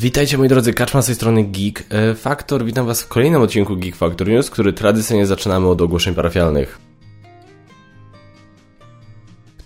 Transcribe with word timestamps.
Witajcie 0.00 0.38
moi 0.38 0.48
drodzy, 0.48 0.74
Kaczma 0.74 1.02
z 1.02 1.06
tej 1.06 1.14
strony 1.14 1.44
Geek 1.44 1.84
e, 1.90 2.14
Factor. 2.14 2.64
Witam 2.64 2.86
was 2.86 3.02
w 3.02 3.08
kolejnym 3.08 3.42
odcinku 3.42 3.76
Geek 3.76 3.96
Factor 3.96 4.28
News, 4.28 4.50
który 4.50 4.72
tradycyjnie 4.72 5.26
zaczynamy 5.26 5.68
od 5.68 5.80
ogłoszeń 5.80 6.14
parafialnych. 6.14 6.78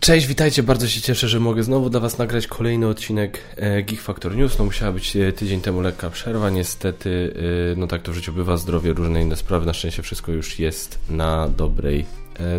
Cześć, 0.01 0.27
witajcie, 0.27 0.63
bardzo 0.63 0.89
się 0.89 1.01
cieszę, 1.01 1.29
że 1.29 1.41
mogę 1.41 1.63
znowu 1.63 1.91
dla 1.91 2.01
was 2.01 2.19
nagrać 2.19 2.47
kolejny 2.47 2.87
odcinek 2.87 3.39
e, 3.57 3.83
Geek 3.83 4.01
Factor 4.01 4.37
News. 4.37 4.59
No 4.59 4.65
musiała 4.65 4.93
być 4.93 5.17
e, 5.17 5.33
tydzień 5.33 5.61
temu 5.61 5.81
lekka 5.81 6.11
przerwa, 6.11 6.51
niestety, 6.51 7.35
no 7.77 7.87
tak 7.87 8.03
to 8.03 8.13
w 8.13 8.15
życiu 8.15 8.33
bywa, 8.33 8.57
zdrowie, 8.57 8.93
różne 8.93 9.23
inne 9.23 9.37
sprawy. 9.37 9.67
Na 9.67 9.73
szczęście 9.73 10.03
wszystko 10.03 10.33
już 10.33 10.59
jest 10.59 10.99
na 11.11 11.49
dobrej 11.49 12.07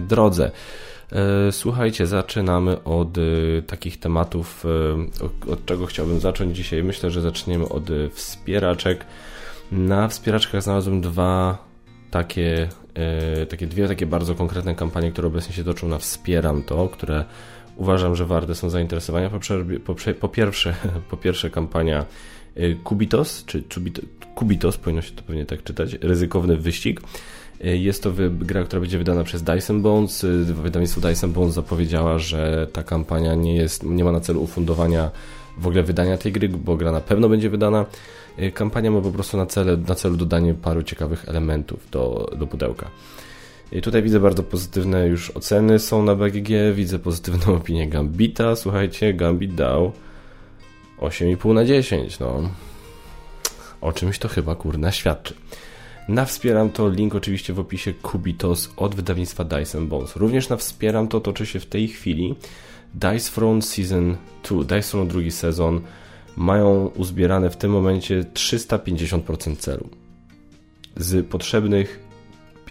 drodze. 0.01 0.51
E, 1.11 1.51
słuchajcie, 1.51 2.07
zaczynamy 2.07 2.83
od 2.83 3.17
e, 3.17 3.21
takich 3.61 3.99
tematów, 3.99 4.65
e, 5.47 5.51
od 5.51 5.65
czego 5.65 5.85
chciałbym 5.85 6.19
zacząć 6.19 6.55
dzisiaj. 6.57 6.83
Myślę, 6.83 7.11
że 7.11 7.21
zaczniemy 7.21 7.69
od 7.69 7.89
wspieraczek. 8.11 9.05
Na 9.71 10.07
wspieraczkach 10.07 10.63
znalazłem 10.63 11.01
dwa 11.01 11.57
takie, 12.11 12.69
takie 13.49 13.67
dwie 13.67 13.87
takie 13.87 14.05
bardzo 14.05 14.35
konkretne 14.35 14.75
kampanie, 14.75 15.11
które 15.11 15.27
obecnie 15.27 15.55
się 15.55 15.63
toczą 15.63 15.87
na 15.87 15.97
Wspieram 15.97 16.63
to, 16.63 16.89
które 16.89 17.25
uważam, 17.75 18.15
że 18.15 18.25
warte 18.25 18.55
są 18.55 18.69
zainteresowania. 18.69 19.29
Po, 19.29 19.39
po, 19.85 19.95
po, 20.19 20.29
pierwsze, 20.29 20.75
po 21.11 21.17
pierwsze 21.17 21.49
kampania 21.49 22.05
Kubitos, 22.83 23.45
czy 23.45 23.63
Kubitos, 24.35 24.77
powinno 24.77 25.01
się 25.01 25.11
to 25.11 25.23
pewnie 25.23 25.45
tak 25.45 25.63
czytać, 25.63 25.93
ryzykowny 26.01 26.57
wyścig. 26.57 27.01
Jest 27.59 28.03
to 28.03 28.11
gra, 28.29 28.63
która 28.63 28.79
będzie 28.79 28.97
wydana 28.97 29.23
przez 29.23 29.43
Dyson 29.43 29.81
Bones. 29.81 30.25
Wydawnictwo 30.43 31.01
Dyson 31.01 31.31
Bones 31.31 31.53
zapowiedziała, 31.53 32.19
że 32.19 32.67
ta 32.73 32.83
kampania 32.83 33.35
nie, 33.35 33.55
jest, 33.55 33.83
nie 33.83 34.03
ma 34.03 34.11
na 34.11 34.19
celu 34.19 34.41
ufundowania 34.41 35.11
w 35.57 35.67
ogóle 35.67 35.83
wydania 35.83 36.17
tej 36.17 36.31
gry, 36.31 36.49
bo 36.49 36.75
gra 36.75 36.91
na 36.91 37.01
pewno 37.01 37.29
będzie 37.29 37.49
wydana. 37.49 37.85
Kampania 38.53 38.91
ma 38.91 39.01
po 39.01 39.11
prostu 39.11 39.37
na, 39.37 39.45
cele, 39.45 39.77
na 39.77 39.95
celu 39.95 40.17
dodanie 40.17 40.53
paru 40.53 40.83
ciekawych 40.83 41.29
elementów 41.29 41.87
do, 41.91 42.31
do 42.37 42.47
pudełka. 42.47 42.89
I 43.71 43.81
tutaj 43.81 44.03
widzę 44.03 44.19
bardzo 44.19 44.43
pozytywne 44.43 45.07
już 45.07 45.31
oceny 45.31 45.79
są 45.79 46.03
na 46.03 46.15
BGG, 46.15 46.49
widzę 46.73 46.99
pozytywną 46.99 47.55
opinię 47.61 47.87
Gambita. 47.87 48.55
Słuchajcie, 48.55 49.13
Gambit 49.13 49.55
dał 49.55 49.91
8,5 50.99 51.53
na 51.53 51.65
10, 51.65 52.19
no. 52.19 52.49
O 53.81 53.93
czymś 53.93 54.19
to 54.19 54.27
chyba 54.27 54.55
kurna 54.55 54.91
świadczy. 54.91 55.33
Na 56.07 56.25
Wspieram 56.25 56.69
to 56.69 56.89
link 56.89 57.15
oczywiście 57.15 57.53
w 57.53 57.59
opisie 57.59 57.93
Kubitos 57.93 58.69
od 58.77 58.95
wydawnictwa 58.95 59.43
Dyson 59.43 59.87
Bones. 59.87 60.15
Również 60.15 60.49
na 60.49 60.57
Wspieram 60.57 61.07
to 61.07 61.19
toczy 61.19 61.45
się 61.45 61.59
w 61.59 61.65
tej 61.65 61.87
chwili 61.87 62.35
Dice 62.93 63.31
Throne 63.31 63.61
Season 63.61 64.17
2, 64.49 64.63
Dice 64.63 64.81
Throne 64.81 65.07
drugi 65.07 65.31
sezon 65.31 65.81
mają 66.37 66.87
uzbierane 66.87 67.49
w 67.49 67.57
tym 67.57 67.71
momencie 67.71 68.25
350% 68.33 69.55
celu. 69.55 69.89
Z 70.97 71.27
potrzebnych 71.27 71.99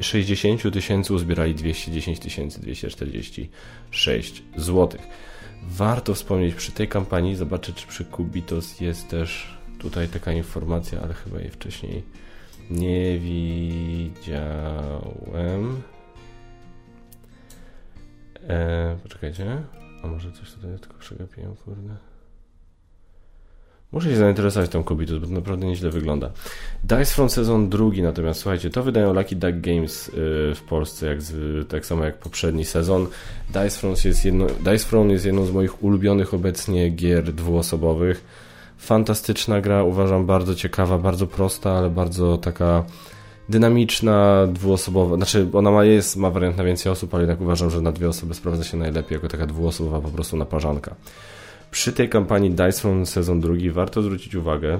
60 0.01 0.73
tysięcy 0.73 1.15
uzbierali 1.15 1.55
210 1.55 2.19
246 2.19 4.43
zł. 4.57 5.01
Warto 5.69 6.15
wspomnieć 6.15 6.55
przy 6.55 6.73
tej 6.73 6.89
kampanii, 6.89 7.37
zobaczyć 7.37 7.77
czy 7.77 7.87
przy 7.87 8.05
Kubitos 8.05 8.81
jest 8.81 9.09
też 9.09 9.59
tutaj 9.79 10.09
taka 10.09 10.33
informacja, 10.33 11.01
ale 11.01 11.15
chyba 11.15 11.41
jej 11.41 11.51
wcześniej 11.51 12.03
nie 12.70 13.19
widziałem. 13.19 14.62
E, 18.48 18.97
poczekajcie. 19.02 19.63
A 20.02 20.07
może 20.07 20.33
coś 20.33 20.52
tutaj 20.52 20.79
tylko 20.80 20.98
przegapiłem, 20.98 21.57
kurde. 21.57 21.97
Muszę 23.92 24.11
się 24.11 24.17
zainteresować 24.17 24.70
tą 24.70 24.85
kobietą, 24.85 25.20
bo 25.20 25.27
to 25.27 25.33
naprawdę 25.33 25.67
nieźle 25.67 25.91
wygląda. 25.91 26.30
Dice 26.85 27.05
From 27.05 27.30
sezon 27.30 27.69
drugi, 27.69 28.02
natomiast 28.02 28.41
słuchajcie, 28.41 28.70
to 28.70 28.83
wydają 28.83 29.13
Lucky 29.13 29.36
Duck 29.36 29.61
Games 29.61 30.08
y, 30.08 30.13
w 30.55 30.63
Polsce, 30.69 31.07
jak 31.07 31.23
z, 31.23 31.69
tak 31.69 31.86
samo 31.86 32.05
jak 32.05 32.19
poprzedni 32.19 32.64
sezon. 32.64 33.07
Dice 33.48 33.70
From 33.70 33.95
jest, 34.05 34.25
jedno, 34.25 34.46
Dice 34.46 34.79
From 34.79 35.11
jest 35.11 35.25
jedną 35.25 35.46
z 35.46 35.51
moich 35.51 35.83
ulubionych 35.83 36.35
obecnie 36.35 36.91
gier 36.91 37.33
dwuosobowych 37.33 38.25
Fantastyczna 38.79 39.61
gra, 39.61 39.83
uważam 39.83 40.27
bardzo 40.27 40.55
ciekawa, 40.55 40.98
bardzo 40.98 41.27
prosta, 41.27 41.73
ale 41.73 41.90
bardzo 41.90 42.39
taka 42.39 42.85
dynamiczna, 43.48 44.46
dwuosobowa. 44.46 45.17
Znaczy, 45.17 45.48
ona 45.52 45.70
ma, 45.70 45.85
jest, 45.85 46.17
ma 46.17 46.30
wariant 46.30 46.57
na 46.57 46.64
więcej 46.64 46.92
osób, 46.92 47.14
ale 47.14 47.23
jednak 47.23 47.40
uważam, 47.40 47.70
że 47.70 47.80
na 47.80 47.92
dwie 47.92 48.08
osoby 48.08 48.34
sprawdza 48.34 48.64
się 48.64 48.77
najlepiej 48.77 49.17
jako 49.17 49.29
taka 49.29 49.46
dwuosobowa 49.46 50.01
po 50.01 50.08
prostu 50.08 50.36
naparzanka. 50.36 50.95
Przy 51.70 51.92
tej 51.92 52.08
kampanii 52.08 52.51
Dice 52.51 53.07
sezon 53.07 53.40
drugi 53.40 53.70
warto 53.70 54.02
zwrócić 54.02 54.34
uwagę, 54.34 54.79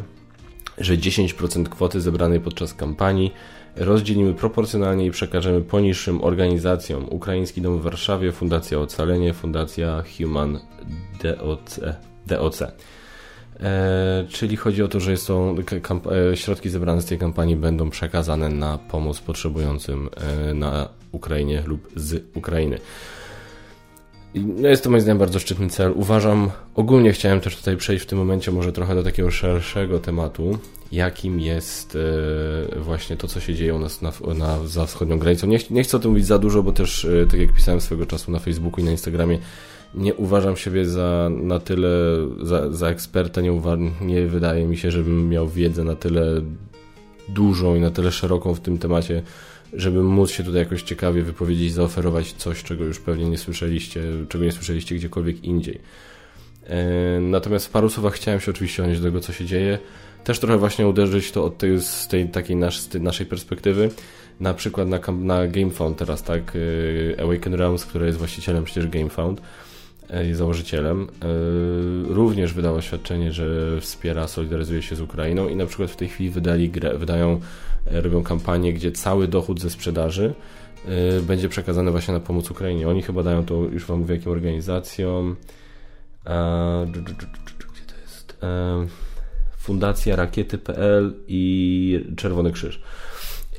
że 0.79 0.97
10% 0.97 1.69
kwoty 1.69 2.01
zebranej 2.01 2.41
podczas 2.41 2.75
kampanii 2.75 3.33
rozdzielimy 3.77 4.35
proporcjonalnie 4.35 5.07
i 5.07 5.11
przekażemy 5.11 5.61
poniższym 5.61 6.25
organizacjom. 6.25 7.07
Ukraiński 7.11 7.61
Dom 7.61 7.79
w 7.79 7.83
Warszawie, 7.83 8.33
Fundacja 8.33 8.79
Ocalenie, 8.79 9.35
Fundacja 9.35 10.03
Human 10.19 10.59
DOC. 11.23 11.81
DOC. 12.27 12.63
E, 13.61 14.25
czyli 14.29 14.57
chodzi 14.57 14.83
o 14.83 14.89
to, 14.89 15.01
że 15.01 15.17
to, 15.17 15.55
e, 16.33 16.37
środki 16.37 16.71
zebrane 16.71 17.03
z 17.03 17.05
tej 17.05 17.19
kampanii 17.19 17.57
będą 17.57 17.91
przekazane 17.91 18.49
na 18.49 18.79
pomoc 18.79 19.21
potrzebującym 19.21 20.09
e, 20.17 20.55
na 20.55 20.89
Ukrainie 21.13 21.63
lub 21.67 21.89
z 21.97 22.25
Ukrainy. 22.35 22.79
No 24.35 24.69
jest 24.69 24.85
to 24.85 24.91
moim 24.91 25.01
zdaniem 25.01 25.19
bardzo 25.19 25.39
szczytny 25.39 25.69
cel. 25.69 25.93
Uważam, 25.97 26.51
ogólnie 26.75 27.13
chciałem 27.13 27.41
też 27.41 27.57
tutaj 27.57 27.77
przejść 27.77 28.05
w 28.05 28.07
tym 28.07 28.19
momencie 28.19 28.51
może 28.51 28.73
trochę 28.73 28.95
do 28.95 29.03
takiego 29.03 29.31
szerszego 29.31 29.99
tematu, 29.99 30.59
jakim 30.93 31.41
jest 31.41 31.99
właśnie 32.77 33.17
to, 33.17 33.29
co 33.29 33.41
się 33.41 33.55
dzieje 33.55 33.75
u 33.75 33.79
nas 33.79 34.03
na, 34.03 34.13
na, 34.35 34.67
za 34.67 34.87
wschodnią 34.87 35.19
granicą. 35.19 35.47
Nie, 35.47 35.59
nie 35.71 35.83
chcę 35.83 35.97
o 35.97 36.01
tym 36.01 36.11
mówić 36.11 36.27
za 36.27 36.39
dużo, 36.39 36.63
bo 36.63 36.73
też, 36.73 37.07
tak 37.31 37.41
jak 37.41 37.53
pisałem 37.53 37.81
swego 37.81 38.07
czasu 38.07 38.31
na 38.31 38.39
Facebooku 38.39 38.81
i 38.81 38.85
na 38.85 38.91
Instagramie, 38.91 39.39
nie 39.95 40.15
uważam 40.15 40.57
siebie 40.57 40.87
za 40.87 41.31
na 41.43 41.59
tyle, 41.59 41.89
za, 42.43 42.73
za 42.73 42.89
eksperta, 42.89 43.41
nie, 43.41 43.61
nie 44.01 44.27
wydaje 44.27 44.67
mi 44.67 44.77
się, 44.77 44.91
żebym 44.91 45.29
miał 45.29 45.49
wiedzę 45.49 45.85
na 45.85 45.97
tyle 45.97 46.41
dużą 47.29 47.75
i 47.75 47.81
na 47.81 47.91
tyle 47.91 48.13
szeroką 48.13 48.55
w 48.55 48.61
tym 48.61 48.79
temacie, 48.79 49.23
żeby 49.73 50.03
móc 50.03 50.31
się 50.31 50.45
tutaj 50.45 50.61
jakoś 50.61 50.83
ciekawie 50.83 51.23
wypowiedzieć, 51.23 51.73
zaoferować 51.73 52.33
coś, 52.33 52.63
czego 52.63 52.85
już 52.85 53.01
pewnie 53.01 53.31
nie 53.31 53.39
słyszeliście, 53.39 54.03
czego 54.29 54.45
nie 54.45 54.53
słyszeliście 54.53 54.95
gdziekolwiek 54.95 55.45
indziej. 55.45 55.81
E, 56.67 57.21
natomiast 57.21 57.67
w 57.67 57.71
paru 57.71 57.89
słowach 57.91 58.15
chciałem 58.15 58.41
się 58.41 58.51
oczywiście 58.51 58.83
odnieść 58.83 59.01
do 59.01 59.09
tego, 59.09 59.21
co 59.21 59.33
się 59.33 59.45
dzieje. 59.45 59.79
Też 60.25 60.39
trochę 60.39 60.59
właśnie 60.59 60.89
uderzyć 60.89 61.31
to 61.31 61.45
od 61.45 61.59
tej, 61.59 61.81
z 61.81 62.09
tej 62.09 62.29
takiej 62.29 62.57
nasz, 62.57 62.79
z 62.79 62.89
tej 62.89 63.01
naszej 63.01 63.27
perspektywy. 63.27 63.91
Na 64.41 64.55
przykład 64.55 64.89
na, 64.89 65.01
na 65.13 65.47
GameFound 65.47 65.99
teraz, 65.99 66.23
tak? 66.23 66.53
E, 67.17 67.23
Awaken 67.23 67.55
Realms, 67.55 67.85
który 67.85 68.07
jest 68.07 68.19
właścicielem 68.19 68.65
przecież 68.65 68.89
GameFound 68.89 69.41
E, 70.09 70.35
założycielem, 70.35 71.03
e, 71.03 71.07
również 72.15 72.53
wydał 72.53 72.75
oświadczenie, 72.75 73.33
że 73.33 73.81
wspiera, 73.81 74.29
solidaryzuje 74.29 74.83
się 74.83 74.97
z 74.97 75.01
Ukrainą 75.01 75.49
i 75.49 75.57
na 75.57 75.67
przykład 75.67 75.91
w 75.91 75.97
tej 75.97 76.09
chwili 76.09 76.31
wydali 76.31 76.71
grę, 76.71 76.99
wydają, 76.99 77.41
e, 77.87 78.01
robią 78.01 78.23
kampanię, 78.23 78.73
gdzie 78.73 78.93
cały 78.93 79.29
dochód 79.29 79.61
ze 79.61 79.71
sprzedaży 79.71 80.35
będzie 81.23 81.49
przekazany 81.49 81.91
właśnie 81.91 82.15
na 82.15 82.21
pomoc 82.21 82.51
Ukrainie. 82.51 82.89
Oni 82.89 83.03
chyba 83.03 83.23
dają 83.23 83.45
to, 83.45 83.55
już 83.55 83.87
wam 83.87 83.99
mówię, 83.99 84.15
jakim 84.15 84.33
organizacjom. 84.33 85.37
Gdzie 86.87 87.85
to 87.87 88.01
jest? 88.03 88.37
Fundacja 89.57 90.17
Rakiety.pl 90.17 91.15
i 91.29 92.05
Czerwony 92.17 92.53
Krzyż. 92.53 92.83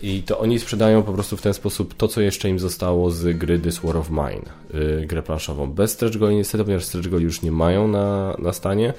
I 0.02 0.24
to 0.24 0.40
oni 0.40 0.60
sprzedają 0.60 1.04
po 1.04 1.14
prostu 1.14 1.38
w 1.38 1.42
ten 1.42 1.54
sposób 1.54 1.94
to, 1.94 2.08
co 2.08 2.22
jeszcze 2.22 2.50
im 2.50 2.60
zostało 2.60 3.12
z 3.12 3.38
gry 3.38 3.60
This 3.60 3.80
War 3.80 3.98
of 3.98 4.10
Mine, 4.10 4.42
yy, 4.74 5.06
grę 5.06 5.24
planszową. 5.24 5.72
Bez 5.72 5.92
stretch 5.92 6.18
goali 6.18 6.36
niestety, 6.36 6.64
ponieważ 6.64 6.86
stretch 6.86 7.10
goali 7.10 7.24
już 7.24 7.42
nie 7.42 7.52
mają 7.52 7.88
na, 7.88 8.36
na 8.40 8.54
stanie, 8.54 8.94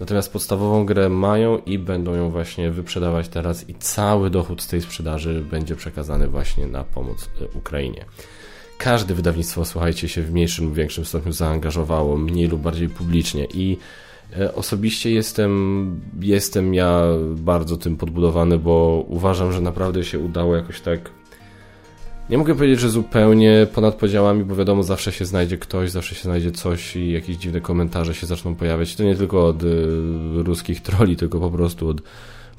natomiast 0.00 0.32
podstawową 0.32 0.86
grę 0.86 1.08
mają 1.08 1.58
i 1.58 1.78
będą 1.78 2.14
ją 2.14 2.30
właśnie 2.30 2.70
wyprzedawać 2.70 3.28
teraz 3.28 3.68
i 3.68 3.74
cały 3.74 4.30
dochód 4.30 4.62
z 4.62 4.68
tej 4.68 4.82
sprzedaży 4.82 5.44
będzie 5.50 5.76
przekazany 5.76 6.28
właśnie 6.28 6.66
na 6.66 6.84
pomoc 6.84 7.28
y, 7.40 7.58
Ukrainie. 7.58 8.04
Każde 8.78 9.14
wydawnictwo, 9.14 9.64
słuchajcie, 9.64 10.08
się 10.08 10.22
w 10.22 10.32
mniejszym 10.32 10.64
lub 10.64 10.74
większym 10.74 11.04
stopniu 11.04 11.32
zaangażowało, 11.32 12.16
mniej 12.16 12.48
lub 12.48 12.60
bardziej 12.60 12.88
publicznie 12.88 13.46
i 13.54 13.78
osobiście 14.54 15.10
jestem, 15.10 16.00
jestem 16.20 16.74
ja 16.74 17.02
bardzo 17.36 17.76
tym 17.76 17.96
podbudowany, 17.96 18.58
bo 18.58 19.04
uważam, 19.08 19.52
że 19.52 19.60
naprawdę 19.60 20.04
się 20.04 20.18
udało 20.18 20.56
jakoś 20.56 20.80
tak. 20.80 21.10
Nie 22.30 22.38
mogę 22.38 22.54
powiedzieć, 22.54 22.80
że 22.80 22.88
zupełnie 22.90 23.66
ponad 23.74 23.94
podziałami, 23.94 24.44
bo 24.44 24.56
wiadomo, 24.56 24.82
zawsze 24.82 25.12
się 25.12 25.24
znajdzie 25.24 25.58
ktoś, 25.58 25.90
zawsze 25.90 26.14
się 26.14 26.22
znajdzie 26.22 26.52
coś 26.52 26.96
i 26.96 27.12
jakieś 27.12 27.36
dziwne 27.36 27.60
komentarze 27.60 28.14
się 28.14 28.26
zaczną 28.26 28.54
pojawiać. 28.54 28.96
To 28.96 29.04
nie 29.04 29.14
tylko 29.14 29.46
od 29.46 29.62
y, 29.62 29.66
ruskich 30.34 30.80
troli, 30.82 31.16
tylko 31.16 31.40
po 31.40 31.50
prostu 31.50 31.88
od 31.88 32.02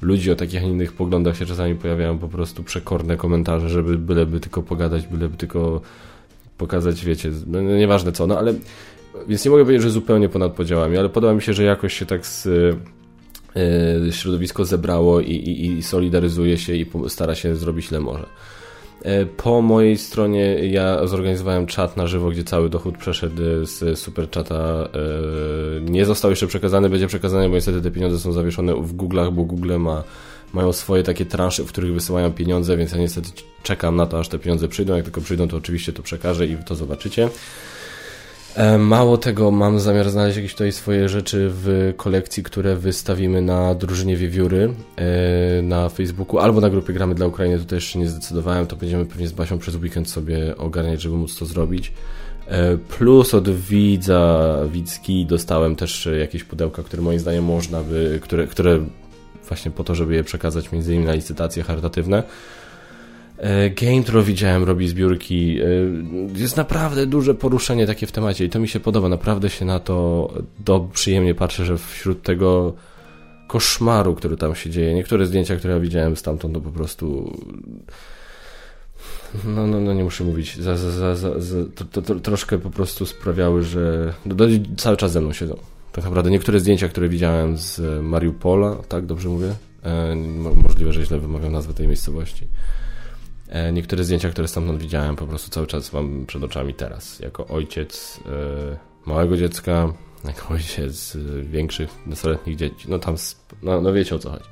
ludzi 0.02 0.30
o 0.30 0.34
takich, 0.34 0.62
a 0.62 0.66
innych 0.66 0.92
poglądach 0.92 1.36
się 1.36 1.46
czasami 1.46 1.74
pojawiają 1.74 2.18
po 2.18 2.28
prostu 2.28 2.64
przekorne 2.64 3.16
komentarze, 3.16 3.68
żeby 3.68 3.98
byleby 3.98 4.40
tylko 4.40 4.62
pogadać, 4.62 5.06
byleby 5.06 5.36
tylko 5.36 5.80
pokazać, 6.58 7.04
wiecie, 7.04 7.30
no, 7.46 7.60
nieważne 7.60 8.12
co, 8.12 8.26
no 8.26 8.38
ale 8.38 8.54
więc 9.28 9.44
nie 9.44 9.50
mogę 9.50 9.64
powiedzieć, 9.64 9.82
że 9.82 9.90
zupełnie 9.90 10.28
ponad 10.28 10.52
podziałami, 10.52 10.96
ale 10.96 11.08
podoba 11.08 11.34
mi 11.34 11.42
się, 11.42 11.52
że 11.52 11.62
jakoś 11.62 11.98
się 11.98 12.06
tak 12.06 12.26
z, 12.26 12.48
środowisko 14.10 14.64
zebrało 14.64 15.20
i, 15.20 15.32
i, 15.32 15.66
i 15.66 15.82
solidaryzuje 15.82 16.58
się 16.58 16.74
i 16.74 16.86
stara 17.08 17.34
się 17.34 17.56
zrobić 17.56 17.90
ile 17.90 18.00
może. 18.00 18.26
E, 19.02 19.26
po 19.26 19.62
mojej 19.62 19.98
stronie 19.98 20.68
ja 20.68 21.06
zorganizowałem 21.06 21.66
czat 21.66 21.96
na 21.96 22.06
żywo, 22.06 22.30
gdzie 22.30 22.44
cały 22.44 22.70
dochód 22.70 22.98
przeszedł 22.98 23.42
z 23.62 23.98
super 23.98 24.30
czata. 24.30 24.54
E, 24.54 25.80
nie 25.80 26.04
został 26.04 26.30
jeszcze 26.30 26.46
przekazany, 26.46 26.90
będzie 26.90 27.06
przekazany, 27.06 27.48
bo 27.48 27.54
niestety 27.54 27.82
te 27.82 27.90
pieniądze 27.90 28.18
są 28.18 28.32
zawieszone 28.32 28.74
w 28.74 28.96
Google'ach, 28.96 29.32
bo 29.32 29.44
Google 29.44 29.76
ma, 29.78 30.04
mają 30.52 30.72
swoje 30.72 31.02
takie 31.02 31.26
transze, 31.26 31.64
w 31.64 31.68
których 31.68 31.92
wysyłają 31.92 32.32
pieniądze, 32.32 32.76
więc 32.76 32.92
ja 32.92 32.98
niestety 32.98 33.28
czekam 33.62 33.96
na 33.96 34.06
to, 34.06 34.18
aż 34.18 34.28
te 34.28 34.38
pieniądze 34.38 34.68
przyjdą. 34.68 34.96
Jak 34.96 35.04
tylko 35.04 35.20
przyjdą, 35.20 35.48
to 35.48 35.56
oczywiście 35.56 35.92
to 35.92 36.02
przekażę 36.02 36.46
i 36.46 36.56
to 36.56 36.74
zobaczycie. 36.74 37.28
E, 38.56 38.78
mało 38.78 39.18
tego, 39.18 39.50
mam 39.50 39.80
zamiar 39.80 40.10
znaleźć 40.10 40.36
jakieś 40.36 40.52
tutaj 40.52 40.72
swoje 40.72 41.08
rzeczy 41.08 41.48
w 41.50 41.94
kolekcji, 41.96 42.42
które 42.42 42.76
wystawimy 42.76 43.42
na 43.42 43.74
drużynie 43.74 44.16
Wiewióry 44.16 44.74
e, 44.96 45.62
na 45.62 45.88
Facebooku 45.88 46.38
albo 46.38 46.60
na 46.60 46.70
grupie 46.70 46.92
Gramy 46.92 47.14
dla 47.14 47.26
Ukrainy. 47.26 47.58
Tutaj 47.58 47.76
jeszcze 47.76 47.98
nie 47.98 48.08
zdecydowałem, 48.08 48.66
to 48.66 48.76
będziemy 48.76 49.06
pewnie 49.06 49.28
z 49.28 49.32
Basią 49.32 49.58
przez 49.58 49.74
weekend 49.74 50.10
sobie 50.10 50.56
ogarniać, 50.56 51.02
żeby 51.02 51.16
móc 51.16 51.38
to 51.38 51.46
zrobić. 51.46 51.92
E, 52.48 52.76
plus 52.76 53.34
od 53.34 53.50
widza, 53.50 54.54
widzki 54.72 55.26
dostałem 55.26 55.76
też 55.76 56.08
jakieś 56.20 56.44
pudełka, 56.44 56.82
które 56.82 57.02
moim 57.02 57.18
zdaniem 57.18 57.44
można 57.44 57.82
by, 57.82 58.18
które, 58.22 58.46
które 58.46 58.80
właśnie 59.48 59.70
po 59.70 59.84
to, 59.84 59.94
żeby 59.94 60.14
je 60.14 60.24
przekazać 60.24 60.72
między 60.72 60.92
innymi 60.92 61.06
na 61.06 61.14
licytacje 61.14 61.62
charytatywne. 61.62 62.22
E, 63.38 63.70
Game 63.70 64.22
widziałem 64.22 64.64
robi 64.64 64.88
zbiórki. 64.88 65.58
E, 65.60 65.66
jest 66.40 66.56
naprawdę 66.56 67.06
duże 67.06 67.34
poruszenie 67.34 67.86
takie 67.86 68.06
w 68.06 68.12
temacie 68.12 68.44
i 68.44 68.50
to 68.50 68.58
mi 68.58 68.68
się 68.68 68.80
podoba. 68.80 69.08
Naprawdę 69.08 69.50
się 69.50 69.64
na 69.64 69.80
to 69.80 70.28
do 70.58 70.88
przyjemnie 70.92 71.34
patrzę, 71.34 71.64
że 71.64 71.78
wśród 71.78 72.22
tego 72.22 72.72
koszmaru, 73.48 74.14
który 74.14 74.36
tam 74.36 74.54
się 74.54 74.70
dzieje, 74.70 74.94
niektóre 74.94 75.26
zdjęcia, 75.26 75.56
które 75.56 75.74
ja 75.74 75.80
widziałem 75.80 76.16
stamtąd, 76.16 76.54
to 76.54 76.60
po 76.60 76.70
prostu 76.70 77.32
no, 79.44 79.66
no, 79.66 79.80
no 79.80 79.94
nie 79.94 80.04
muszę 80.04 80.24
mówić, 80.24 80.56
za, 80.56 80.76
za, 80.76 81.14
za, 81.14 81.40
za 81.40 81.56
to, 81.74 81.84
to, 81.84 82.02
to, 82.02 82.14
troszkę 82.14 82.58
po 82.58 82.70
prostu 82.70 83.06
sprawiały, 83.06 83.62
że 83.62 84.14
no, 84.26 84.34
cały 84.76 84.96
czas 84.96 85.12
ze 85.12 85.20
mną 85.20 85.32
siedzą. 85.32 85.56
Tak 85.92 86.04
naprawdę 86.04 86.30
niektóre 86.30 86.60
zdjęcia, 86.60 86.88
które 86.88 87.08
widziałem 87.08 87.56
z 87.56 88.02
Mariupola, 88.02 88.76
tak 88.88 89.06
dobrze 89.06 89.28
mówię? 89.28 89.54
E, 89.82 90.16
możliwe, 90.56 90.92
że 90.92 91.04
źle 91.04 91.18
wymawiam 91.18 91.52
nazwę 91.52 91.74
tej 91.74 91.88
miejscowości 91.88 92.46
niektóre 93.72 94.04
zdjęcia, 94.04 94.30
które 94.30 94.48
stamtąd 94.48 94.82
widziałem, 94.82 95.16
po 95.16 95.26
prostu 95.26 95.50
cały 95.50 95.66
czas 95.66 95.92
mam 95.92 96.26
przed 96.26 96.42
oczami 96.42 96.74
teraz. 96.74 97.20
Jako 97.20 97.46
ojciec 97.46 98.20
e, 98.26 98.76
małego 99.06 99.36
dziecka, 99.36 99.92
jako 100.24 100.54
ojciec 100.54 101.16
e, 101.16 101.42
większych, 101.42 101.90
nastoletnich 102.06 102.56
dzieci. 102.56 102.86
No 102.88 102.98
tam, 102.98 103.14
no, 103.62 103.80
no 103.80 103.92
wiecie 103.92 104.14
o 104.14 104.18
co 104.18 104.30
chodzi 104.30 104.44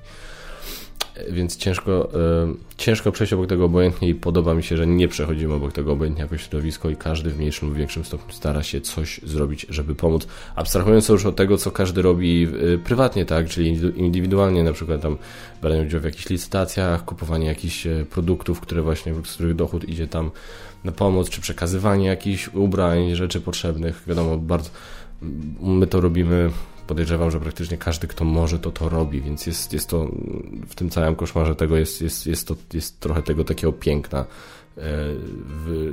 więc 1.31 1.56
ciężko, 1.56 2.08
e, 2.14 2.55
ciężko 2.76 3.12
przejść 3.12 3.32
obok 3.32 3.46
tego 3.46 3.64
obojętnie 3.64 4.08
i 4.08 4.14
podoba 4.14 4.55
mi 4.55 4.62
się, 4.62 4.76
że 4.76 4.87
nie 4.87 5.08
przechodzimy 5.08 5.55
obok 5.55 5.72
tego 5.72 5.93
obojętnie 5.93 6.22
jako 6.22 6.38
środowisko 6.38 6.90
i 6.90 6.96
każdy 6.96 7.31
w 7.31 7.38
mniejszym 7.38 7.69
lub 7.69 7.78
większym 7.78 8.05
stopniu 8.05 8.34
stara 8.34 8.62
się 8.62 8.81
coś 8.81 9.20
zrobić, 9.25 9.66
żeby 9.69 9.94
pomóc. 9.94 10.26
Abstrahując 10.56 11.08
już 11.08 11.26
od 11.26 11.37
tego, 11.37 11.58
co 11.58 11.70
każdy 11.70 12.02
robi 12.02 12.44
e, 12.75 12.78
prywatnie, 12.78 13.25
tak, 13.25 13.49
czyli 13.49 13.81
indywidualnie, 13.96 14.62
na 14.62 14.72
przykład 14.72 15.02
tam 15.02 15.16
branie 15.62 15.82
udziału 15.82 16.02
w 16.02 16.05
jakichś 16.05 16.28
licytacjach, 16.28 17.05
kupowanie 17.05 17.46
jakichś 17.46 17.87
e, 17.87 18.05
produktów, 18.11 18.61
które 18.61 18.82
właśnie, 18.82 19.14
z 19.25 19.34
których 19.34 19.55
dochód 19.55 19.88
idzie 19.88 20.06
tam 20.06 20.31
na 20.84 20.93
pomoc, 20.93 21.31
czy 21.31 21.40
przekazywanie 21.40 22.06
jakichś 22.06 22.49
ubrań, 22.49 23.14
rzeczy 23.14 23.40
potrzebnych. 23.40 24.02
Wiadomo, 24.06 24.38
bardzo 24.38 24.70
my 25.61 25.87
to 25.87 26.00
robimy 26.00 26.50
podejrzewam, 26.86 27.31
że 27.31 27.40
praktycznie 27.40 27.76
każdy, 27.76 28.06
kto 28.06 28.25
może, 28.25 28.58
to 28.58 28.70
to 28.70 28.88
robi, 28.88 29.20
więc 29.20 29.46
jest, 29.46 29.72
jest 29.72 29.88
to 29.88 30.08
w 30.69 30.75
tym 30.75 30.90
całym 30.90 31.16
koszmarze 31.16 31.54
tego 31.54 31.76
jest, 31.76 32.02
jest, 32.02 32.26
jest, 32.26 32.48
to, 32.48 32.56
jest 32.75 33.00
trochę 33.00 33.22
tego 33.22 33.44
takiego 33.44 33.72
piękna 33.72 34.19
e, 34.20 34.25
w 35.46 35.92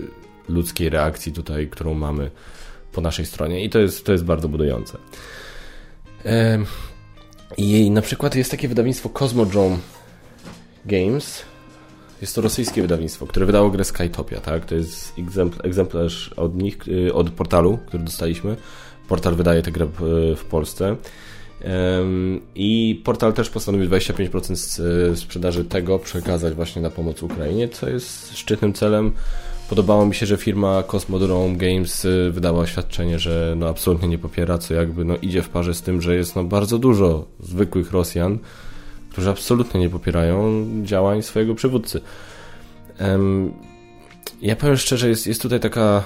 ludzkiej 0.50 0.90
reakcji 0.90 1.32
tutaj, 1.32 1.68
którą 1.68 1.94
mamy 1.94 2.32
po 2.92 3.02
naszej 3.02 3.26
stronie 3.26 3.64
i 3.64 3.70
to 3.70 3.80
jest, 3.80 4.06
to 4.06 4.12
jest 4.12 4.26
bardzo 4.26 4.50
budujące. 4.50 4.98
E, 6.26 6.60
I 7.58 7.92
na 7.92 8.02
przykład 8.02 8.36
jest 8.36 8.52
takie 8.52 8.68
wydawnictwo 8.68 9.10
Cosmodrome 9.10 9.78
Games. 10.86 11.42
Jest 12.22 12.36
to 12.36 12.42
rosyjskie 12.42 12.82
wydawnictwo, 12.82 13.28
które 13.28 13.46
wydało 13.46 13.70
grę 13.70 13.84
Skytopia, 13.84 14.42
tak? 14.42 14.66
To 14.66 14.76
jest 14.76 15.14
egzemplarz 15.64 16.34
od 16.34 16.56
nich, 16.56 16.88
y, 16.88 17.14
od 17.14 17.30
portalu, 17.30 17.80
który 17.88 18.04
dostaliśmy 18.04 18.58
portal 19.12 19.36
wydaje 19.36 19.62
tę 19.62 19.72
grę 19.72 19.88
w 20.36 20.46
Polsce. 20.50 20.96
I 22.56 23.02
portal 23.04 23.34
też 23.34 23.50
postanowił 23.50 23.90
25% 23.90 25.16
sprzedaży 25.16 25.66
tego 25.66 26.00
przekazać 26.00 26.54
właśnie 26.54 26.82
na 26.82 26.90
pomoc 26.90 27.24
Ukrainie, 27.24 27.70
co 27.70 27.90
jest 27.90 28.38
szczytnym 28.38 28.74
celem. 28.74 29.12
Podobało 29.70 30.06
mi 30.06 30.16
się, 30.16 30.26
że 30.26 30.38
firma 30.38 30.84
Cosmodrome 30.84 31.56
Games 31.56 32.06
y, 32.06 32.32
wydała 32.32 32.60
oświadczenie, 32.60 33.20
że 33.20 33.54
no 33.58 33.70
absolutnie 33.70 34.08
nie 34.08 34.18
popiera, 34.18 34.58
co 34.58 34.74
jakby 34.74 35.06
no 35.06 35.18
idzie 35.18 35.42
w 35.42 35.50
parze 35.50 35.74
z 35.74 35.82
tym, 35.82 36.02
że 36.02 36.16
jest 36.16 36.36
no 36.36 36.44
bardzo 36.44 36.78
dużo 36.78 37.26
zwykłych 37.40 37.92
Rosjan, 37.92 38.40
którzy 39.10 39.30
absolutnie 39.30 39.80
nie 39.80 39.90
popierają 39.90 40.66
działań 40.84 41.22
swojego 41.22 41.56
przywódcy. 41.56 42.02
Ja 44.42 44.56
powiem 44.56 44.78
szczerze, 44.78 45.10
jest, 45.10 45.28
jest 45.28 45.42
tutaj 45.42 45.60
taka 45.60 46.04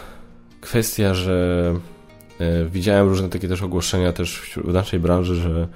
kwestia, 0.61 1.13
że 1.13 1.75
E, 1.75 1.94
widziałem 2.69 3.09
różne 3.09 3.29
takie 3.29 3.47
też 3.47 3.61
ogłoszenia 3.61 4.13
też 4.13 4.59
w 4.63 4.73
naszej 4.73 4.99
branży, 4.99 5.35
że 5.35 5.67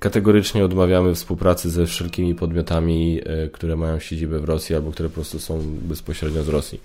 kategorycznie 0.00 0.64
odmawiamy 0.64 1.14
współpracy 1.14 1.70
ze 1.70 1.86
wszelkimi 1.86 2.34
podmiotami, 2.34 3.20
e, 3.24 3.48
które 3.48 3.76
mają 3.76 3.98
siedzibę 3.98 4.38
w 4.38 4.44
Rosji 4.44 4.76
albo 4.76 4.92
które 4.92 5.08
po 5.08 5.14
prostu 5.14 5.38
są 5.38 5.62
bezpośrednio 5.82 6.42
z 6.42 6.48
Rosji. 6.48 6.80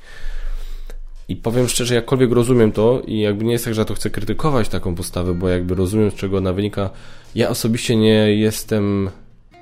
I 1.27 1.35
powiem 1.35 1.67
szczerze, 1.67 1.95
jakkolwiek 1.95 2.31
rozumiem 2.31 2.71
to 2.71 3.01
i 3.07 3.19
jakby 3.19 3.45
nie 3.45 3.51
jest 3.51 3.65
tak, 3.65 3.73
że 3.73 3.85
to 3.85 3.93
chcę 3.93 4.09
krytykować 4.09 4.69
taką 4.69 4.95
postawę, 4.95 5.33
bo 5.33 5.49
jakby 5.49 5.75
rozumiem, 5.75 6.11
z 6.11 6.13
czego 6.13 6.37
ona 6.37 6.53
wynika. 6.53 6.89
Ja 7.35 7.49
osobiście 7.49 7.95
nie 7.95 8.35
jestem 8.35 9.09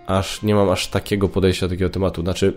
aż, 0.07 0.41
nie 0.41 0.55
mam 0.55 0.69
aż 0.69 0.87
takiego 0.87 1.29
podejścia 1.29 1.65
do 1.65 1.69
takiego 1.69 1.89
tematu. 1.89 2.21
Znaczy, 2.21 2.53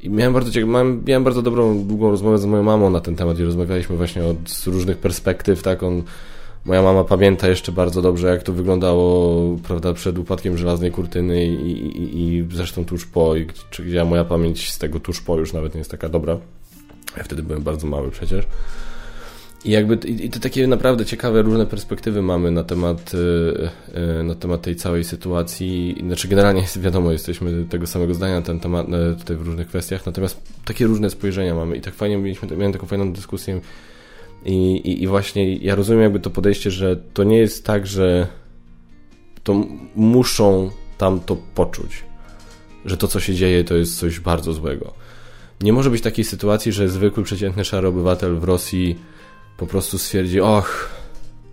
i 0.00 0.10
miałem 0.10 0.32
bardzo, 0.32 0.66
miałem, 1.06 1.24
bardzo 1.24 1.42
dobrą, 1.42 1.84
długą 1.84 2.10
rozmowę 2.10 2.38
z 2.38 2.44
moją 2.46 2.62
mamą 2.62 2.90
na 2.90 3.00
ten 3.00 3.16
temat 3.16 3.38
i 3.38 3.44
rozmawialiśmy 3.44 3.96
właśnie 3.96 4.24
od, 4.24 4.66
różnych 4.66 4.98
perspektyw, 4.98 5.62
tak, 5.62 5.82
on, 5.82 6.02
moja 6.64 6.82
mama 6.82 7.04
pamięta 7.04 7.48
jeszcze 7.48 7.72
bardzo 7.72 8.02
dobrze, 8.02 8.28
jak 8.28 8.42
to 8.42 8.52
wyglądało, 8.52 9.56
prawda, 9.56 9.94
przed 9.94 10.18
upadkiem 10.18 10.58
żelaznej 10.58 10.90
kurtyny 10.90 11.46
i, 11.46 11.70
i, 11.72 12.38
i 12.38 12.46
zresztą 12.52 12.84
tuż 12.84 13.06
po, 13.06 13.36
i, 13.36 13.46
czy 13.70 14.04
moja 14.04 14.24
pamięć 14.24 14.72
z 14.72 14.78
tego 14.78 15.00
tuż 15.00 15.20
po 15.20 15.36
już 15.36 15.52
nawet 15.52 15.74
nie 15.74 15.78
jest 15.78 15.90
taka 15.90 16.08
dobra. 16.08 16.38
Ja 17.16 17.22
wtedy 17.22 17.42
byłem 17.42 17.62
bardzo 17.62 17.86
mały 17.86 18.10
przecież. 18.10 18.44
I 19.64 19.70
jakby 19.70 19.94
i 19.94 20.30
te 20.30 20.40
takie 20.40 20.66
naprawdę 20.66 21.04
ciekawe 21.04 21.42
różne 21.42 21.66
perspektywy 21.66 22.22
mamy 22.22 22.50
na 22.50 22.64
temat, 22.64 23.14
y, 23.14 23.18
y, 24.20 24.22
na 24.22 24.34
temat 24.34 24.62
tej 24.62 24.76
całej 24.76 25.04
sytuacji. 25.04 25.96
Znaczy 26.06 26.28
generalnie 26.28 26.64
wiadomo, 26.76 27.12
jesteśmy 27.12 27.64
tego 27.64 27.86
samego 27.86 28.14
zdania 28.14 28.34
na 28.34 28.42
ten 28.42 28.60
temat 28.60 28.86
y, 28.88 29.16
tutaj 29.18 29.36
w 29.36 29.42
różnych 29.42 29.68
kwestiach, 29.68 30.06
natomiast 30.06 30.42
takie 30.64 30.86
różne 30.86 31.10
spojrzenia 31.10 31.54
mamy 31.54 31.76
i 31.76 31.80
tak 31.80 31.94
fajnie 31.94 32.18
mieliśmy, 32.18 32.56
miałem 32.56 32.72
taką 32.72 32.86
fajną 32.86 33.12
dyskusję 33.12 33.60
i, 34.44 34.76
i, 34.76 35.02
i 35.02 35.06
właśnie 35.06 35.56
ja 35.56 35.74
rozumiem 35.74 36.02
jakby 36.02 36.20
to 36.20 36.30
podejście, 36.30 36.70
że 36.70 36.96
to 36.96 37.24
nie 37.24 37.38
jest 37.38 37.64
tak, 37.64 37.86
że 37.86 38.26
to 39.42 39.64
muszą 39.96 40.70
tam 40.98 41.20
to 41.20 41.36
poczuć, 41.54 42.04
że 42.84 42.96
to 42.96 43.08
co 43.08 43.20
się 43.20 43.34
dzieje 43.34 43.64
to 43.64 43.76
jest 43.76 43.98
coś 43.98 44.20
bardzo 44.20 44.52
złego. 44.52 44.92
Nie 45.60 45.72
może 45.72 45.90
być 45.90 46.02
takiej 46.02 46.24
sytuacji, 46.24 46.72
że 46.72 46.88
zwykły 46.88 47.22
przeciętny 47.24 47.64
szary 47.64 47.88
obywatel 47.88 48.36
w 48.36 48.44
Rosji 48.44 48.98
po 49.58 49.66
prostu 49.66 49.98
stwierdzi, 49.98 50.40
och, 50.40 50.90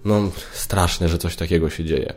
no 0.05 0.31
straszne, 0.53 1.09
że 1.09 1.17
coś 1.17 1.35
takiego 1.35 1.69
się 1.69 1.83
dzieje. 1.85 2.13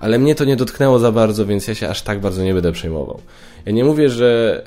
Ale 0.00 0.18
mnie 0.18 0.34
to 0.34 0.44
nie 0.44 0.56
dotknęło 0.56 0.98
za 0.98 1.12
bardzo, 1.12 1.46
więc 1.46 1.68
ja 1.68 1.74
się 1.74 1.88
aż 1.88 2.02
tak 2.02 2.20
bardzo 2.20 2.44
nie 2.44 2.54
będę 2.54 2.72
przejmował. 2.72 3.20
Ja 3.66 3.72
nie 3.72 3.84
mówię, 3.84 4.08
że, 4.08 4.62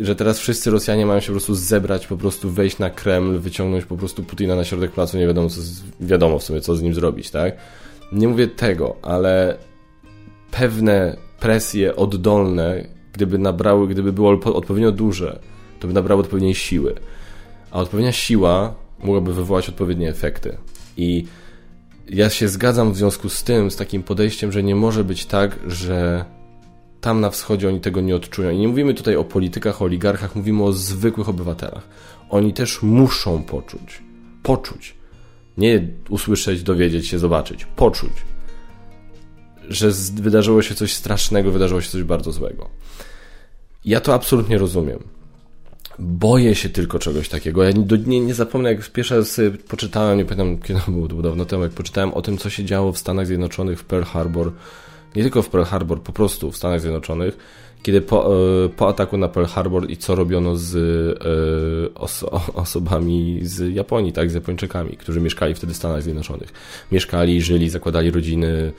e, 0.00 0.04
że 0.04 0.16
teraz 0.16 0.38
wszyscy 0.38 0.70
Rosjanie 0.70 1.06
mają 1.06 1.20
się 1.20 1.26
po 1.26 1.32
prostu 1.32 1.54
zebrać, 1.54 2.06
po 2.06 2.16
prostu 2.16 2.50
wejść 2.50 2.78
na 2.78 2.90
Kreml, 2.90 3.38
wyciągnąć 3.38 3.84
po 3.84 3.96
prostu 3.96 4.22
Putina 4.22 4.56
na 4.56 4.64
środek 4.64 4.90
placu, 4.90 5.18
nie 5.18 5.26
wiadomo, 5.26 5.48
co 5.48 5.60
wiadomo 6.00 6.38
w 6.38 6.42
sumie, 6.42 6.60
co 6.60 6.76
z 6.76 6.82
nim 6.82 6.94
zrobić, 6.94 7.30
tak? 7.30 7.56
Nie 8.12 8.28
mówię 8.28 8.48
tego, 8.48 8.96
ale 9.02 9.56
pewne 10.50 11.16
presje 11.40 11.96
oddolne, 11.96 12.88
gdyby 13.12 13.38
nabrały, 13.38 13.88
gdyby 13.88 14.12
było 14.12 14.30
odpowiednio 14.30 14.92
duże, 14.92 15.38
to 15.80 15.88
by 15.88 15.94
nabrały 15.94 16.20
odpowiedniej 16.20 16.54
siły. 16.54 16.94
A 17.70 17.80
odpowiednia 17.80 18.12
siła 18.12 18.81
mogłaby 19.02 19.34
wywołać 19.34 19.68
odpowiednie 19.68 20.08
efekty. 20.08 20.56
I 20.96 21.26
ja 22.08 22.30
się 22.30 22.48
zgadzam 22.48 22.92
w 22.92 22.96
związku 22.96 23.28
z 23.28 23.44
tym, 23.44 23.70
z 23.70 23.76
takim 23.76 24.02
podejściem, 24.02 24.52
że 24.52 24.62
nie 24.62 24.74
może 24.74 25.04
być 25.04 25.26
tak, 25.26 25.58
że 25.66 26.24
tam 27.00 27.20
na 27.20 27.30
wschodzie 27.30 27.68
oni 27.68 27.80
tego 27.80 28.00
nie 28.00 28.16
odczują. 28.16 28.50
I 28.50 28.58
nie 28.58 28.68
mówimy 28.68 28.94
tutaj 28.94 29.16
o 29.16 29.24
politykach, 29.24 29.82
o 29.82 29.84
oligarchach, 29.84 30.36
mówimy 30.36 30.64
o 30.64 30.72
zwykłych 30.72 31.28
obywatelach. 31.28 31.88
Oni 32.30 32.52
też 32.52 32.82
muszą 32.82 33.42
poczuć. 33.42 34.02
Poczuć. 34.42 34.94
Nie 35.58 35.88
usłyszeć, 36.08 36.62
dowiedzieć 36.62 37.08
się, 37.08 37.18
zobaczyć. 37.18 37.64
Poczuć. 37.76 38.12
że 39.68 39.90
wydarzyło 40.14 40.62
się 40.62 40.74
coś 40.74 40.92
strasznego, 40.92 41.50
wydarzyło 41.50 41.80
się 41.80 41.90
coś 41.90 42.02
bardzo 42.02 42.32
złego. 42.32 42.68
Ja 43.84 44.00
to 44.00 44.14
absolutnie 44.14 44.58
rozumiem. 44.58 44.98
Boję 45.98 46.54
się 46.54 46.68
tylko 46.68 46.98
czegoś 46.98 47.28
takiego. 47.28 47.64
Ja 47.64 47.70
nie, 48.06 48.20
nie 48.20 48.34
zapomnę, 48.34 48.72
jak 48.72 48.90
pierwszy 48.90 49.16
raz 49.16 49.40
poczytałem, 49.68 50.18
nie 50.18 50.24
pamiętam 50.24 50.58
kiedy 50.58 50.80
było, 50.88 51.08
to 51.08 51.22
dawno 51.22 51.44
temu, 51.44 51.62
jak 51.62 51.72
poczytałem 51.72 52.14
o 52.14 52.22
tym, 52.22 52.38
co 52.38 52.50
się 52.50 52.64
działo 52.64 52.92
w 52.92 52.98
Stanach 52.98 53.26
Zjednoczonych, 53.26 53.80
w 53.80 53.84
Pearl 53.84 54.04
Harbor, 54.04 54.52
nie 55.16 55.22
tylko 55.22 55.42
w 55.42 55.48
Pearl 55.48 55.64
Harbor, 55.64 56.02
po 56.02 56.12
prostu 56.12 56.50
w 56.50 56.56
Stanach 56.56 56.80
Zjednoczonych, 56.80 57.36
kiedy 57.82 58.00
po, 58.00 58.36
e, 58.64 58.68
po 58.68 58.88
ataku 58.88 59.16
na 59.16 59.28
Pearl 59.28 59.46
Harbor 59.46 59.90
i 59.90 59.96
co 59.96 60.14
robiono 60.14 60.56
z 60.56 60.76
e, 60.76 61.94
oso 61.94 62.40
osobami 62.54 63.38
z 63.42 63.74
Japonii, 63.74 64.12
tak, 64.12 64.30
z 64.30 64.34
Japończykami, 64.34 64.96
którzy 64.96 65.20
mieszkali 65.20 65.54
wtedy 65.54 65.72
w 65.72 65.76
Stanach 65.76 66.02
Zjednoczonych. 66.02 66.52
Mieszkali, 66.92 67.42
żyli, 67.42 67.70
zakładali 67.70 68.10
rodziny, 68.10 68.72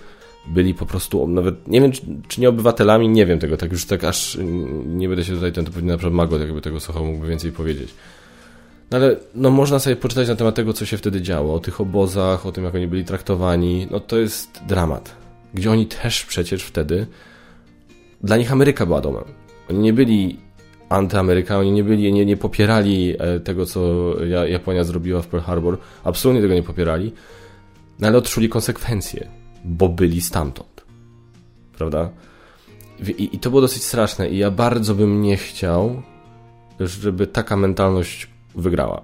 byli 0.48 0.74
po 0.74 0.86
prostu, 0.86 1.28
nawet 1.28 1.68
nie 1.68 1.82
wiem, 1.82 1.92
czy, 1.92 2.02
czy, 2.28 2.42
nie 2.42 2.50
obywatelami, 2.50 3.10
nie 3.10 3.26
wiem 3.26 3.40
tego, 3.40 3.58
tak 3.58 3.72
już 3.72 3.86
tak 3.86 4.04
aż 4.04 4.38
nie 4.86 5.08
będę 5.08 5.24
się 5.24 5.34
tutaj, 5.34 5.52
ten 5.52 5.66
to 5.66 5.72
pewnie 5.72 5.92
na 5.92 5.98
przykład 5.98 6.14
Magot 6.14 6.42
jakby 6.42 6.62
tego 6.62 6.80
słuchał, 6.80 7.06
mógłby 7.06 7.28
więcej 7.28 7.52
powiedzieć. 7.52 7.94
No 8.92 8.98
ale 8.98 9.16
no 9.36 9.50
można 9.50 9.80
sobie 9.80 9.96
poczytać 9.96 10.28
na 10.28 10.36
temat 10.36 10.56
tego, 10.56 10.74
co 10.74 10.86
się 10.86 10.98
wtedy 10.98 11.22
działo, 11.22 11.54
o 11.54 11.60
tych 11.60 11.82
obozach, 11.82 12.46
o 12.46 12.52
tym, 12.52 12.64
jak 12.64 12.76
oni 12.76 12.88
byli 12.88 13.06
traktowani, 13.06 13.88
no 13.92 14.00
to 14.00 14.18
jest 14.18 14.62
dramat. 14.68 15.16
Gdzie 15.54 15.72
oni 15.72 15.86
też 15.86 16.26
przecież 16.26 16.64
wtedy, 16.64 17.08
dla 18.24 18.38
nich 18.38 18.52
Ameryka 18.52 18.86
była 18.86 19.02
domem. 19.02 19.24
Oni 19.70 19.80
nie 19.80 19.94
byli 19.94 20.40
antyameryka, 20.90 21.60
oni 21.60 21.72
nie 21.72 21.84
byli, 21.84 22.14
nie, 22.14 22.26
nie 22.26 22.38
popierali 22.38 23.16
e, 23.20 23.40
tego, 23.40 23.66
co 23.66 24.14
Japonia 24.48 24.84
zrobiła 24.84 25.22
w 25.22 25.28
Pearl 25.28 25.44
Harbor, 25.44 25.78
absolutnie 26.04 26.42
tego 26.42 26.54
nie 26.54 26.64
popierali, 26.64 27.14
no 28.00 28.08
ale 28.08 28.18
odczuli 28.18 28.50
konsekwencje 28.50 29.43
bo 29.65 29.89
byli 29.89 30.22
stamtąd. 30.22 30.84
Prawda? 31.77 32.10
I, 33.17 33.36
I, 33.36 33.39
to 33.39 33.50
było 33.50 33.62
dosyć 33.62 33.84
straszne 33.84 34.29
i 34.29 34.38
ja 34.38 34.51
bardzo 34.51 34.96
bym 34.96 35.22
nie 35.22 35.38
chciał, 35.38 36.01
żeby 36.79 37.27
taka 37.27 37.58
mentalność 37.58 38.27
wygrała. 38.55 39.01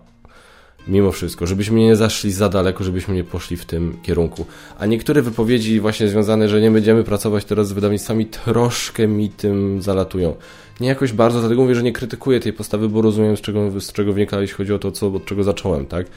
Mimo 0.88 1.12
wszystko, 1.12 1.48
żebyśmy 1.48 1.80
nie 1.80 1.96
zaszli 1.96 2.32
za 2.32 2.50
daleko, 2.50 2.84
żebyśmy 2.84 3.16
nie 3.16 3.24
poszli 3.24 3.58
w 3.58 3.66
tym 3.66 3.98
kierunku. 4.04 4.46
A 4.80 4.86
niektóre 4.86 5.22
wypowiedzi 5.22 5.80
właśnie 5.80 6.08
związane, 6.08 6.50
że 6.50 6.62
nie 6.62 6.72
będziemy 6.72 7.04
pracować 7.04 7.46
teraz 7.46 7.68
z 7.68 7.72
wydawnictwami, 7.72 8.26
troszkę 8.26 9.08
mi 9.08 9.30
tym 9.30 9.82
zalatują. 9.82 10.36
Nie 10.80 10.88
jakoś 10.88 11.14
bardzo, 11.14 11.40
dlatego 11.40 11.62
mówię, 11.62 11.76
że 11.76 11.84
nie 11.84 11.94
krytykuję 11.94 12.40
tej 12.40 12.54
postawy, 12.54 12.90
bo 12.90 13.02
rozumiem 13.02 13.38
z 13.38 13.42
czego, 13.42 13.82
z 13.82 13.92
czego 13.92 14.14
wynika, 14.14 14.42
jeśli 14.42 14.56
chodzi 14.56 14.74
o 14.74 14.80
to, 14.80 14.92
co, 14.92 15.08
od 15.08 15.26
czego 15.26 15.44
zacząłem, 15.44 15.86
tak? 15.86 16.08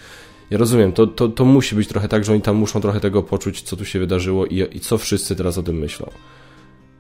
Ja 0.53 0.59
rozumiem, 0.59 0.93
to, 0.93 1.07
to, 1.07 1.29
to 1.29 1.45
musi 1.45 1.75
być 1.75 1.89
trochę 1.89 2.09
tak, 2.09 2.25
że 2.25 2.33
oni 2.33 2.43
tam 2.43 2.57
muszą 2.57 2.81
trochę 2.81 3.01
tego 3.01 3.23
poczuć, 3.23 3.63
co 3.63 3.77
tu 3.77 3.85
się 3.85 3.99
wydarzyło 3.99 4.47
i, 4.47 4.77
i 4.77 4.81
co 4.81 4.99
wszyscy 4.99 5.37
teraz 5.37 5.59
o 5.59 5.63
tym 5.63 5.77
myślą. 5.79 6.11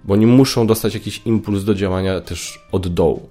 Bo 0.04 0.14
oni 0.14 0.26
muszą 0.26 0.66
dostać 0.66 0.94
jakiś 0.94 1.23
impuls 1.25 1.64
do 1.64 1.75
działania 1.75 2.21
też 2.21 2.61
od 2.73 2.88
dołu. 2.88 3.28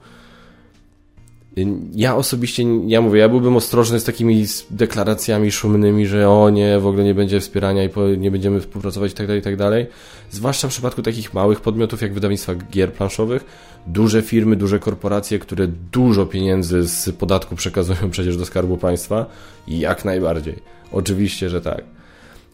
Ja 1.93 2.15
osobiście, 2.15 2.63
ja 2.87 3.01
mówię, 3.01 3.19
ja 3.19 3.29
byłbym 3.29 3.55
ostrożny 3.55 3.99
z 3.99 4.03
takimi 4.03 4.45
deklaracjami 4.69 5.51
szumnymi, 5.51 6.07
że 6.07 6.29
o 6.29 6.49
nie, 6.49 6.79
w 6.79 6.87
ogóle 6.87 7.03
nie 7.03 7.13
będzie 7.13 7.39
wspierania 7.39 7.83
i 7.83 7.89
nie 8.17 8.31
będziemy 8.31 8.61
współpracować 8.61 9.11
i 9.11 9.15
tak 9.15 9.27
dalej, 9.27 9.83
i 9.83 9.87
tak. 9.87 9.95
Zwłaszcza 10.31 10.67
w 10.67 10.71
przypadku 10.71 11.01
takich 11.01 11.33
małych 11.33 11.61
podmiotów 11.61 12.01
jak 12.01 12.13
wydawnictwa 12.13 12.55
gier 12.55 12.93
planszowych, 12.93 13.45
duże 13.87 14.21
firmy, 14.21 14.55
duże 14.55 14.79
korporacje, 14.79 15.39
które 15.39 15.67
dużo 15.67 16.25
pieniędzy 16.25 16.87
z 16.87 17.09
podatku 17.09 17.55
przekazują 17.55 18.09
przecież 18.11 18.37
do 18.37 18.45
skarbu 18.45 18.77
państwa 18.77 19.25
jak 19.67 20.05
najbardziej. 20.05 20.55
Oczywiście, 20.91 21.49
że 21.49 21.61
tak. 21.61 21.83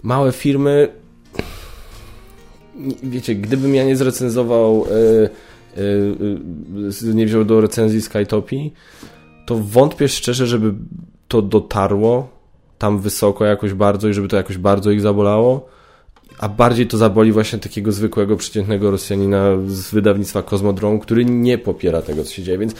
Małe 0.04 0.32
firmy, 0.32 0.88
wiecie, 3.04 3.36
gdybym 3.36 3.76
ja 3.76 3.86
nie 3.86 3.96
zrecenzował, 3.96 4.86
yy, 4.90 5.30
nie 7.14 7.26
wziął 7.26 7.46
do 7.46 7.62
recenzji 7.62 8.02
Skytopii, 8.02 8.74
to 9.46 9.56
wątpię 9.56 10.08
szczerze, 10.08 10.48
żeby 10.48 10.74
to 11.28 11.42
dotarło 11.42 12.30
tam 12.78 13.00
wysoko 13.00 13.46
jakoś 13.46 13.74
bardzo 13.74 14.08
i 14.08 14.14
żeby 14.14 14.28
to 14.28 14.38
jakoś 14.38 14.58
bardzo 14.58 14.92
ich 14.92 15.02
zabolało 15.02 15.78
a 16.38 16.50
bardziej 16.50 16.88
to 16.88 16.98
zaboli 16.98 17.32
właśnie 17.32 17.60
takiego 17.60 17.92
zwykłego, 17.92 18.38
przeciętnego 18.38 18.92
Rosjanina 18.92 19.44
z 19.68 19.92
wydawnictwa 19.92 20.44
Cosmodrome, 20.44 21.00
który 21.00 21.26
nie 21.26 21.58
popiera 21.58 22.02
tego, 22.02 22.24
co 22.24 22.32
się 22.32 22.44
dzieje, 22.44 22.58
więc 22.58 22.74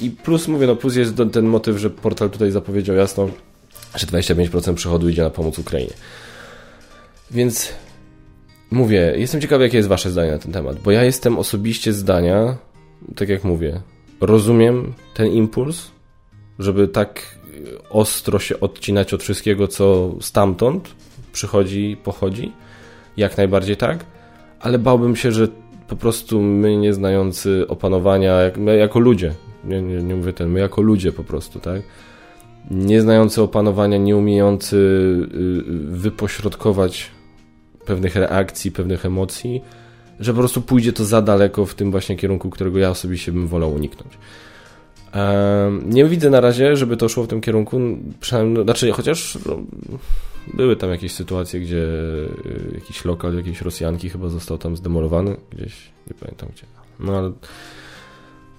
i 0.00 0.10
plus, 0.10 0.48
mówię, 0.48 0.66
no 0.66 0.76
plus 0.76 0.96
jest 0.96 1.14
ten 1.32 1.46
motyw, 1.46 1.78
że 1.78 1.90
portal 1.90 2.30
tutaj 2.30 2.50
zapowiedział 2.50 2.96
jasno, 2.96 3.28
że 3.96 4.06
25% 4.06 4.74
przychodu 4.74 5.08
idzie 5.08 5.22
na 5.22 5.30
pomoc 5.30 5.58
Ukrainie. 5.58 5.92
Więc 7.30 7.68
mówię, 8.70 9.14
jestem 9.16 9.40
ciekawy, 9.40 9.64
jakie 9.64 9.76
jest 9.76 9.88
wasze 9.88 10.10
zdanie 10.10 10.30
na 10.30 10.38
ten 10.38 10.52
temat, 10.52 10.78
bo 10.78 10.90
ja 10.90 11.04
jestem 11.04 11.38
osobiście 11.38 11.92
zdania, 11.92 12.56
tak 13.16 13.28
jak 13.28 13.44
mówię, 13.44 13.80
rozumiem 14.20 14.94
ten 15.14 15.26
impuls, 15.26 15.90
żeby 16.58 16.88
tak 16.88 17.38
ostro 17.90 18.38
się 18.38 18.60
odcinać 18.60 19.14
od 19.14 19.22
wszystkiego, 19.22 19.68
co 19.68 20.14
stamtąd 20.20 20.94
przychodzi, 21.32 21.96
pochodzi, 22.04 22.52
jak 23.16 23.36
najbardziej 23.36 23.76
tak, 23.76 24.04
ale 24.60 24.78
bałbym 24.78 25.16
się, 25.16 25.32
że 25.32 25.48
po 25.88 25.96
prostu 25.96 26.42
my 26.42 26.76
nie 26.76 26.94
znający 26.94 27.64
opanowania, 27.68 28.38
my 28.56 28.76
jako 28.76 28.98
ludzie, 28.98 29.34
nie, 29.64 29.82
nie, 29.82 30.02
nie 30.02 30.14
mówię 30.14 30.32
ten, 30.32 30.48
my 30.48 30.60
jako 30.60 30.82
ludzie 30.82 31.12
po 31.12 31.24
prostu, 31.24 31.60
tak? 31.60 31.82
Nie 32.70 33.00
znający 33.00 33.42
opanowania, 33.42 33.96
nie 33.96 34.16
umiejący 34.16 34.76
y, 34.76 35.62
wypośrodkować 35.96 37.10
pewnych 37.88 38.16
reakcji, 38.16 38.72
pewnych 38.72 39.06
emocji, 39.06 39.62
że 40.20 40.32
po 40.32 40.38
prostu 40.38 40.62
pójdzie 40.62 40.92
to 40.92 41.04
za 41.04 41.22
daleko 41.22 41.66
w 41.66 41.74
tym 41.74 41.90
właśnie 41.90 42.16
kierunku, 42.16 42.50
którego 42.50 42.78
ja 42.78 42.90
osobiście 42.90 43.32
bym 43.32 43.46
wolał 43.48 43.74
uniknąć. 43.74 44.18
Nie 45.84 46.04
widzę 46.04 46.30
na 46.30 46.40
razie, 46.40 46.76
żeby 46.76 46.96
to 46.96 47.08
szło 47.08 47.24
w 47.24 47.28
tym 47.28 47.40
kierunku, 47.40 47.80
przynajmniej, 48.20 48.54
no, 48.54 48.62
znaczy 48.62 48.92
chociaż 48.92 49.38
no, 49.46 49.58
były 50.54 50.76
tam 50.76 50.90
jakieś 50.90 51.12
sytuacje, 51.12 51.60
gdzie 51.60 51.76
y, 51.76 52.72
jakiś 52.74 53.04
lokal 53.04 53.36
jakiejś 53.36 53.60
Rosjanki 53.60 54.10
chyba 54.10 54.28
został 54.28 54.58
tam 54.58 54.76
zdemolowany, 54.76 55.36
gdzieś, 55.50 55.74
nie 56.06 56.14
pamiętam 56.20 56.48
gdzie. 56.54 56.66
No 57.00 57.18
ale 57.18 57.32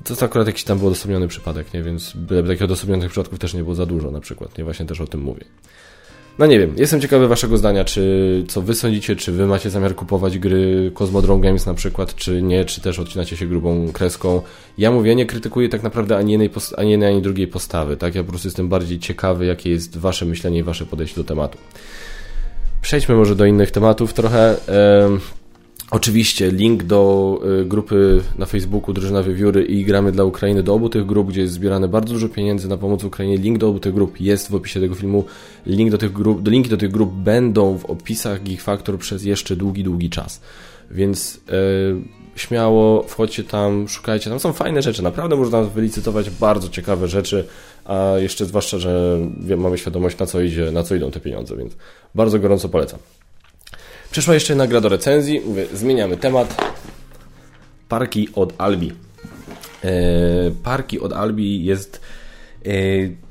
to 0.03 0.13
jest 0.13 0.23
akurat 0.23 0.47
jakiś 0.47 0.63
tam 0.63 0.77
był 0.77 0.87
odosobniony 0.87 1.27
przypadek, 1.27 1.73
nie? 1.73 1.83
Więc 1.83 2.13
byle 2.15 2.43
takich 2.43 2.63
odosobnionych 2.63 3.11
przypadków 3.11 3.39
też 3.39 3.53
nie 3.53 3.63
było 3.63 3.75
za 3.75 3.85
dużo 3.85 4.11
na 4.11 4.19
przykład, 4.19 4.57
nie? 4.57 4.63
Właśnie 4.63 4.85
też 4.85 5.01
o 5.01 5.07
tym 5.07 5.21
mówię. 5.21 5.45
No 6.39 6.45
nie 6.45 6.59
wiem, 6.59 6.73
jestem 6.77 7.01
ciekawy 7.01 7.27
waszego 7.27 7.57
zdania, 7.57 7.85
czy 7.85 8.43
co 8.47 8.61
wy 8.61 8.73
sądzicie, 8.73 9.15
czy 9.15 9.31
wy 9.31 9.45
macie 9.45 9.69
zamiar 9.69 9.95
kupować 9.95 10.39
gry 10.39 10.91
Cosmodrome 10.93 11.41
Games 11.41 11.65
na 11.65 11.73
przykład, 11.73 12.15
czy 12.15 12.41
nie, 12.41 12.65
czy 12.65 12.81
też 12.81 12.99
odcinacie 12.99 13.37
się 13.37 13.45
grubą 13.45 13.91
kreską. 13.93 14.41
Ja 14.77 14.91
mówię, 14.91 15.15
nie 15.15 15.25
krytykuję 15.25 15.69
tak 15.69 15.83
naprawdę 15.83 16.17
ani 16.17 16.31
jednej, 16.31 16.49
ani 16.77 16.91
jednej, 16.91 17.13
ani 17.13 17.21
drugiej 17.21 17.47
postawy, 17.47 17.97
tak? 17.97 18.15
Ja 18.15 18.23
po 18.23 18.29
prostu 18.29 18.47
jestem 18.47 18.69
bardziej 18.69 18.99
ciekawy, 18.99 19.45
jakie 19.45 19.69
jest 19.69 19.97
wasze 19.97 20.25
myślenie 20.25 20.59
i 20.59 20.63
wasze 20.63 20.85
podejście 20.85 21.15
do 21.15 21.23
tematu. 21.23 21.57
Przejdźmy 22.81 23.15
może 23.15 23.35
do 23.35 23.45
innych 23.45 23.71
tematów 23.71 24.13
trochę. 24.13 24.55
Oczywiście 25.91 26.51
link 26.51 26.83
do 26.83 27.39
y, 27.61 27.65
grupy 27.65 28.21
na 28.37 28.45
Facebooku 28.45 28.93
Drużyna 28.93 29.23
Wiewióry 29.23 29.63
i 29.63 29.85
Gramy 29.85 30.11
dla 30.11 30.23
Ukrainy, 30.23 30.63
do 30.63 30.73
obu 30.73 30.89
tych 30.89 31.05
grup, 31.05 31.29
gdzie 31.29 31.41
jest 31.41 31.53
zbierane 31.53 31.87
bardzo 31.87 32.13
dużo 32.13 32.29
pieniędzy 32.29 32.67
na 32.67 32.77
pomoc 32.77 33.03
Ukrainie. 33.03 33.37
Link 33.37 33.57
do 33.57 33.69
obu 33.69 33.79
tych 33.79 33.93
grup 33.93 34.19
jest 34.19 34.51
w 34.51 34.55
opisie 34.55 34.79
tego 34.79 34.95
filmu. 34.95 35.25
Link 35.65 35.91
do 35.91 35.97
tych 35.97 36.11
grup, 36.11 36.47
linki 36.47 36.69
do 36.69 36.77
tych 36.77 36.91
grup 36.91 37.13
będą 37.13 37.77
w 37.77 37.85
opisach 37.85 38.43
Geek 38.43 38.61
Factor 38.61 38.97
przez 38.97 39.23
jeszcze 39.23 39.55
długi, 39.55 39.83
długi 39.83 40.09
czas. 40.09 40.41
Więc 40.91 41.41
yy, 41.47 42.01
śmiało 42.35 43.03
wchodźcie 43.03 43.43
tam, 43.43 43.87
szukajcie. 43.87 44.29
Tam 44.29 44.39
są 44.39 44.53
fajne 44.53 44.81
rzeczy. 44.81 45.03
Naprawdę 45.03 45.35
można 45.35 45.63
wylicytować 45.63 46.29
bardzo 46.29 46.69
ciekawe 46.69 47.07
rzeczy, 47.07 47.47
a 47.85 48.13
jeszcze 48.17 48.45
zwłaszcza, 48.45 48.79
że 48.79 49.19
mamy 49.57 49.77
świadomość 49.77 50.17
na 50.17 50.25
co 50.25 50.41
idzie, 50.41 50.71
na 50.71 50.83
co 50.83 50.95
idą 50.95 51.11
te 51.11 51.19
pieniądze, 51.19 51.57
więc 51.57 51.73
bardzo 52.15 52.39
gorąco 52.39 52.69
polecam. 52.69 52.99
Przyszła 54.11 54.33
jeszcze 54.33 54.53
jedna 54.53 54.67
gra 54.67 54.81
do 54.81 54.89
recenzji. 54.89 55.41
Mówię, 55.45 55.67
zmieniamy 55.73 56.17
temat. 56.17 56.73
Parki 57.89 58.29
od 58.35 58.53
Albi. 58.57 58.93
E, 59.83 59.91
parki 60.63 60.99
od 60.99 61.13
Albi 61.13 61.65
jest... 61.65 62.01
E, 62.65 62.71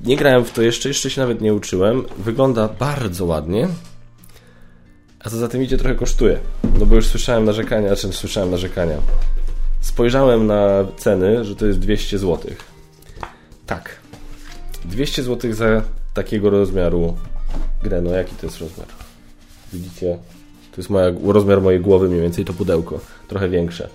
nie 0.04 0.16
grałem 0.16 0.44
w 0.44 0.52
to 0.52 0.62
jeszcze, 0.62 0.88
jeszcze 0.88 1.10
się 1.10 1.20
nawet 1.20 1.40
nie 1.40 1.54
uczyłem. 1.54 2.04
Wygląda 2.18 2.68
bardzo 2.68 3.24
ładnie. 3.24 3.68
A 5.20 5.30
co 5.30 5.36
za 5.36 5.48
tym 5.48 5.62
idzie, 5.62 5.78
trochę 5.78 5.94
kosztuje. 5.94 6.38
No 6.78 6.86
bo 6.86 6.94
już 6.94 7.06
słyszałem 7.06 7.44
narzekania, 7.44 7.96
znaczy 7.96 8.16
słyszałem 8.16 8.50
narzekania. 8.50 8.96
Spojrzałem 9.80 10.46
na 10.46 10.84
ceny, 10.96 11.44
że 11.44 11.56
to 11.56 11.66
jest 11.66 11.78
200 11.78 12.18
zł. 12.18 12.50
Tak. 13.66 13.98
200 14.84 15.22
zł 15.22 15.52
za 15.52 15.82
takiego 16.14 16.50
rozmiaru 16.50 17.16
grę. 17.82 18.00
No 18.02 18.10
jaki 18.10 18.34
to 18.34 18.46
jest 18.46 18.58
rozmiar? 18.58 18.86
Widzicie? 19.72 20.18
To 20.78 20.80
jest 20.80 20.90
moja, 20.90 21.12
rozmiar 21.24 21.62
mojej 21.62 21.80
głowy 21.80 22.08
mniej 22.08 22.20
więcej 22.20 22.44
to 22.44 22.52
pudełko. 22.52 23.00
Trochę 23.28 23.48
większe. 23.48 23.88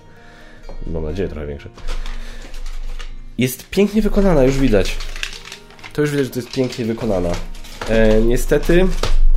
Mam 0.86 1.04
nadzieję, 1.04 1.28
trochę 1.28 1.46
większe. 1.46 1.68
Jest 3.38 3.70
pięknie 3.70 4.02
wykonana, 4.02 4.44
już 4.44 4.58
widać. 4.58 4.96
To 5.92 6.00
już 6.00 6.10
widać, 6.10 6.26
że 6.26 6.32
to 6.32 6.38
jest 6.38 6.52
pięknie 6.52 6.84
wykonana. 6.84 7.28
E, 7.88 8.22
niestety 8.22 8.86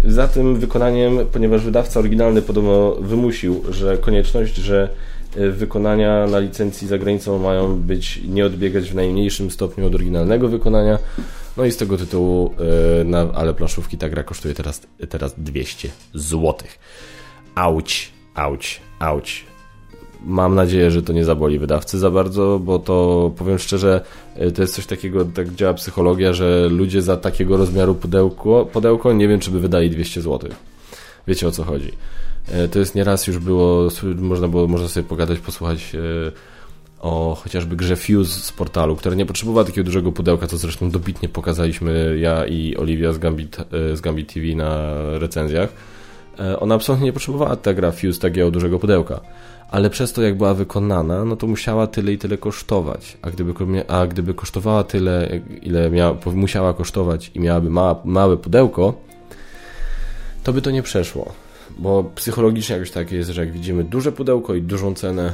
za 0.05 0.27
tym 0.27 0.59
wykonaniem, 0.59 1.19
ponieważ 1.31 1.61
wydawca 1.61 1.99
oryginalny 1.99 2.41
podobno 2.41 2.95
wymusił, 2.95 3.63
że 3.69 3.97
konieczność, 3.97 4.55
że 4.55 4.89
e, 5.37 5.49
wykonania 5.49 6.27
na 6.27 6.39
licencji 6.39 6.87
za 6.87 6.97
granicą 6.97 7.39
mają 7.39 7.75
być 7.75 8.21
nie 8.27 8.45
odbiegać 8.45 8.89
w 8.89 8.95
najmniejszym 8.95 9.51
stopniu 9.51 9.87
od 9.87 9.95
oryginalnego 9.95 10.49
wykonania. 10.49 10.99
No 11.57 11.65
i 11.65 11.71
z 11.71 11.77
tego 11.77 11.97
tytułu, 11.97 12.53
e, 12.99 13.03
na, 13.03 13.33
ale 13.33 13.53
planszówki 13.53 13.97
ta 13.97 14.09
gra 14.09 14.23
kosztuje 14.23 14.53
teraz, 14.53 14.81
teraz 15.09 15.33
200 15.37 15.89
zł. 16.13 16.53
Auć, 17.57 18.11
auć, 18.35 18.81
auć. 18.99 19.45
Mam 20.25 20.55
nadzieję, 20.55 20.91
że 20.91 21.01
to 21.01 21.13
nie 21.13 21.25
zaboli 21.25 21.59
wydawcy 21.59 21.99
za 21.99 22.11
bardzo, 22.11 22.59
bo 22.63 22.79
to 22.79 23.31
powiem 23.37 23.59
szczerze, 23.59 24.01
e, 24.35 24.51
to 24.51 24.61
jest 24.61 24.75
coś 24.75 24.85
takiego, 24.85 25.25
tak 25.25 25.55
działa 25.55 25.73
psychologia, 25.73 26.33
że 26.33 26.69
ludzie 26.69 27.01
za 27.01 27.17
takiego 27.17 27.57
rozmiaru 27.57 27.95
pudełko, 27.95 28.65
pudełko 28.73 29.13
nie 29.13 29.27
wiem, 29.27 29.39
czy 29.39 29.51
by 29.51 29.59
wydali 29.59 29.89
200 29.89 30.21
zł. 30.21 30.49
Wiecie 31.27 31.47
o 31.47 31.51
co 31.51 31.63
chodzi. 31.63 31.91
E, 32.47 32.67
to 32.67 32.79
jest 32.79 32.95
nieraz 32.95 33.27
już 33.27 33.37
było, 33.37 33.87
można 34.15 34.47
było, 34.47 34.67
można 34.67 34.87
sobie 34.87 35.07
pogadać, 35.07 35.39
posłuchać 35.39 35.95
e, 35.95 35.99
o 36.99 37.37
chociażby 37.43 37.75
grze 37.75 37.95
Fuse 37.95 38.39
z 38.39 38.51
portalu, 38.51 38.95
która 38.95 39.15
nie 39.15 39.25
potrzebowała 39.25 39.65
takiego 39.65 39.85
dużego 39.85 40.11
pudełka, 40.11 40.47
co 40.47 40.57
zresztą 40.57 40.91
dobitnie 40.91 41.29
pokazaliśmy 41.29 42.17
ja 42.19 42.45
i 42.45 42.75
Olivia 42.75 43.13
z 43.13 43.17
Gambit, 43.17 43.57
z 43.93 44.01
Gambit 44.01 44.33
TV 44.33 44.45
na 44.55 44.93
recenzjach. 45.19 45.96
Ona 46.59 46.75
absolutnie 46.75 47.05
nie 47.05 47.13
potrzebowała 47.13 47.55
ta 47.55 47.73
gra 47.73 47.91
Fuse 47.91 48.19
takiego 48.19 48.51
dużego 48.51 48.79
pudełka 48.79 49.21
ale 49.71 49.89
przez 49.89 50.13
to, 50.13 50.21
jak 50.21 50.37
była 50.37 50.53
wykonana, 50.53 51.25
no 51.25 51.35
to 51.35 51.47
musiała 51.47 51.87
tyle 51.87 52.13
i 52.13 52.17
tyle 52.17 52.37
kosztować. 52.37 53.17
A 53.21 53.31
gdyby, 53.31 53.53
a 53.87 54.07
gdyby 54.07 54.33
kosztowała 54.33 54.83
tyle, 54.83 55.29
ile 55.61 55.89
miała, 55.89 56.17
musiała 56.35 56.73
kosztować 56.73 57.31
i 57.35 57.39
miałaby 57.39 57.69
ma, 57.69 57.95
małe 58.05 58.37
pudełko, 58.37 58.93
to 60.43 60.53
by 60.53 60.61
to 60.61 60.71
nie 60.71 60.83
przeszło. 60.83 61.33
Bo 61.79 62.03
psychologicznie 62.15 62.73
jakoś 62.73 62.91
tak 62.91 63.11
jest, 63.11 63.29
że 63.29 63.41
jak 63.41 63.51
widzimy 63.51 63.83
duże 63.83 64.11
pudełko 64.11 64.55
i 64.55 64.61
dużą 64.61 64.93
cenę, 64.93 65.33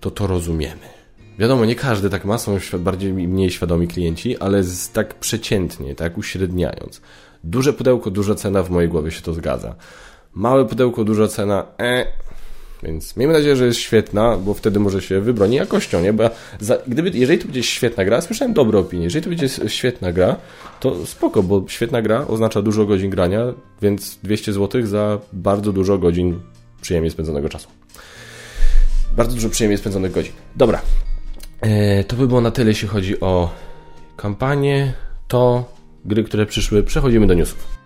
to 0.00 0.10
to 0.10 0.26
rozumiemy. 0.26 0.92
Wiadomo, 1.38 1.64
nie 1.64 1.74
każdy 1.74 2.10
tak 2.10 2.24
ma, 2.24 2.38
są 2.38 2.58
bardziej 2.78 3.12
mniej 3.12 3.50
świadomi 3.50 3.88
klienci, 3.88 4.38
ale 4.38 4.62
z, 4.64 4.90
tak 4.90 5.14
przeciętnie, 5.14 5.94
tak 5.94 6.18
uśredniając. 6.18 7.00
Duże 7.44 7.72
pudełko, 7.72 8.10
duża 8.10 8.34
cena, 8.34 8.62
w 8.62 8.70
mojej 8.70 8.88
głowie 8.90 9.10
się 9.10 9.22
to 9.22 9.32
zgadza. 9.34 9.74
Małe 10.34 10.64
pudełko, 10.64 11.04
duża 11.04 11.28
cena, 11.28 11.66
e, 11.80 12.06
więc 12.82 13.16
miejmy 13.16 13.34
nadzieję, 13.34 13.56
że 13.56 13.66
jest 13.66 13.78
świetna, 13.78 14.36
bo 14.36 14.54
wtedy 14.54 14.80
może 14.80 15.02
się 15.02 15.20
wybroni 15.20 15.56
jakością, 15.56 16.02
nie? 16.02 16.12
Bo 16.12 16.30
za, 16.60 16.78
gdyby, 16.86 17.10
jeżeli 17.14 17.38
to 17.38 17.44
będzie 17.44 17.62
świetna 17.62 18.04
gra, 18.04 18.20
słyszałem 18.20 18.54
dobre 18.54 18.78
opinie, 18.78 19.04
jeżeli 19.04 19.22
to 19.22 19.28
będzie 19.28 19.48
świetna 19.66 20.12
gra, 20.12 20.36
to 20.80 21.06
spoko, 21.06 21.42
bo 21.42 21.64
świetna 21.68 22.02
gra 22.02 22.26
oznacza 22.26 22.62
dużo 22.62 22.86
godzin 22.86 23.10
grania, 23.10 23.40
więc 23.82 24.18
200 24.22 24.52
zł 24.52 24.86
za 24.86 25.18
bardzo 25.32 25.72
dużo 25.72 25.98
godzin 25.98 26.40
przyjemnie 26.80 27.10
spędzonego 27.10 27.48
czasu. 27.48 27.68
Bardzo 29.16 29.34
dużo 29.34 29.48
przyjemnie 29.48 29.78
spędzonych 29.78 30.12
godzin. 30.12 30.32
Dobra. 30.56 30.82
E, 31.60 32.04
to 32.04 32.16
by 32.16 32.26
było 32.26 32.40
na 32.40 32.50
tyle, 32.50 32.68
jeśli 32.70 32.88
chodzi 32.88 33.20
o 33.20 33.50
kampanię. 34.16 34.92
To 35.28 35.64
gry, 36.04 36.24
które 36.24 36.46
przyszły. 36.46 36.82
Przechodzimy 36.82 37.26
do 37.26 37.34
newsów. 37.34 37.81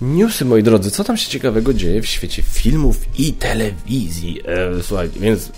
Newsy, 0.00 0.44
moi 0.44 0.62
drodzy, 0.62 0.90
co 0.90 1.04
tam 1.04 1.16
się 1.16 1.30
ciekawego 1.30 1.74
dzieje 1.74 2.02
w 2.02 2.06
świecie 2.06 2.42
filmów 2.42 3.18
i 3.18 3.32
telewizji? 3.32 4.40
E, 4.44 4.82
słuchajcie, 4.82 5.20
więc 5.20 5.52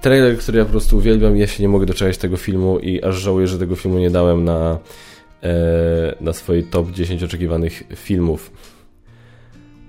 trailer, 0.00 0.38
który 0.38 0.58
ja 0.58 0.64
po 0.64 0.70
prostu 0.70 0.96
uwielbiam, 0.96 1.36
ja 1.36 1.46
się 1.46 1.62
nie 1.62 1.68
mogę 1.68 1.86
doczekać 1.86 2.18
tego 2.18 2.36
filmu 2.36 2.78
i 2.78 3.02
aż 3.02 3.16
żałuję, 3.16 3.46
że 3.46 3.58
tego 3.58 3.76
filmu 3.76 3.98
nie 3.98 4.10
dałem 4.10 4.44
na, 4.44 4.78
e, 5.42 6.14
na 6.20 6.32
swojej 6.32 6.64
top 6.64 6.90
10 6.90 7.22
oczekiwanych 7.22 7.82
filmów. 7.96 8.50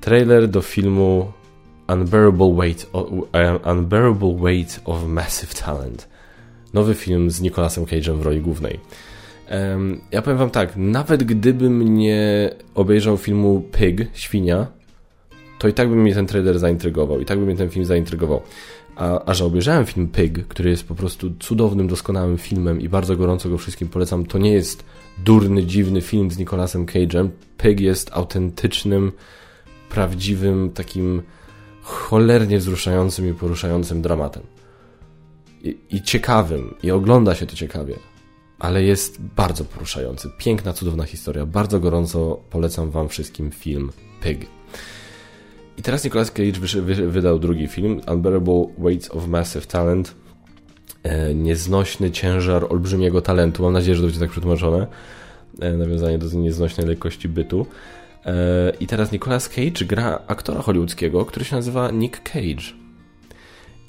Trailer 0.01 0.47
do 0.47 0.61
filmu 0.61 1.31
Unbearable 1.87 2.55
Weight 2.55 2.89
of, 2.93 3.07
Unbearable 3.71 4.35
Weight 4.35 4.81
of 4.85 5.07
Massive 5.07 5.53
Talent. 5.53 6.07
Nowy 6.73 6.95
film 6.95 7.31
z 7.31 7.41
Nicolasem 7.41 7.85
Cage'em 7.85 8.17
w 8.17 8.21
roli 8.21 8.41
głównej. 8.41 8.79
Ja 10.11 10.21
powiem 10.21 10.37
wam 10.37 10.49
tak, 10.49 10.73
nawet 10.75 11.23
gdybym 11.23 11.95
nie 11.97 12.49
obejrzał 12.75 13.17
filmu 13.17 13.63
Pig, 13.71 14.07
Świnia, 14.13 14.67
to 15.59 15.67
i 15.67 15.73
tak 15.73 15.89
by 15.89 15.95
mnie 15.95 16.13
ten 16.13 16.27
trailer 16.27 16.59
zaintrygował, 16.59 17.19
i 17.19 17.25
tak 17.25 17.39
by 17.39 17.45
mnie 17.45 17.55
ten 17.55 17.69
film 17.69 17.85
zaintrygował. 17.85 18.41
A, 18.95 19.25
a 19.25 19.33
że 19.33 19.45
obejrzałem 19.45 19.85
film 19.85 20.07
Pig, 20.07 20.47
który 20.47 20.69
jest 20.69 20.87
po 20.87 20.95
prostu 20.95 21.31
cudownym, 21.39 21.87
doskonałym 21.87 22.37
filmem 22.37 22.81
i 22.81 22.89
bardzo 22.89 23.17
gorąco 23.17 23.49
go 23.49 23.57
wszystkim 23.57 23.87
polecam, 23.87 24.25
to 24.25 24.37
nie 24.37 24.51
jest 24.51 24.85
durny, 25.25 25.63
dziwny 25.63 26.01
film 26.01 26.31
z 26.31 26.37
Nicolasem 26.37 26.85
Cage'em. 26.85 27.29
Pig 27.57 27.79
jest 27.79 28.09
autentycznym, 28.13 29.11
prawdziwym, 29.89 30.69
takim 30.69 31.21
cholernie 31.81 32.57
wzruszającym 32.57 33.29
i 33.29 33.33
poruszającym 33.33 34.01
dramatem. 34.01 34.43
I, 35.63 35.77
i 35.89 36.01
ciekawym, 36.01 36.75
i 36.83 36.91
ogląda 36.91 37.35
się 37.35 37.45
to 37.45 37.55
ciekawie 37.55 37.95
ale 38.63 38.83
jest 38.83 39.21
bardzo 39.21 39.65
poruszający. 39.65 40.29
Piękna, 40.37 40.73
cudowna 40.73 41.03
historia. 41.03 41.45
Bardzo 41.45 41.79
gorąco 41.79 42.39
polecam 42.49 42.91
Wam 42.91 43.09
wszystkim 43.09 43.51
film 43.51 43.91
Pig. 44.21 44.47
I 45.77 45.81
teraz 45.81 46.03
Nicolas 46.03 46.31
Cage 46.31 46.51
wydał 47.07 47.39
drugi 47.39 47.67
film, 47.67 48.01
Unbearable 48.11 48.65
Weights 48.77 49.11
of 49.11 49.27
Massive 49.27 49.65
Talent. 49.65 50.15
E, 51.03 51.35
nieznośny 51.35 52.11
ciężar 52.11 52.65
olbrzymiego 52.69 53.21
talentu. 53.21 53.63
Mam 53.63 53.73
nadzieję, 53.73 53.95
że 53.95 54.01
to 54.01 54.07
będzie 54.07 54.19
tak 54.19 54.29
przetłumaczone. 54.29 54.87
E, 55.59 55.73
nawiązanie 55.73 56.17
do 56.17 56.37
nieznośnej 56.37 56.87
lekkości 56.87 57.29
bytu. 57.29 57.65
E, 58.25 58.73
I 58.79 58.87
teraz 58.87 59.11
Nicolas 59.11 59.49
Cage 59.49 59.85
gra 59.85 60.19
aktora 60.27 60.61
hollywoodzkiego, 60.61 61.25
który 61.25 61.45
się 61.45 61.55
nazywa 61.55 61.91
Nick 61.91 62.23
Cage. 62.31 62.82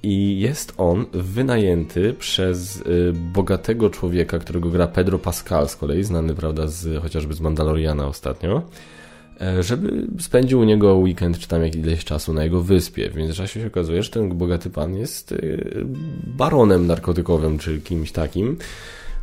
I 0.04 0.40
jest 0.40 0.74
on 0.76 1.06
wynajęty 1.12 2.14
przez 2.18 2.76
y, 2.76 3.12
bogatego 3.12 3.90
człowieka, 3.90 4.38
którego 4.38 4.70
gra 4.70 4.86
Pedro 4.86 5.18
Pascal 5.18 5.68
z 5.68 5.76
kolei, 5.76 6.04
znany 6.04 6.34
prawda 6.34 6.66
z, 6.66 7.02
chociażby 7.02 7.34
z 7.34 7.40
Mandaloriana 7.40 8.06
ostatnio, 8.06 8.62
e, 9.40 9.62
żeby 9.62 10.06
spędził 10.20 10.60
u 10.60 10.64
niego 10.64 10.94
weekend 10.94 11.38
czy 11.38 11.48
tam 11.48 11.62
jakiś 11.62 12.04
czasu 12.04 12.32
na 12.32 12.44
jego 12.44 12.60
wyspie. 12.60 13.10
W 13.10 13.16
międzyczasie 13.16 13.60
się 13.60 13.66
okazuje, 13.66 14.02
że 14.02 14.10
ten 14.10 14.38
bogaty 14.38 14.70
pan 14.70 14.96
jest 14.96 15.32
y, 15.32 15.86
baronem 16.26 16.86
narkotykowym 16.86 17.58
czy 17.58 17.80
kimś 17.80 18.12
takim. 18.12 18.56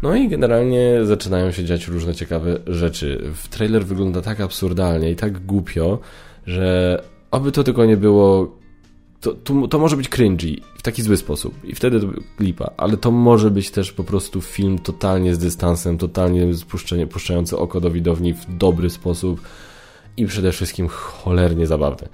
No 0.03 0.15
i 0.15 0.29
generalnie 0.29 1.05
zaczynają 1.05 1.51
się 1.51 1.65
dziać 1.65 1.87
różne 1.87 2.15
ciekawe 2.15 2.59
rzeczy. 2.67 3.21
W 3.33 3.47
trailer 3.47 3.85
wygląda 3.85 4.21
tak 4.21 4.39
absurdalnie 4.41 5.11
i 5.11 5.15
tak 5.15 5.45
głupio, 5.45 5.99
że 6.47 7.01
oby 7.31 7.51
to 7.51 7.63
tylko 7.63 7.85
nie 7.85 7.97
było 7.97 8.60
to, 9.21 9.33
to, 9.33 9.67
to, 9.67 9.79
może 9.79 9.97
być 9.97 10.09
cringy 10.09 10.55
w 10.77 10.81
taki 10.81 11.01
zły 11.01 11.17
sposób 11.17 11.53
i 11.63 11.75
wtedy 11.75 11.99
to 11.99 12.07
lipa, 12.39 12.71
ale 12.77 12.97
to 12.97 13.11
może 13.11 13.51
być 13.51 13.71
też 13.71 13.91
po 13.91 14.03
prostu 14.03 14.41
film 14.41 14.79
totalnie 14.79 15.35
z 15.35 15.39
dystansem, 15.39 15.97
totalnie 15.97 16.47
puszczający 17.09 17.57
oko 17.57 17.81
do 17.81 17.91
widowni 17.91 18.33
w 18.33 18.57
dobry 18.57 18.89
sposób 18.89 19.41
i 20.17 20.25
przede 20.25 20.51
wszystkim 20.51 20.87
cholernie 20.87 21.67
zabawny. 21.67 22.07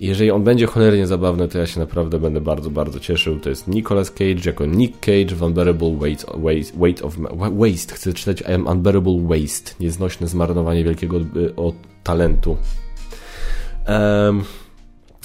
Jeżeli 0.00 0.30
on 0.30 0.44
będzie 0.44 0.66
cholernie 0.66 1.06
zabawny, 1.06 1.48
to 1.48 1.58
ja 1.58 1.66
się 1.66 1.80
naprawdę 1.80 2.20
będę 2.20 2.40
bardzo, 2.40 2.70
bardzo 2.70 3.00
cieszył. 3.00 3.40
To 3.40 3.48
jest 3.48 3.68
Nicolas 3.68 4.10
Cage 4.10 4.40
jako 4.44 4.66
Nick 4.66 5.00
Cage 5.00 5.36
w 5.36 5.42
Unbearable 5.42 5.96
Weight, 5.96 6.26
weight, 6.36 6.78
weight 6.78 7.04
of 7.04 7.16
Waste. 7.36 7.94
Chcę 7.94 8.12
czytać 8.12 8.42
Unbearable 8.66 9.20
Waste. 9.22 9.72
Nieznośne 9.80 10.28
zmarnowanie 10.28 10.84
wielkiego 10.84 11.16
y, 11.16 11.56
o, 11.56 11.72
talentu. 12.02 12.56
Um, 13.88 14.44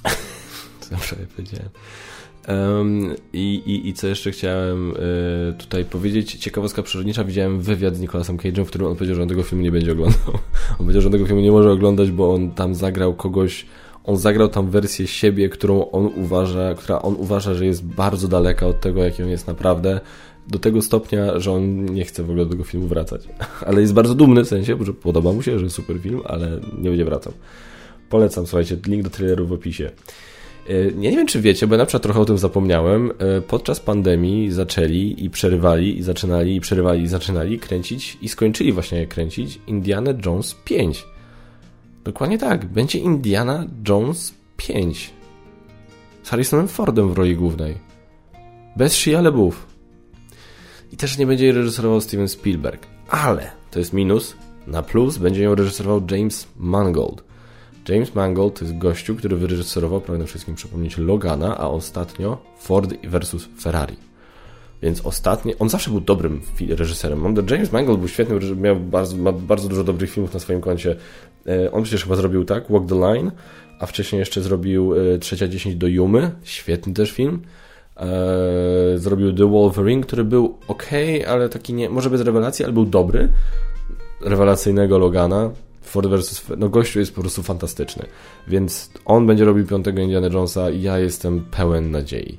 co 0.89 0.95
prawie 0.95 1.27
powiedziałem. 1.35 1.69
Um, 2.47 3.15
i, 3.33 3.61
i, 3.65 3.89
I 3.89 3.93
co 3.93 4.07
jeszcze 4.07 4.31
chciałem 4.31 4.91
y, 4.91 5.53
tutaj 5.57 5.85
powiedzieć? 5.85 6.35
Ciekawostka 6.35 6.83
przyrodnicza. 6.83 7.23
Widziałem 7.23 7.61
wywiad 7.61 7.95
z 7.95 7.99
Nicolasem 7.99 8.37
Cage'em, 8.37 8.65
w 8.65 8.67
którym 8.67 8.87
on 8.87 8.95
powiedział, 8.95 9.15
że 9.15 9.21
on 9.21 9.29
tego 9.29 9.43
filmu 9.43 9.63
nie 9.63 9.71
będzie 9.71 9.91
oglądał. 9.91 10.33
On 10.71 10.77
powiedział, 10.77 11.01
że 11.01 11.07
on 11.07 11.11
tego 11.11 11.25
filmu 11.25 11.41
nie 11.41 11.51
może 11.51 11.71
oglądać, 11.71 12.11
bo 12.11 12.33
on 12.33 12.51
tam 12.51 12.75
zagrał 12.75 13.13
kogoś, 13.13 13.65
on 14.03 14.17
zagrał 14.17 14.47
tam 14.47 14.69
wersję 14.69 15.07
siebie, 15.07 15.49
którą 15.49 15.91
on 15.91 16.05
uważa, 16.05 16.75
która 16.75 17.01
on 17.01 17.15
uważa, 17.15 17.53
że 17.53 17.65
jest 17.65 17.85
bardzo 17.85 18.27
daleka 18.27 18.67
od 18.67 18.81
tego, 18.81 19.03
jaki 19.03 19.23
on 19.23 19.29
jest 19.29 19.47
naprawdę. 19.47 19.99
Do 20.47 20.59
tego 20.59 20.81
stopnia, 20.81 21.39
że 21.39 21.51
on 21.51 21.85
nie 21.85 22.05
chce 22.05 22.23
w 22.23 22.29
ogóle 22.29 22.45
do 22.45 22.51
tego 22.51 22.63
filmu 22.63 22.87
wracać. 22.87 23.27
Ale 23.67 23.81
jest 23.81 23.93
bardzo 23.93 24.15
dumny 24.15 24.43
w 24.43 24.47
sensie, 24.47 24.77
że 24.81 24.93
podoba 24.93 25.33
mu 25.33 25.41
się, 25.41 25.59
że 25.59 25.69
super 25.69 25.99
film, 25.99 26.21
ale 26.25 26.59
nie 26.77 26.89
będzie 26.89 27.05
wracał. 27.05 27.33
Polecam, 28.09 28.47
słuchajcie, 28.47 28.77
link 28.87 29.03
do 29.03 29.09
traileru 29.09 29.47
w 29.47 29.53
opisie. 29.53 29.91
Ja 30.69 31.09
nie 31.09 31.17
wiem, 31.17 31.27
czy 31.27 31.41
wiecie, 31.41 31.67
bo 31.67 31.75
ja 31.75 31.77
na 31.77 31.85
przykład 31.85 32.03
trochę 32.03 32.19
o 32.19 32.25
tym 32.25 32.37
zapomniałem. 32.37 33.11
E, 33.19 33.41
podczas 33.41 33.79
pandemii 33.79 34.51
zaczęli 34.51 35.15
i 35.17 35.29
przerywali, 35.29 35.97
i 35.97 36.03
zaczynali, 36.03 36.55
i 36.55 36.61
przerywali, 36.61 37.03
i 37.03 37.07
zaczynali 37.07 37.59
kręcić, 37.59 38.17
i 38.21 38.29
skończyli 38.29 38.73
właśnie 38.73 39.07
kręcić 39.07 39.59
Indiana 39.67 40.11
Jones 40.25 40.55
5. 40.65 41.05
Dokładnie 42.03 42.37
tak. 42.37 42.65
Będzie 42.65 42.99
Indiana 42.99 43.65
Jones 43.89 44.33
5. 44.57 45.13
Z 46.23 46.29
Harrisonem 46.29 46.67
Fordem 46.67 47.13
w 47.13 47.17
roli 47.17 47.35
głównej. 47.35 47.77
Bez 48.75 48.93
Shia 48.93 49.21
LaBeouf. 49.21 49.67
I 50.91 50.97
też 50.97 51.17
nie 51.17 51.27
będzie 51.27 51.51
reżyserował 51.51 52.01
Steven 52.01 52.27
Spielberg. 52.27 52.87
Ale 53.09 53.51
to 53.71 53.79
jest 53.79 53.93
minus, 53.93 54.35
Na 54.67 54.81
plus 54.81 55.17
będzie 55.17 55.43
ją 55.43 55.55
reżyserował 55.55 56.01
James 56.11 56.47
Mangold. 56.57 57.23
James 57.89 58.15
Mangold 58.15 58.59
to 58.59 58.65
jest 58.65 58.77
gościu, 58.77 59.15
który 59.15 59.35
wyreżyserował, 59.35 60.01
pragnę 60.01 60.25
wszystkim 60.25 60.55
przypomnieć, 60.55 60.97
Logana, 60.97 61.57
a 61.57 61.67
ostatnio 61.67 62.37
Ford 62.59 62.93
vs 63.03 63.35
Ferrari. 63.61 63.97
Więc 64.81 65.05
ostatnio, 65.05 65.53
on 65.59 65.69
zawsze 65.69 65.91
był 65.91 66.01
dobrym 66.01 66.41
reżyserem. 66.69 67.35
James 67.49 67.71
Mangold 67.71 67.99
był 67.99 68.07
świetny, 68.07 68.55
miał 68.55 68.75
bardzo, 68.75 69.17
ma 69.17 69.31
bardzo 69.31 69.69
dużo 69.69 69.83
dobrych 69.83 70.11
filmów 70.11 70.33
na 70.33 70.39
swoim 70.39 70.61
koncie. 70.61 70.95
E, 71.47 71.71
on 71.71 71.83
przecież 71.83 72.03
chyba 72.03 72.15
zrobił 72.15 72.45
tak, 72.45 72.71
Walk 72.71 72.89
the 72.89 72.95
Line, 72.95 73.31
a 73.79 73.85
wcześniej 73.85 74.19
jeszcze 74.19 74.41
zrobił 74.41 74.93
e, 74.95 75.17
Trzecia 75.17 75.47
10 75.47 75.75
do 75.75 75.87
Jumy, 75.87 76.31
świetny 76.43 76.93
też 76.93 77.11
film. 77.11 77.41
E, 77.97 78.07
zrobił 78.95 79.33
The 79.33 79.49
Wolverine, 79.49 80.01
który 80.01 80.23
był 80.23 80.57
ok, 80.67 80.89
ale 81.27 81.49
taki 81.49 81.73
nie, 81.73 81.89
może 81.89 82.09
bez 82.09 82.21
rewelacji, 82.21 82.65
ale 82.65 82.73
był 82.73 82.85
dobry. 82.85 83.29
Rewelacyjnego 84.21 84.97
Logana. 84.97 85.51
Ford 85.85 86.07
vs. 86.07 86.43
No 86.57 86.69
gościu 86.69 86.99
jest 86.99 87.15
po 87.15 87.21
prostu 87.21 87.43
fantastyczny. 87.43 88.05
Więc 88.47 88.91
on 89.05 89.27
będzie 89.27 89.45
robił 89.45 89.67
piątego 89.67 90.01
Indiana 90.01 90.27
Jonesa 90.27 90.69
i 90.69 90.81
ja 90.81 90.99
jestem 90.99 91.45
pełen 91.51 91.91
nadziei. 91.91 92.37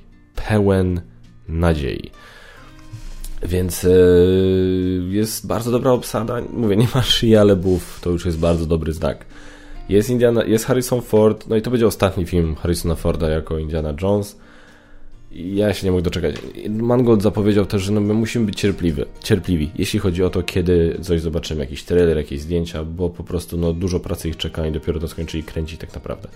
Pełen 0.48 1.00
nadziei. 1.48 2.10
Więc 3.42 3.82
yy, 3.82 5.02
jest 5.08 5.46
bardzo 5.46 5.70
dobra 5.70 5.90
obsada. 5.90 6.36
Mówię, 6.52 6.76
nie 6.76 6.88
ma 6.94 7.02
Shia 7.02 7.44
LeBouf, 7.44 8.00
to 8.00 8.10
już 8.10 8.26
jest 8.26 8.38
bardzo 8.38 8.66
dobry 8.66 8.92
znak. 8.92 9.26
Jest, 9.88 10.10
Indiana, 10.10 10.44
jest 10.44 10.64
Harrison 10.64 11.02
Ford, 11.02 11.48
no 11.48 11.56
i 11.56 11.62
to 11.62 11.70
będzie 11.70 11.86
ostatni 11.86 12.26
film 12.26 12.54
Harrisona 12.54 12.94
Forda 12.94 13.28
jako 13.28 13.58
Indiana 13.58 13.94
Jones. 14.02 14.38
Ja 15.36 15.74
się 15.74 15.86
nie 15.86 15.90
mogę 15.90 16.02
doczekać. 16.02 16.36
Mangold 16.68 17.22
zapowiedział 17.22 17.66
też, 17.66 17.82
że 17.82 17.92
no 17.92 18.00
my 18.00 18.14
musimy 18.14 18.46
być 18.46 18.60
cierpliwi, 18.60 19.02
cierpliwi, 19.24 19.70
jeśli 19.78 19.98
chodzi 19.98 20.24
o 20.24 20.30
to, 20.30 20.42
kiedy 20.42 20.98
coś 21.02 21.20
zobaczymy, 21.20 21.60
jakiś 21.60 21.82
trailer, 21.82 22.16
jakieś 22.16 22.40
zdjęcia, 22.40 22.84
bo 22.84 23.10
po 23.10 23.24
prostu 23.24 23.56
no, 23.56 23.72
dużo 23.72 24.00
pracy 24.00 24.28
ich 24.28 24.36
czeka 24.36 24.66
i 24.66 24.72
dopiero 24.72 25.00
to 25.00 25.08
skończyli 25.08 25.42
kręcić 25.42 25.80
tak 25.80 25.94
naprawdę. 25.94 26.28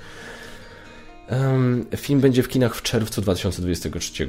Um, 1.30 1.86
film 1.96 2.20
będzie 2.20 2.42
w 2.42 2.48
kinach 2.48 2.76
w 2.76 2.82
czerwcu 2.82 3.22
2023 3.22 4.28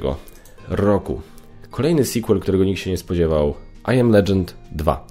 roku. 0.68 1.20
Kolejny 1.70 2.04
sequel, 2.04 2.40
którego 2.40 2.64
nikt 2.64 2.80
się 2.80 2.90
nie 2.90 2.96
spodziewał, 2.96 3.54
I 3.94 4.00
Am 4.00 4.10
Legend 4.10 4.54
2. 4.72 5.06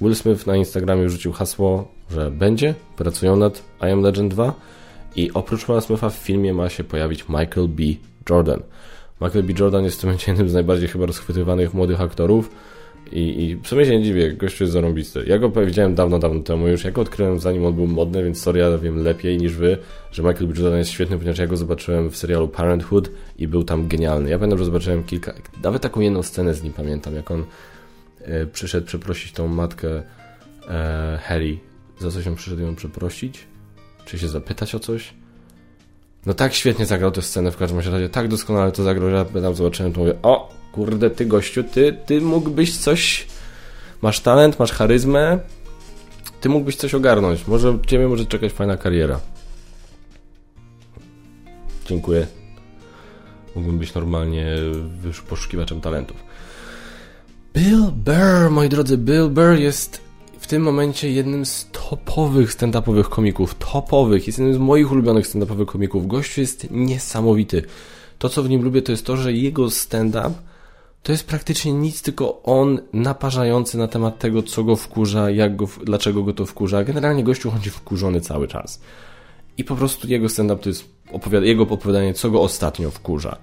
Will 0.00 0.14
Smith 0.14 0.46
na 0.46 0.56
Instagramie 0.56 1.08
rzucił 1.08 1.32
hasło, 1.32 1.88
że 2.10 2.30
będzie, 2.30 2.74
pracują 2.96 3.36
nad 3.36 3.62
I 3.80 3.84
Am 3.84 4.02
Legend 4.02 4.34
2 4.34 4.54
i 5.16 5.32
oprócz 5.32 5.66
Will 5.66 5.80
Smitha 5.80 6.10
w 6.10 6.14
filmie 6.14 6.54
ma 6.54 6.68
się 6.68 6.84
pojawić 6.84 7.28
Michael 7.28 7.68
B. 7.68 7.82
Jordan. 8.30 8.62
Michael 9.20 9.44
B. 9.44 9.52
Jordan 9.58 9.84
jest 9.84 9.96
w 9.96 10.00
tym 10.00 10.08
momencie 10.08 10.32
jednym 10.32 10.48
z 10.48 10.54
najbardziej 10.54 10.88
chyba 10.88 11.06
rozchwytywanych 11.06 11.74
młodych 11.74 12.00
aktorów 12.00 12.50
i, 13.12 13.44
i 13.44 13.56
w 13.56 13.68
sumie 13.68 13.84
się 13.84 13.98
nie 13.98 14.04
dziwię, 14.04 14.32
gościu 14.32 14.64
jest 14.64 14.72
zarąbisty. 14.72 15.24
Ja 15.26 15.38
go 15.38 15.50
powiedziałem 15.50 15.94
dawno, 15.94 16.18
dawno 16.18 16.42
temu 16.42 16.68
już, 16.68 16.84
ja 16.84 16.90
go 16.90 17.00
odkryłem 17.00 17.38
zanim 17.40 17.64
on 17.64 17.74
był 17.74 17.86
modny, 17.86 18.24
więc 18.24 18.42
sorry, 18.42 18.60
ja 18.60 18.78
wiem 18.78 19.04
lepiej 19.04 19.38
niż 19.38 19.54
wy, 19.54 19.78
że 20.12 20.22
Michael 20.22 20.46
B. 20.46 20.54
Jordan 20.60 20.78
jest 20.78 20.90
świetny, 20.90 21.18
ponieważ 21.18 21.38
ja 21.38 21.46
go 21.46 21.56
zobaczyłem 21.56 22.10
w 22.10 22.16
serialu 22.16 22.48
Parenthood 22.48 23.10
i 23.38 23.48
był 23.48 23.64
tam 23.64 23.88
genialny. 23.88 24.30
Ja 24.30 24.38
pamiętam, 24.38 24.58
że 24.58 24.64
zobaczyłem 24.64 25.04
kilka, 25.04 25.34
nawet 25.62 25.82
taką 25.82 26.00
jedną 26.00 26.22
scenę 26.22 26.54
z 26.54 26.62
nim 26.62 26.72
pamiętam, 26.72 27.14
jak 27.14 27.30
on 27.30 27.44
e, 28.20 28.46
przyszedł 28.46 28.86
przeprosić 28.86 29.32
tą 29.32 29.48
matkę 29.48 30.02
e, 30.68 31.18
Harry. 31.22 31.58
Za 31.98 32.10
coś 32.10 32.26
on 32.26 32.34
przyszedł 32.34 32.62
ją 32.62 32.74
przeprosić? 32.74 33.46
Czy 34.04 34.18
się 34.18 34.28
zapytać 34.28 34.74
o 34.74 34.80
coś? 34.80 35.14
No 36.26 36.34
tak 36.34 36.54
świetnie 36.54 36.86
zagrał 36.86 37.10
tę 37.10 37.22
scenę 37.22 37.50
w 37.52 37.56
każdym 37.56 37.78
razie, 37.78 38.08
tak 38.08 38.28
doskonale 38.28 38.72
to 38.72 38.82
zagrał, 38.82 39.10
że 39.10 39.16
ja 39.34 39.42
tam 39.42 39.54
zobaczyłem, 39.54 39.92
to 39.92 40.00
mówię, 40.00 40.14
o, 40.22 40.54
kurde, 40.72 41.10
ty 41.10 41.26
gościu, 41.26 41.64
ty, 41.64 41.96
ty 42.06 42.20
mógłbyś 42.20 42.76
coś, 42.76 43.26
masz 44.02 44.20
talent, 44.20 44.58
masz 44.58 44.72
charyzmę, 44.72 45.38
ty 46.40 46.48
mógłbyś 46.48 46.76
coś 46.76 46.94
ogarnąć, 46.94 47.46
może 47.46 47.78
ciebie 47.86 48.08
może 48.08 48.26
czekać 48.26 48.52
fajna 48.52 48.76
kariera. 48.76 49.20
Dziękuję. 51.86 52.26
Mógłbym 53.54 53.78
być 53.78 53.94
normalnie 53.94 54.56
poszukiwaczem 55.28 55.80
talentów. 55.80 56.16
Bill 57.54 57.82
Burr, 57.92 58.50
moi 58.50 58.68
drodzy, 58.68 58.98
Bill 58.98 59.28
Burr 59.28 59.58
jest 59.58 60.05
w 60.46 60.48
tym 60.48 60.62
momencie 60.62 61.10
jednym 61.10 61.46
z 61.46 61.68
topowych 61.72 62.50
stand-upowych 62.52 63.08
komików. 63.08 63.54
Topowych. 63.54 64.26
Jest 64.26 64.38
jednym 64.38 64.54
z 64.54 64.58
moich 64.58 64.92
ulubionych 64.92 65.26
stand-upowych 65.26 65.66
komików. 65.66 66.06
Gościu 66.06 66.40
jest 66.40 66.70
niesamowity. 66.70 67.62
To, 68.18 68.28
co 68.28 68.42
w 68.42 68.48
nim 68.48 68.62
lubię, 68.62 68.82
to 68.82 68.92
jest 68.92 69.06
to, 69.06 69.16
że 69.16 69.32
jego 69.32 69.70
stand-up 69.70 70.30
to 71.02 71.12
jest 71.12 71.26
praktycznie 71.26 71.72
nic, 71.72 72.02
tylko 72.02 72.42
on 72.42 72.80
naparzający 72.92 73.78
na 73.78 73.88
temat 73.88 74.18
tego, 74.18 74.42
co 74.42 74.64
go 74.64 74.76
wkurza, 74.76 75.30
jak 75.30 75.56
go, 75.56 75.68
dlaczego 75.84 76.22
go 76.22 76.32
to 76.32 76.46
wkurza. 76.46 76.84
Generalnie 76.84 77.24
gościu 77.24 77.50
chodzi 77.50 77.70
wkurzony 77.70 78.20
cały 78.20 78.48
czas. 78.48 78.80
I 79.58 79.64
po 79.64 79.76
prostu 79.76 80.08
jego 80.08 80.28
stand-up 80.28 80.62
to 80.62 80.68
jest 80.68 80.84
opowiada 81.12 81.46
jego 81.46 81.62
opowiadanie, 81.62 82.14
co 82.14 82.30
go 82.30 82.42
ostatnio 82.42 82.90
wkurza. 82.90 83.36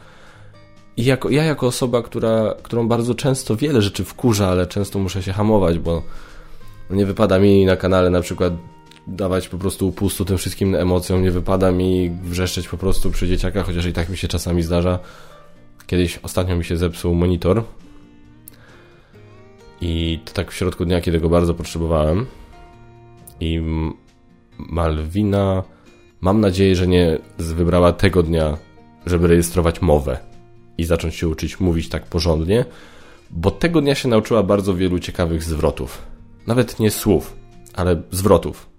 I 0.97 1.05
jako, 1.05 1.29
ja 1.29 1.43
jako 1.43 1.67
osoba, 1.67 2.01
która, 2.01 2.55
którą 2.63 2.87
bardzo 2.87 3.15
często 3.15 3.55
wiele 3.55 3.81
rzeczy 3.81 4.03
wkurza, 4.03 4.47
ale 4.47 4.67
często 4.67 4.99
muszę 4.99 5.23
się 5.23 5.33
hamować, 5.33 5.79
bo 5.79 6.03
no 6.89 6.95
nie 6.95 7.05
wypada 7.05 7.39
mi 7.39 7.65
na 7.65 7.75
kanale 7.75 8.09
na 8.09 8.21
przykład 8.21 8.53
dawać 9.07 9.49
po 9.49 9.57
prostu 9.57 9.87
upustu 9.87 10.25
tym 10.25 10.37
wszystkim 10.37 10.75
emocjom, 10.75 11.23
nie 11.23 11.31
wypada 11.31 11.71
mi 11.71 12.11
wrzeszczeć 12.23 12.67
po 12.67 12.77
prostu 12.77 13.11
przy 13.11 13.27
dzieciakach, 13.27 13.65
chociaż 13.65 13.85
i 13.85 13.93
tak 13.93 14.09
mi 14.09 14.17
się 14.17 14.27
czasami 14.27 14.61
zdarza. 14.61 14.99
Kiedyś 15.87 16.19
ostatnio 16.23 16.55
mi 16.55 16.65
się 16.65 16.77
zepsuł 16.77 17.15
monitor 17.15 17.63
i 19.81 20.19
to 20.25 20.33
tak 20.33 20.51
w 20.51 20.55
środku 20.55 20.85
dnia, 20.85 21.01
kiedy 21.01 21.19
go 21.19 21.29
bardzo 21.29 21.53
potrzebowałem 21.53 22.25
i 23.39 23.61
Malwina 24.57 25.63
mam 26.21 26.41
nadzieję, 26.41 26.75
że 26.75 26.87
nie 26.87 27.17
wybrała 27.37 27.93
tego 27.93 28.23
dnia, 28.23 28.57
żeby 29.05 29.27
rejestrować 29.27 29.81
mowę 29.81 30.17
i 30.77 30.83
zacząć 30.83 31.15
się 31.15 31.27
uczyć 31.27 31.59
mówić 31.59 31.89
tak 31.89 32.05
porządnie, 32.05 32.65
bo 33.31 33.51
tego 33.51 33.81
dnia 33.81 33.95
się 33.95 34.09
nauczyła 34.09 34.43
bardzo 34.43 34.75
wielu 34.75 34.99
ciekawych 34.99 35.43
zwrotów 35.43 36.12
nawet 36.47 36.79
nie 36.79 36.91
słów, 36.91 37.33
ale 37.73 38.01
zwrotów. 38.11 38.69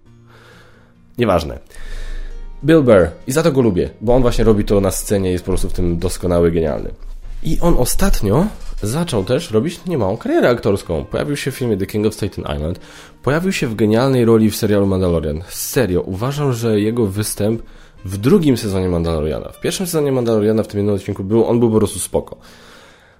Nieważne. 1.18 1.58
Bill 2.64 2.82
Burr. 2.82 3.08
I 3.26 3.32
za 3.32 3.42
to 3.42 3.52
go 3.52 3.60
lubię, 3.60 3.90
bo 4.00 4.14
on 4.14 4.22
właśnie 4.22 4.44
robi 4.44 4.64
to 4.64 4.80
na 4.80 4.90
scenie, 4.90 5.30
jest 5.30 5.44
po 5.44 5.50
prostu 5.50 5.68
w 5.68 5.72
tym 5.72 5.98
doskonały, 5.98 6.50
genialny. 6.50 6.90
I 7.42 7.58
on 7.60 7.74
ostatnio 7.78 8.46
zaczął 8.82 9.24
też 9.24 9.50
robić 9.50 9.80
niemałą 9.86 10.16
karierę 10.16 10.48
aktorską. 10.48 11.04
Pojawił 11.04 11.36
się 11.36 11.50
w 11.50 11.54
filmie 11.54 11.76
The 11.76 11.86
King 11.86 12.06
of 12.06 12.14
Staten 12.14 12.44
Island, 12.56 12.80
pojawił 13.22 13.52
się 13.52 13.66
w 13.66 13.74
genialnej 13.74 14.24
roli 14.24 14.50
w 14.50 14.56
serialu 14.56 14.86
Mandalorian. 14.86 15.42
Serio, 15.48 16.00
uważam, 16.00 16.52
że 16.52 16.80
jego 16.80 17.06
występ 17.06 17.62
w 18.04 18.16
drugim 18.18 18.56
sezonie 18.56 18.88
Mandaloriana, 18.88 19.48
w 19.48 19.60
pierwszym 19.60 19.86
sezonie 19.86 20.12
Mandaloriana, 20.12 20.62
w 20.62 20.68
tym 20.68 20.78
jednym 20.78 20.94
odcinku, 20.94 21.24
był, 21.24 21.46
on 21.46 21.60
był 21.60 21.70
po 21.70 21.76
prostu 21.76 21.98
spoko. 21.98 22.36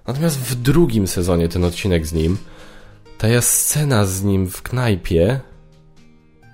Natomiast 0.07 0.39
w 0.39 0.55
drugim 0.55 1.07
sezonie 1.07 1.49
ten 1.49 1.63
odcinek 1.63 2.07
z 2.07 2.13
nim 2.13 2.37
ta 3.17 3.41
scena 3.41 4.05
z 4.05 4.23
nim 4.23 4.49
w 4.49 4.61
knajpie, 4.61 5.39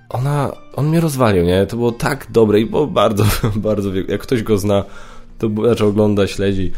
ona, 0.08 0.52
on 0.76 0.88
mnie 0.88 1.00
rozwalił, 1.00 1.44
nie? 1.44 1.66
To 1.66 1.76
było 1.76 1.92
tak 1.92 2.26
dobre 2.30 2.60
i 2.60 2.66
było 2.66 2.86
bardzo, 2.86 3.24
bardzo, 3.56 3.90
jak 4.08 4.20
ktoś 4.20 4.42
go 4.42 4.58
zna, 4.58 4.84
to 5.38 5.48
znaczy 5.48 5.84
ogląda, 5.84 6.26
śledzi, 6.26 6.72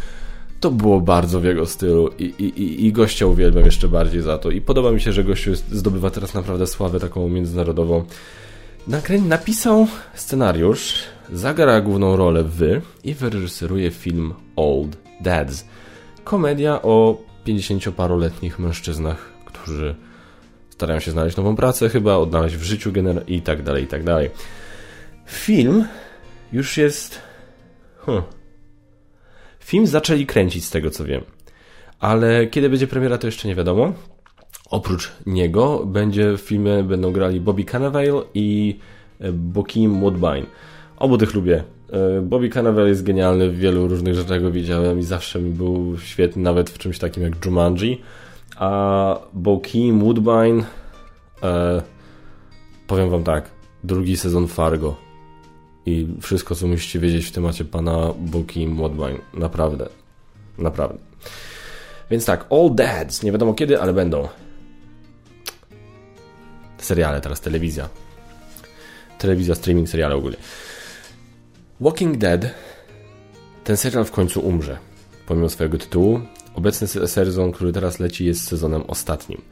to 0.61 0.71
było 0.71 1.01
bardzo 1.01 1.41
w 1.41 1.45
jego 1.45 1.67
stylu 1.67 2.11
i, 2.19 2.25
i, 2.25 2.87
i 2.87 2.93
gościa 2.93 3.27
uwielbiam 3.27 3.65
jeszcze 3.65 3.89
bardziej 3.89 4.23
za 4.23 4.39
to 4.39 4.51
i 4.51 4.61
podoba 4.61 4.93
mi 4.93 5.01
się, 5.01 5.13
że 5.13 5.25
gościu 5.25 5.55
zdobywa 5.55 6.11
teraz 6.11 6.35
naprawdę 6.35 6.67
sławę 6.67 7.01
taką 7.01 7.29
międzynarodową. 7.29 8.05
Nakrę... 8.89 9.19
Napisał 9.19 9.87
scenariusz, 10.15 10.95
zagra 11.33 11.81
główną 11.81 12.17
rolę 12.17 12.45
wy 12.45 12.81
i 13.05 13.15
wyreżyseruje 13.15 13.91
film 13.91 14.35
Old 14.57 14.97
Dads. 15.21 15.65
Komedia 16.25 16.83
o 16.83 17.19
50-paroletnich 17.47 18.59
mężczyznach, 18.59 19.34
którzy 19.65 19.95
starają 20.71 21.01
się 21.01 21.11
znaleźć 21.11 21.37
nową 21.37 21.57
pracę, 21.57 21.89
chyba 21.89 22.17
odnaleźć 22.17 22.57
w 22.57 22.63
życiu 22.63 22.93
gener 22.93 23.25
i 23.27 23.43
tak 23.43 23.63
dalej, 23.63 23.85
i 23.85 23.87
tak 23.87 24.05
dalej. 24.05 24.31
Film 25.27 25.85
już 26.53 26.77
jest. 26.77 27.21
Huh. 27.97 28.23
Film 29.61 29.87
zaczęli 29.87 30.27
kręcić 30.27 30.65
z 30.65 30.71
tego 30.71 30.91
co 30.91 31.05
wiem, 31.05 31.21
ale 32.01 32.47
kiedy 32.47 32.71
będzie 32.71 32.87
premiera, 32.87 33.19
to 33.19 33.27
jeszcze 33.27 33.49
nie 33.49 33.55
wiadomo. 33.55 33.93
Oprócz 34.71 35.13
niego 35.27 35.87
będzie 35.87 36.37
w 36.37 36.41
filmie 36.41 36.83
będą 36.83 37.13
grali 37.13 37.41
Bobby 37.41 37.65
Cannavale 37.65 38.23
i 38.35 38.79
e, 39.21 39.33
Bokeem 39.33 40.01
Woodbine. 40.01 40.47
Obu 40.97 41.19
tych 41.19 41.35
lubię. 41.35 41.65
E, 41.93 42.21
Bobby 42.21 42.49
Cannavale 42.49 42.89
jest 42.89 43.03
genialny 43.03 43.51
w 43.51 43.59
wielu 43.59 43.89
różnych 43.89 44.15
rzeczach 44.15 44.43
go 44.43 44.51
widziałem 44.51 44.99
i 44.99 45.03
zawsze 45.03 45.41
mi 45.41 45.51
był 45.51 45.99
świetny, 45.99 46.43
nawet 46.43 46.71
w 46.71 46.79
czymś 46.79 46.99
takim 46.99 47.23
jak 47.23 47.45
Jumanji. 47.45 48.01
A 48.57 49.19
Bokeem 49.33 50.01
Woodbine 50.01 50.65
e, 51.43 51.83
powiem 52.87 53.11
wam 53.11 53.25
tak, 53.25 53.51
drugi 53.85 54.17
sezon 54.17 54.49
Fargo 54.49 54.97
i 55.87 56.09
wszystko 56.21 56.55
co 56.55 56.67
musicie 56.67 56.99
wiedzieć 56.99 57.27
w 57.27 57.33
temacie 57.33 57.65
pana 57.65 58.13
Bokeem 58.19 58.77
Woodbine, 58.77 59.19
naprawdę, 59.35 59.89
naprawdę. 60.59 60.99
Więc 62.11 62.25
tak, 62.25 62.47
All 62.51 62.75
Dads, 62.75 63.23
nie 63.23 63.33
wiadomo 63.33 63.55
kiedy, 63.55 63.81
ale 63.81 63.93
będą. 63.93 64.29
seriale, 66.79 67.21
teraz 67.21 67.41
telewizja. 67.41 67.89
Telewizja, 69.19 69.55
streaming, 69.55 69.89
seriale 69.89 70.15
ogólnie. 70.15 70.37
Walking 71.81 72.17
Dead, 72.17 72.55
ten 73.65 73.77
serial 73.77 74.05
w 74.05 74.11
końcu 74.11 74.41
umrze, 74.41 74.79
pomimo 75.27 75.49
swojego 75.49 75.79
tytułu. 75.79 76.21
Obecny 76.55 76.89
sezon, 76.89 77.53
który 77.53 77.73
teraz 77.73 77.99
leci, 77.99 78.27
jest 78.27 78.49
sezonem 78.49 78.83
ostatnim. 78.83 79.43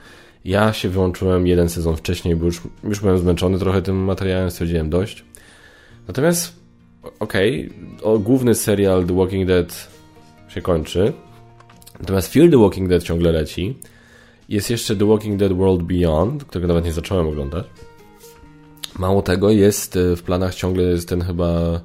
Ja 0.45 0.73
się 0.73 0.89
wyłączyłem 0.89 1.47
jeden 1.47 1.69
sezon 1.69 1.97
wcześniej, 1.97 2.37
bo 2.37 2.45
już, 2.45 2.61
już 2.85 3.01
byłem 3.01 3.19
zmęczony 3.19 3.59
trochę 3.59 3.83
tym 3.83 3.97
materiałem, 3.97 4.51
stwierdziłem 4.51 4.91
dość. 4.91 5.25
Natomiast, 6.09 6.57
okej, 7.21 7.71
okay, 8.03 8.19
główny 8.19 8.55
serial 8.55 9.07
The 9.07 9.17
Walking 9.17 9.49
Dead 9.49 9.89
się 10.49 10.63
kończy. 10.63 11.13
Natomiast 12.01 12.33
Fear 12.33 12.51
the 12.51 12.59
Walking 12.59 12.89
Dead 12.89 13.03
ciągle 13.03 13.33
leci. 13.33 13.79
Jest 14.49 14.71
jeszcze 14.71 14.97
The 14.97 15.07
Walking 15.07 15.39
Dead 15.39 15.53
World 15.53 15.83
Beyond, 15.83 16.45
którego 16.45 16.69
nawet 16.69 16.85
nie 16.85 16.93
zacząłem 16.93 17.29
oglądać. 17.29 17.67
Mało 18.99 19.23
tego, 19.23 19.51
jest 19.51 19.97
e, 19.97 20.17
w 20.17 20.23
planach 20.23 20.55
ciągle 20.55 20.83
jest 20.83 21.09
ten 21.09 21.23
chyba 21.23 21.81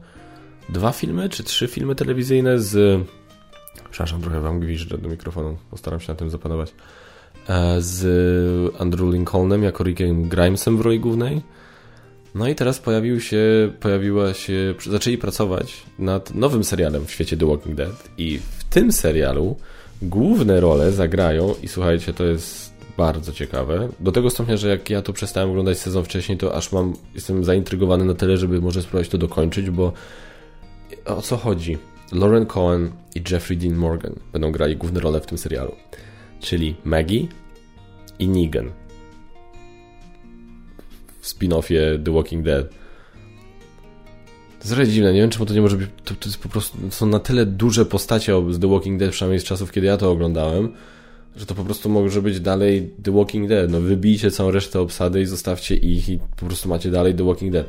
dwa 0.70 0.92
filmy, 0.92 1.30
czy 1.30 1.44
trzy 1.44 1.68
filmy 1.68 1.96
telewizyjne 1.96 2.60
z... 2.60 3.02
Przepraszam, 3.98 4.22
trochę 4.22 4.42
wam 4.42 4.60
gwiżdżę 4.60 4.98
do 4.98 5.10
mikrofonu, 5.10 5.58
postaram 5.72 6.00
się 6.00 6.12
na 6.12 6.16
tym 6.16 6.30
zapanować. 6.30 6.74
E, 7.50 7.82
z 7.82 8.76
Andrew 8.82 9.14
Lincolnem 9.14 9.64
jako 9.64 9.84
Rickiem 9.84 10.30
Grimesem 10.30 10.78
w 10.78 10.82
roli 10.82 11.00
głównej. 11.00 11.42
No 12.36 12.48
i 12.48 12.56
teraz 12.56 12.80
pojawił 12.80 13.22
się, 13.22 13.72
pojawiła 13.80 14.34
się, 14.34 14.76
zaczęli 14.90 15.18
pracować 15.18 15.84
nad 16.00 16.36
nowym 16.36 16.64
serialem 16.64 17.06
w 17.06 17.12
świecie 17.12 17.38
The 17.38 17.46
Walking 17.46 17.76
Dead 17.76 18.10
i 18.18 18.40
w 18.40 18.64
tym 18.64 18.92
serialu 18.92 19.56
główne 20.02 20.60
role 20.60 20.92
zagrają 20.92 21.56
i 21.64 21.68
słuchajcie, 21.68 22.14
to 22.14 22.24
jest 22.24 22.74
bardzo 22.98 23.34
ciekawe. 23.34 23.90
Do 24.00 24.12
tego 24.12 24.30
stopnia, 24.30 24.58
że 24.58 24.70
jak 24.70 24.90
ja 24.90 25.02
to 25.02 25.14
przestałem 25.14 25.50
oglądać 25.50 25.80
sezon 25.80 26.04
wcześniej, 26.04 26.38
to 26.38 26.56
aż 26.56 26.72
mam, 26.72 26.94
jestem 27.16 27.44
zaintrygowany 27.44 28.06
na 28.06 28.14
tyle, 28.14 28.38
żeby 28.38 28.62
może 28.62 28.82
spróbować 28.82 29.10
to 29.10 29.18
dokończyć, 29.18 29.70
bo 29.70 29.94
o 31.06 31.22
co 31.22 31.38
chodzi? 31.38 31.78
Lauren 32.12 32.46
Cohen 32.46 32.92
i 33.16 33.24
Jeffrey 33.32 33.58
Dean 33.58 33.76
Morgan 33.76 34.16
będą 34.34 34.52
grali 34.52 34.76
główne 34.76 35.00
role 35.00 35.22
w 35.22 35.26
tym 35.26 35.38
serialu. 35.38 35.76
Czyli 36.40 36.76
Maggie 36.84 37.28
i 38.20 38.28
Negan 38.28 38.72
w 41.22 41.28
spin-offie 41.28 42.04
The 42.04 42.14
Walking 42.14 42.46
Dead. 42.46 42.68
To 44.70 44.80
jest 44.80 44.92
dziwne, 44.92 45.14
nie 45.14 45.22
wiem 45.22 45.30
czemu 45.30 45.46
to 45.46 45.54
nie 45.54 45.62
może 45.62 45.78
być, 45.78 45.90
to, 46.04 46.16
to 46.16 46.30
jest 46.30 46.38
po 46.38 46.50
prostu, 46.50 46.78
są 46.90 47.06
na 47.06 47.20
tyle 47.20 47.46
duże 47.46 47.86
postacie 47.86 48.34
z 48.50 48.60
The 48.60 48.68
Walking 48.68 49.00
Dead, 49.00 49.12
przynajmniej 49.12 49.40
z 49.40 49.44
czasów, 49.44 49.72
kiedy 49.72 49.88
ja 49.88 49.98
to 49.98 50.12
oglądałem, 50.12 50.74
że 51.36 51.46
to 51.46 51.56
po 51.56 51.64
prostu 51.64 51.90
może 51.90 52.22
być 52.22 52.40
dalej 52.40 52.94
The 53.04 53.12
Walking 53.12 53.50
Dead. 53.50 53.72
No 53.72 53.82
wybijcie 53.82 54.32
całą 54.32 54.52
resztę 54.52 54.80
obsady 54.80 55.22
i 55.22 55.26
zostawcie 55.26 55.76
ich 55.76 56.10
i 56.10 56.20
po 56.38 56.46
prostu 56.46 56.70
macie 56.70 56.92
dalej 56.92 57.16
The 57.16 57.24
Walking 57.24 57.54
Dead. 57.54 57.66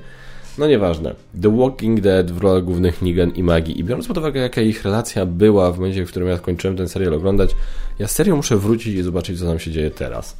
No 0.58 0.66
nieważne. 0.66 1.14
The 1.42 1.56
Walking 1.56 2.00
Dead 2.00 2.30
w 2.30 2.38
rolach 2.38 2.64
głównych 2.64 3.02
Negan 3.02 3.30
i 3.30 3.42
Maggie. 3.42 3.74
I 3.74 3.84
biorąc 3.84 4.08
pod 4.08 4.18
uwagę, 4.18 4.40
jaka 4.40 4.60
ich 4.60 4.84
relacja 4.84 5.26
była 5.26 5.72
w 5.72 5.78
momencie, 5.78 6.06
w 6.06 6.08
którym 6.08 6.28
ja 6.28 6.38
kończyłem 6.38 6.76
ten 6.76 6.88
serial 6.88 7.14
oglądać, 7.14 7.50
ja 7.98 8.08
serio 8.08 8.36
muszę 8.36 8.56
wrócić 8.56 8.94
i 8.94 9.02
zobaczyć, 9.02 9.38
co 9.38 9.46
tam 9.46 9.58
się 9.58 9.70
dzieje 9.70 9.90
teraz. 9.90 10.36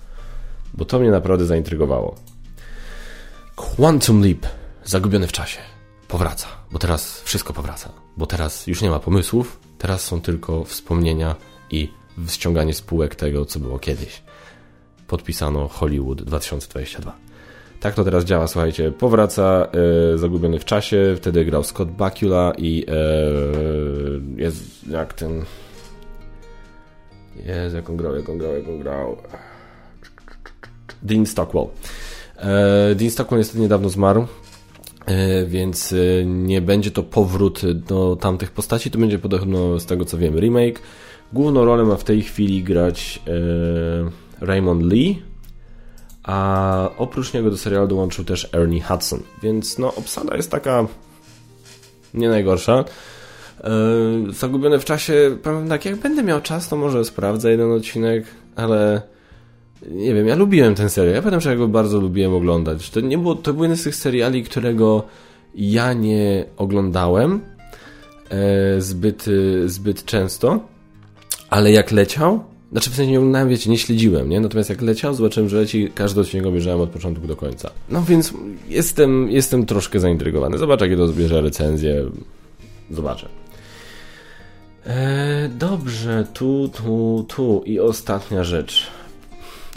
Bo 0.75 0.85
to 0.85 0.99
mnie 0.99 1.11
naprawdę 1.11 1.45
zaintrygowało. 1.45 2.15
Quantum 3.57 4.23
Leap. 4.23 4.47
Zagubiony 4.85 5.27
w 5.27 5.33
czasie. 5.33 5.59
Powraca. 6.09 6.47
Bo 6.73 6.79
teraz 6.79 7.21
wszystko 7.21 7.53
powraca. 7.53 7.93
Bo 8.17 8.27
teraz 8.27 8.67
już 8.67 8.83
nie 8.83 8.91
ma 8.91 8.99
pomysłów. 8.99 9.61
Teraz 9.79 10.05
są 10.05 10.21
tylko 10.21 10.65
wspomnienia 10.65 11.37
i 11.71 11.89
ściąganie 12.29 12.75
spółek 12.75 13.15
tego, 13.15 13.45
co 13.45 13.61
było 13.61 13.79
kiedyś. 13.79 14.23
Podpisano 15.07 15.69
Hollywood 15.69 16.23
2022. 16.23 17.28
Tak 17.81 17.95
to 17.95 18.05
teraz 18.05 18.25
działa, 18.25 18.47
słuchajcie. 18.47 18.93
Powraca 18.93 19.69
e, 20.15 20.19
Zagubiony 20.19 20.59
w 20.59 20.65
czasie, 20.65 21.15
wtedy 21.17 21.45
grał 21.45 21.65
Scott 21.65 21.91
Bakula 21.91 22.53
i 22.59 22.85
e, 22.89 24.41
jest 24.41 24.89
jak 24.89 25.15
ten... 25.15 25.45
Jest, 27.47 27.75
jak 27.75 27.91
on 27.91 27.97
grał, 27.97 28.17
jak 28.17 28.29
on 28.29 28.39
grał, 28.39 28.55
jak 28.55 28.69
on 28.69 28.79
grał... 28.79 29.17
Dean 31.03 31.27
Stockwell. 31.27 31.67
E, 32.37 32.95
Dean 32.95 33.11
Stockwell 33.11 33.39
niestety 33.39 33.61
niedawno 33.61 33.89
zmarł, 33.89 34.27
e, 35.07 35.47
więc 35.47 35.93
e, 35.93 36.25
nie 36.25 36.61
będzie 36.61 36.91
to 36.91 37.03
powrót 37.03 37.61
do 37.73 38.17
tamtych 38.21 38.51
postaci, 38.51 38.91
to 38.91 38.99
będzie 38.99 39.19
podobno 39.19 39.81
z 39.81 39.87
tego 39.87 40.05
co 40.05 40.19
wiem 40.19 40.39
remake. 40.39 40.81
Główną 41.33 41.65
rolę 41.65 41.85
ma 41.85 41.97
w 41.97 42.05
tej 42.05 42.23
chwili 42.23 42.63
grać 42.63 43.23
e, 43.27 44.47
Raymond 44.47 44.83
Lee, 44.93 45.23
a 46.29 46.91
oprócz 46.99 47.35
niego 47.35 47.51
do 47.51 47.57
serialu 47.57 47.87
dołączył 47.87 48.25
też 48.25 48.49
Ernie 48.55 48.83
Hudson, 48.83 49.21
więc 49.43 49.79
no 49.79 49.95
obsada 49.95 50.37
jest 50.37 50.51
taka 50.51 50.87
nie 52.15 52.29
najgorsza. 52.29 52.85
Yy, 54.27 54.33
zagubione 54.33 54.79
w 54.79 54.85
czasie, 54.85 55.39
powiem 55.43 55.69
tak, 55.69 55.85
jak 55.85 55.97
będę 55.97 56.23
miał 56.23 56.41
czas, 56.41 56.69
to 56.69 56.77
może 56.77 57.05
sprawdzę 57.05 57.51
jeden 57.51 57.73
odcinek, 57.73 58.25
ale 58.57 59.03
nie 59.91 60.15
wiem, 60.15 60.27
ja 60.27 60.37
lubiłem 60.37 60.75
ten 60.75 60.91
serial. 60.91 61.15
Ja 61.15 61.23
pamiętam, 61.23 61.41
że 61.41 61.51
ja 61.51 61.57
go 61.57 61.69
bardzo 61.69 62.01
lubiłem 62.01 62.35
oglądać. 62.35 62.91
To, 62.91 63.01
nie 63.01 63.19
było, 63.19 63.35
to 63.35 63.53
był 63.53 63.63
jeden 63.63 63.79
z 63.79 63.83
tych 63.83 63.97
seriali, 63.97 64.45
którego 64.45 65.03
ja 65.55 65.93
nie 65.93 66.45
oglądałem 66.57 67.41
e, 68.31 68.81
zbyt, 68.81 69.25
zbyt 69.67 70.05
często, 70.05 70.61
ale 71.51 71.73
jak 71.73 71.93
leciał, 71.93 72.45
znaczy 72.73 72.91
w 72.91 72.95
sensie 72.95 73.13
nie 73.13 73.19
oglądałem, 73.19 73.49
wiecie, 73.49 73.71
nie 73.71 73.79
śledziłem, 73.79 74.29
nie? 74.29 74.41
Natomiast 74.41 74.71
jak 74.71 74.83
leciał, 74.83 75.15
zobaczyłem, 75.15 75.49
że 75.49 75.57
leci, 75.57 75.91
każdy 75.95 76.21
odcinek 76.21 76.47
obejrzałem 76.47 76.81
od 76.81 76.91
początku 76.91 77.27
do 77.27 77.37
końca. 77.37 77.71
No 77.89 78.03
więc 78.03 78.35
jestem, 78.69 79.31
jestem 79.31 79.67
troszkę 79.67 80.01
zaintrygowany. 80.01 80.59
Zobaczę, 80.59 80.97
to 80.97 81.09
zbierze 81.09 81.41
recenzję. 81.41 82.05
Zobaczę. 82.91 83.29
Eee, 84.87 85.49
dobrze, 85.49 86.27
tu, 86.35 86.69
tu, 86.69 87.27
tu. 87.29 87.63
I 87.67 87.81
ostatnia 87.81 88.45
rzecz. 88.45 88.87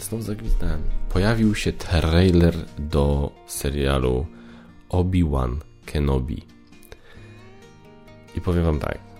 Znowu 0.00 0.24
zagwizdałem. 0.24 0.82
Pojawił 1.12 1.54
się 1.54 1.72
trailer 1.72 2.54
do 2.78 3.30
serialu 3.46 4.26
Obi-Wan 4.88 5.56
Kenobi. 5.86 6.42
I 8.36 8.40
powiem 8.40 8.64
wam 8.64 8.78
tak. 8.78 9.11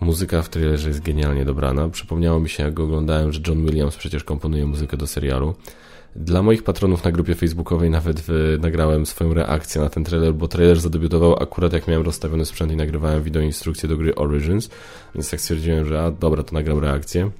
Muzyka 0.00 0.42
w 0.42 0.48
trailerze 0.48 0.88
jest 0.88 1.02
genialnie 1.02 1.44
dobrana. 1.44 1.88
Przypomniało 1.88 2.40
mi 2.40 2.48
się, 2.48 2.62
jak 2.62 2.74
go 2.74 2.84
oglądałem, 2.84 3.32
że 3.32 3.40
John 3.46 3.66
Williams 3.66 3.96
przecież 3.96 4.24
komponuje 4.24 4.66
muzykę 4.66 4.96
do 4.96 5.06
serialu. 5.06 5.54
Dla 6.16 6.42
moich 6.42 6.62
patronów 6.62 7.04
na 7.04 7.12
grupie 7.12 7.34
facebookowej 7.34 7.90
nawet 7.90 8.26
nagrałem 8.58 9.06
swoją 9.06 9.34
reakcję 9.34 9.80
na 9.80 9.88
ten 9.88 10.04
trailer, 10.04 10.34
bo 10.34 10.48
trailer 10.48 10.80
zadebiutował 10.80 11.42
akurat 11.42 11.72
jak 11.72 11.88
miałem 11.88 12.04
rozstawiony 12.04 12.44
sprzęt 12.44 12.72
i 12.72 12.76
nagrywałem 12.76 13.22
wideo 13.22 13.42
instrukcję 13.42 13.88
do 13.88 13.96
gry 13.96 14.14
Origins, 14.14 14.70
więc 15.14 15.30
tak 15.30 15.40
stwierdziłem, 15.40 15.86
że 15.86 16.02
a 16.02 16.10
dobra, 16.10 16.42
to 16.42 16.54
nagram 16.54 16.78
reakcję. 16.78 17.30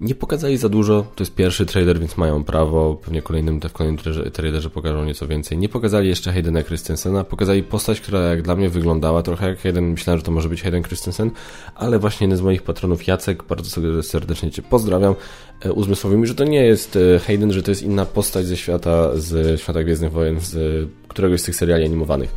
Nie 0.00 0.14
pokazali 0.14 0.56
za 0.56 0.68
dużo, 0.68 1.06
to 1.16 1.22
jest 1.22 1.34
pierwszy 1.34 1.66
trailer, 1.66 1.98
więc 2.00 2.16
mają 2.16 2.44
prawo, 2.44 3.00
pewnie 3.04 3.22
kolejnym, 3.22 3.60
w 3.60 3.72
kolejnym 3.72 4.04
trailerze 4.32 4.70
pokażą 4.70 5.04
nieco 5.04 5.26
więcej. 5.26 5.58
Nie 5.58 5.68
pokazali 5.68 6.08
jeszcze 6.08 6.32
Haydena 6.32 6.62
Christensena, 6.62 7.24
pokazali 7.24 7.62
postać, 7.62 8.00
która 8.00 8.20
jak 8.20 8.42
dla 8.42 8.56
mnie 8.56 8.68
wyglądała 8.68 9.22
trochę 9.22 9.48
jak 9.48 9.58
Hayden, 9.58 9.84
myślałem, 9.84 10.18
że 10.18 10.24
to 10.24 10.32
może 10.32 10.48
być 10.48 10.62
Hayden 10.62 10.82
Christensen, 10.82 11.30
ale 11.74 11.98
właśnie 11.98 12.24
jeden 12.24 12.38
z 12.38 12.42
moich 12.42 12.62
patronów, 12.62 13.06
Jacek, 13.06 13.42
bardzo 13.42 14.02
serdecznie 14.02 14.50
Cię 14.50 14.62
pozdrawiam, 14.62 15.14
e, 15.60 15.72
uzmysłowił 15.72 16.18
mi, 16.18 16.26
że 16.26 16.34
to 16.34 16.44
nie 16.44 16.64
jest 16.64 16.96
e, 16.96 17.18
Hayden, 17.18 17.52
że 17.52 17.62
to 17.62 17.70
jest 17.70 17.82
inna 17.82 18.06
postać 18.06 18.46
ze 18.46 18.56
świata, 18.56 19.10
z 19.14 19.60
świata 19.60 19.82
Gwiezdnych 19.82 20.12
Wojen, 20.12 20.40
z 20.40 20.88
któregoś 21.08 21.40
z 21.40 21.44
tych 21.44 21.56
seriali 21.56 21.84
animowanych. 21.84 22.34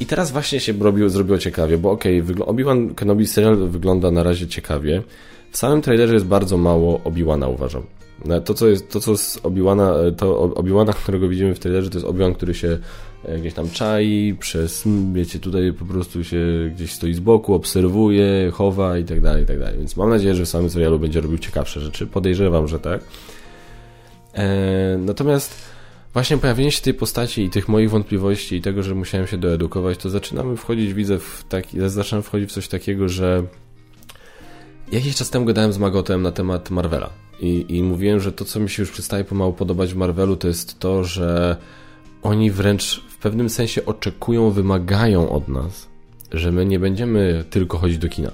I 0.00 0.06
teraz 0.06 0.30
właśnie 0.30 0.60
się 0.60 0.72
robiło, 0.72 1.08
zrobiło 1.08 1.38
ciekawie, 1.38 1.78
bo 1.78 1.90
okej, 1.90 2.22
okay, 2.22 2.44
Obi-Wan 2.44 2.94
Kenobi 2.94 3.26
serial 3.26 3.56
wygląda 3.56 4.10
na 4.10 4.22
razie 4.22 4.46
ciekawie, 4.46 5.02
w 5.50 5.56
samym 5.56 5.82
trailerze 5.82 6.14
jest 6.14 6.26
bardzo 6.26 6.56
mało 6.56 7.00
Obi-Wana, 7.04 7.48
uważam. 7.48 7.82
No, 8.24 8.40
to, 8.40 8.54
co 8.54 8.68
jest, 8.68 8.90
to, 8.90 9.00
co 9.00 9.16
z 9.16 9.36
Obi-Wana, 9.36 9.94
to 10.16 10.54
Obi-Wana, 10.54 10.92
którego 11.02 11.28
widzimy 11.28 11.54
w 11.54 11.58
trailerze, 11.58 11.90
to 11.90 11.98
jest 11.98 12.08
Obi-Wan, 12.08 12.34
który 12.34 12.54
się 12.54 12.78
e, 13.24 13.38
gdzieś 13.38 13.54
tam 13.54 13.70
czai, 13.70 14.36
przez, 14.40 14.84
wiecie, 15.12 15.38
tutaj 15.38 15.72
po 15.72 15.84
prostu 15.84 16.24
się 16.24 16.70
gdzieś 16.74 16.92
stoi 16.92 17.14
z 17.14 17.20
boku, 17.20 17.54
obserwuje, 17.54 18.50
chowa 18.52 18.98
i 18.98 19.04
tak 19.04 19.20
dalej, 19.20 19.42
i 19.42 19.46
tak 19.46 19.58
dalej. 19.58 19.78
Więc 19.78 19.96
mam 19.96 20.10
nadzieję, 20.10 20.34
że 20.34 20.44
w 20.44 20.48
samym 20.48 20.70
serialu 20.70 20.98
będzie 20.98 21.20
robił 21.20 21.38
ciekawsze 21.38 21.80
rzeczy. 21.80 22.06
Podejrzewam, 22.06 22.68
że 22.68 22.78
tak. 22.78 23.00
E, 24.34 24.98
natomiast 24.98 25.54
właśnie 26.12 26.38
pojawienie 26.38 26.72
się 26.72 26.82
tej 26.82 26.94
postaci 26.94 27.44
i 27.44 27.50
tych 27.50 27.68
moich 27.68 27.90
wątpliwości 27.90 28.56
i 28.56 28.62
tego, 28.62 28.82
że 28.82 28.94
musiałem 28.94 29.26
się 29.26 29.38
doedukować, 29.38 29.98
to 29.98 30.10
zaczynamy 30.10 30.56
wchodzić, 30.56 30.94
widzę, 30.94 31.18
w 31.18 31.44
taki, 31.48 31.78
zaczynam 31.86 32.22
wchodzić 32.22 32.50
w 32.50 32.52
coś 32.52 32.68
takiego, 32.68 33.08
że 33.08 33.42
Jakiś 34.92 35.16
czas 35.16 35.30
temu 35.30 35.46
gadałem 35.46 35.72
z 35.72 35.78
Magotem 35.78 36.22
na 36.22 36.32
temat 36.32 36.70
Marvela 36.70 37.10
I, 37.40 37.66
i 37.68 37.82
mówiłem, 37.82 38.20
że 38.20 38.32
to, 38.32 38.44
co 38.44 38.60
mi 38.60 38.70
się 38.70 38.82
już 38.82 38.90
przestaje 38.90 39.24
pomału 39.24 39.52
podobać 39.52 39.94
w 39.94 39.96
Marvelu, 39.96 40.36
to 40.36 40.48
jest 40.48 40.78
to, 40.78 41.04
że 41.04 41.56
oni 42.22 42.50
wręcz 42.50 43.00
w 43.08 43.18
pewnym 43.18 43.50
sensie 43.50 43.84
oczekują, 43.84 44.50
wymagają 44.50 45.30
od 45.30 45.48
nas, 45.48 45.88
że 46.32 46.52
my 46.52 46.66
nie 46.66 46.78
będziemy 46.78 47.44
tylko 47.50 47.78
chodzić 47.78 47.98
do 47.98 48.08
kina, 48.08 48.30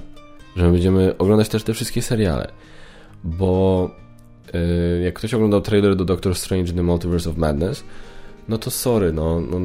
że 0.57 0.67
my 0.67 0.73
będziemy 0.73 1.19
oglądać 1.19 1.49
też 1.49 1.63
te 1.63 1.75
wszystkie 1.75 2.03
seriale, 2.03 2.53
bo 3.25 3.91
yy, 4.53 5.03
jak 5.05 5.15
ktoś 5.15 5.35
oglądał 5.35 5.61
trailer 5.61 5.97
do 5.97 6.05
Doctor 6.05 6.35
Strange 6.35 6.71
in 6.71 6.77
the 6.77 6.83
Multiverse 6.83 7.31
of 7.31 7.37
Madness, 7.37 7.85
no 8.49 8.59
to 8.59 8.71
sorry, 8.71 9.13
no, 9.13 9.41
no 9.41 9.61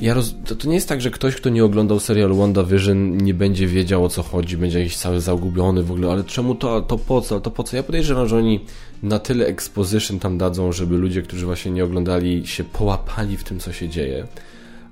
ja 0.00 0.14
roz... 0.14 0.34
to, 0.44 0.56
to, 0.56 0.68
nie 0.68 0.74
jest 0.74 0.88
tak, 0.88 1.00
że 1.00 1.10
ktoś, 1.10 1.36
kto 1.36 1.50
nie 1.50 1.64
oglądał 1.64 2.00
serialu 2.00 2.36
WandaVision 2.36 3.16
nie 3.16 3.34
będzie 3.34 3.66
wiedział 3.66 4.04
o 4.04 4.08
co 4.08 4.22
chodzi, 4.22 4.56
będzie 4.56 4.78
jakiś 4.78 4.96
cały 4.96 5.20
zagubiony 5.20 5.82
w 5.82 5.90
ogóle, 5.90 6.10
ale 6.10 6.24
czemu 6.24 6.54
to, 6.54 6.80
to 6.80 6.98
po 6.98 7.20
co, 7.20 7.40
to 7.40 7.50
po 7.50 7.62
co? 7.62 7.76
Ja 7.76 7.82
podejrzewam, 7.82 8.28
że 8.28 8.36
oni 8.36 8.60
na 9.02 9.18
tyle 9.18 9.46
exposition 9.46 10.18
tam 10.18 10.38
dadzą, 10.38 10.72
żeby 10.72 10.96
ludzie, 10.96 11.22
którzy 11.22 11.46
właśnie 11.46 11.70
nie 11.70 11.84
oglądali 11.84 12.46
się 12.46 12.64
połapali 12.64 13.36
w 13.36 13.44
tym, 13.44 13.60
co 13.60 13.72
się 13.72 13.88
dzieje. 13.88 14.26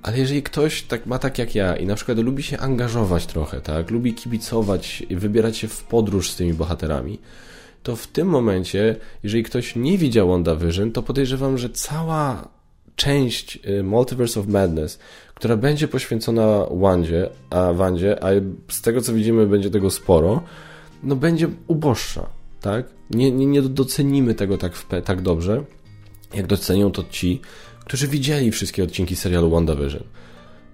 Ale 0.03 0.19
jeżeli 0.19 0.43
ktoś 0.43 0.83
tak 0.83 1.07
ma 1.07 1.19
tak 1.19 1.39
jak 1.39 1.55
ja 1.55 1.77
i 1.77 1.87
na 1.87 1.95
przykład 1.95 2.19
lubi 2.19 2.43
się 2.43 2.59
angażować 2.59 3.27
trochę, 3.27 3.61
tak, 3.61 3.91
lubi 3.91 4.15
kibicować 4.15 5.03
i 5.11 5.17
wybierać 5.17 5.57
się 5.57 5.69
w 5.69 5.85
podróż 5.85 6.31
z 6.31 6.37
tymi 6.37 6.55
bohaterami, 6.55 7.19
to 7.83 7.97
w 7.97 8.07
tym 8.07 8.29
momencie, 8.29 8.97
jeżeli 9.23 9.43
ktoś 9.43 9.77
nie 9.77 9.99
widział 9.99 10.29
WandaVision, 10.29 10.93
to 10.93 11.03
podejrzewam, 11.03 11.59
że 11.59 11.71
cała 11.71 12.49
część 12.97 13.59
y, 13.67 13.83
Multiverse 13.83 14.41
of 14.41 14.47
Madness, 14.47 14.99
która 15.35 15.57
będzie 15.57 15.89
poświęcona 15.89 16.67
Wandzie, 16.71 17.31
a 17.51 17.73
Wandzie, 17.73 18.25
a 18.25 18.29
z 18.69 18.83
tego 18.83 19.01
co 19.01 19.13
widzimy 19.13 19.47
będzie 19.47 19.71
tego 19.71 19.91
sporo, 19.91 20.43
no 21.03 21.17
będzie 21.17 21.49
uboższa, 21.67 22.27
tak? 22.61 22.87
Nie, 23.11 23.31
nie, 23.31 23.47
nie 23.47 23.63
docenimy 23.63 24.35
tego 24.35 24.59
tak, 24.59 24.75
w, 24.75 24.87
tak 25.05 25.23
dobrze, 25.23 25.65
jak 26.35 26.47
docenią 26.47 26.93
to 26.93 27.05
ci, 27.11 27.41
którzy 27.85 28.09
widzieli 28.09 28.51
wszystkie 28.51 28.85
odcinki 28.85 29.17
serialu 29.17 29.51
WandaVision. 29.51 30.03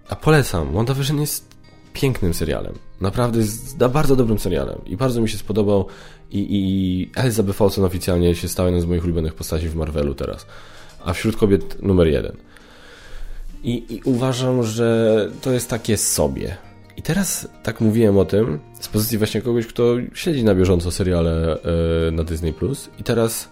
A 0.09 0.17
polecam, 0.17 0.73
WandaVision 0.73 1.21
jest 1.21 1.49
pięknym 1.93 2.35
serialem. 2.35 2.75
Naprawdę 3.01 3.39
jest 3.39 3.77
bardzo 3.77 4.17
dobrym 4.17 4.39
serialem 4.39 4.79
i 4.87 4.97
bardzo 4.97 5.21
mi 5.21 5.29
się 5.29 5.39
spodobał 5.39 5.87
i, 6.31 6.47
i 6.51 7.11
Elizabeth 7.17 7.63
Olsen 7.63 7.85
oficjalnie 7.85 8.35
się 8.35 8.49
stała 8.49 8.69
jedną 8.69 8.83
z 8.83 8.87
moich 8.87 9.05
ulubionych 9.05 9.35
postaci 9.35 9.69
w 9.69 9.75
Marvelu 9.75 10.15
teraz 10.15 10.47
a 11.05 11.13
wśród 11.13 11.37
kobiet 11.37 11.83
numer 11.83 12.07
jeden. 12.07 12.37
I, 13.65 13.95
I, 13.95 14.01
uważam, 14.05 14.63
że 14.63 15.31
to 15.43 15.53
jest 15.53 15.71
takie 15.71 15.97
sobie. 15.97 16.57
I 16.97 17.03
teraz 17.03 17.49
tak 17.63 17.81
mówiłem 17.81 18.19
o 18.19 18.25
tym 18.25 18.59
z 18.81 18.89
pozycji 18.89 19.19
właśnie 19.19 19.43
kogoś, 19.43 19.67
kto 19.67 19.95
śledzi 20.15 20.45
na 20.45 20.55
bieżąco 20.55 20.91
seriale 20.91 21.59
yy, 22.05 22.13
na 22.13 22.25
Disney 22.25 22.53
Plus. 22.53 22.91
I 23.01 23.03
teraz 23.03 23.49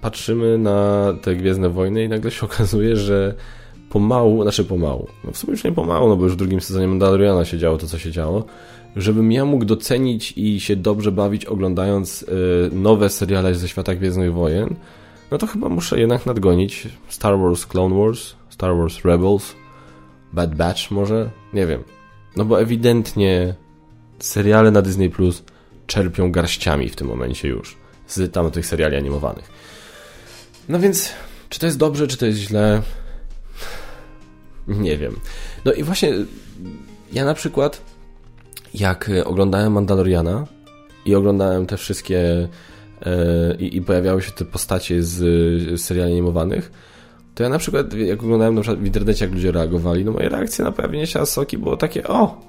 patrzymy 0.00 0.58
na 0.58 1.12
te 1.22 1.36
Gwiezdne 1.36 1.68
Wojny 1.68 2.04
i 2.04 2.08
nagle 2.08 2.30
się 2.30 2.46
okazuje, 2.50 2.96
że 2.96 3.34
pomału, 3.90 4.42
znaczy 4.42 4.64
pomału, 4.64 5.06
no 5.24 5.32
w 5.32 5.38
sumie 5.38 5.50
już 5.50 5.64
nie 5.64 5.72
pomału, 5.72 6.08
no 6.08 6.16
bo 6.16 6.24
już 6.24 6.32
w 6.32 6.36
drugim 6.36 6.60
sezonie 6.60 6.88
Mandaloriana 6.88 7.44
się 7.44 7.58
działo 7.58 7.78
to, 7.78 7.86
co 7.86 7.98
się 7.98 8.10
działo, 8.10 8.44
żebym 8.96 9.32
ja 9.32 9.44
mógł 9.44 9.64
docenić 9.64 10.32
i 10.36 10.60
się 10.60 10.76
dobrze 10.76 11.12
bawić 11.12 11.44
oglądając 11.44 12.22
yy, 12.22 12.70
nowe 12.72 13.08
seriale 13.08 13.54
ze 13.54 13.68
świata 13.68 13.94
Gwiezdnych 13.94 14.32
Wojen, 14.32 14.74
no 15.30 15.38
to 15.38 15.46
chyba 15.46 15.68
muszę 15.68 16.00
jednak 16.00 16.26
nadgonić 16.26 16.88
Star 17.08 17.38
Wars 17.38 17.66
Clone 17.66 17.98
Wars, 17.98 18.34
Star 18.50 18.76
Wars 18.76 19.04
Rebels, 19.04 19.54
Bad 20.32 20.54
Batch 20.54 20.90
może? 20.90 21.30
Nie 21.52 21.66
wiem. 21.66 21.84
No 22.36 22.44
bo 22.44 22.60
ewidentnie 22.60 23.54
seriale 24.18 24.70
na 24.70 24.82
Disney 24.82 25.10
Plus 25.10 25.42
czerpią 25.86 26.32
garściami 26.32 26.88
w 26.88 26.96
tym 26.96 27.06
momencie 27.06 27.48
już 27.48 27.76
z 28.06 28.32
tamtych 28.32 28.66
seriali 28.66 28.96
animowanych. 28.96 29.50
No 30.68 30.78
więc, 30.78 31.12
czy 31.48 31.60
to 31.60 31.66
jest 31.66 31.78
dobrze, 31.78 32.06
czy 32.06 32.16
to 32.16 32.26
jest 32.26 32.38
źle? 32.38 32.82
Nie 34.68 34.98
wiem. 34.98 35.20
No 35.64 35.72
i 35.72 35.82
właśnie 35.82 36.12
ja 37.12 37.24
na 37.24 37.34
przykład 37.34 37.80
jak 38.74 39.10
oglądałem 39.24 39.72
Mandaloriana 39.72 40.46
i 41.04 41.14
oglądałem 41.14 41.66
te 41.66 41.76
wszystkie 41.76 42.48
i, 43.58 43.76
i 43.76 43.82
pojawiały 43.82 44.22
się 44.22 44.32
te 44.32 44.44
postacie 44.44 45.02
z, 45.02 45.16
z 45.80 45.84
seriali 45.84 46.12
animowanych, 46.12 46.72
to 47.34 47.42
ja 47.42 47.48
na 47.48 47.58
przykład, 47.58 47.94
jak 47.94 48.22
oglądałem 48.22 48.54
na 48.54 48.60
przykład 48.60 48.82
w 48.82 48.86
internecie, 48.86 49.24
jak 49.24 49.34
ludzie 49.34 49.52
reagowali, 49.52 50.04
no 50.04 50.12
moje 50.12 50.28
reakcje 50.28 50.64
na 50.64 50.72
pojawienie 50.72 51.06
się 51.06 51.20
Asoki 51.20 51.58
było 51.58 51.76
takie, 51.76 52.08
o, 52.08 52.40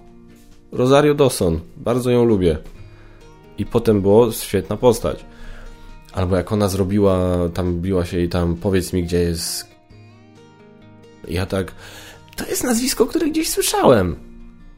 Rosario 0.71 1.13
Dawson, 1.13 1.59
bardzo 1.77 2.11
ją 2.11 2.25
lubię. 2.25 2.57
I 3.57 3.65
potem 3.65 4.01
było 4.01 4.31
świetna 4.31 4.77
postać. 4.77 5.25
Albo 6.13 6.35
jak 6.35 6.51
ona 6.51 6.67
zrobiła, 6.67 7.37
tam 7.53 7.81
biła 7.81 8.05
się 8.05 8.19
i 8.19 8.29
tam, 8.29 8.55
powiedz 8.55 8.93
mi, 8.93 9.03
gdzie 9.03 9.19
jest... 9.19 9.67
I 11.27 11.33
ja 11.33 11.45
tak, 11.45 11.71
to 12.35 12.45
jest 12.45 12.63
nazwisko, 12.63 13.05
które 13.05 13.29
gdzieś 13.29 13.49
słyszałem. 13.49 14.15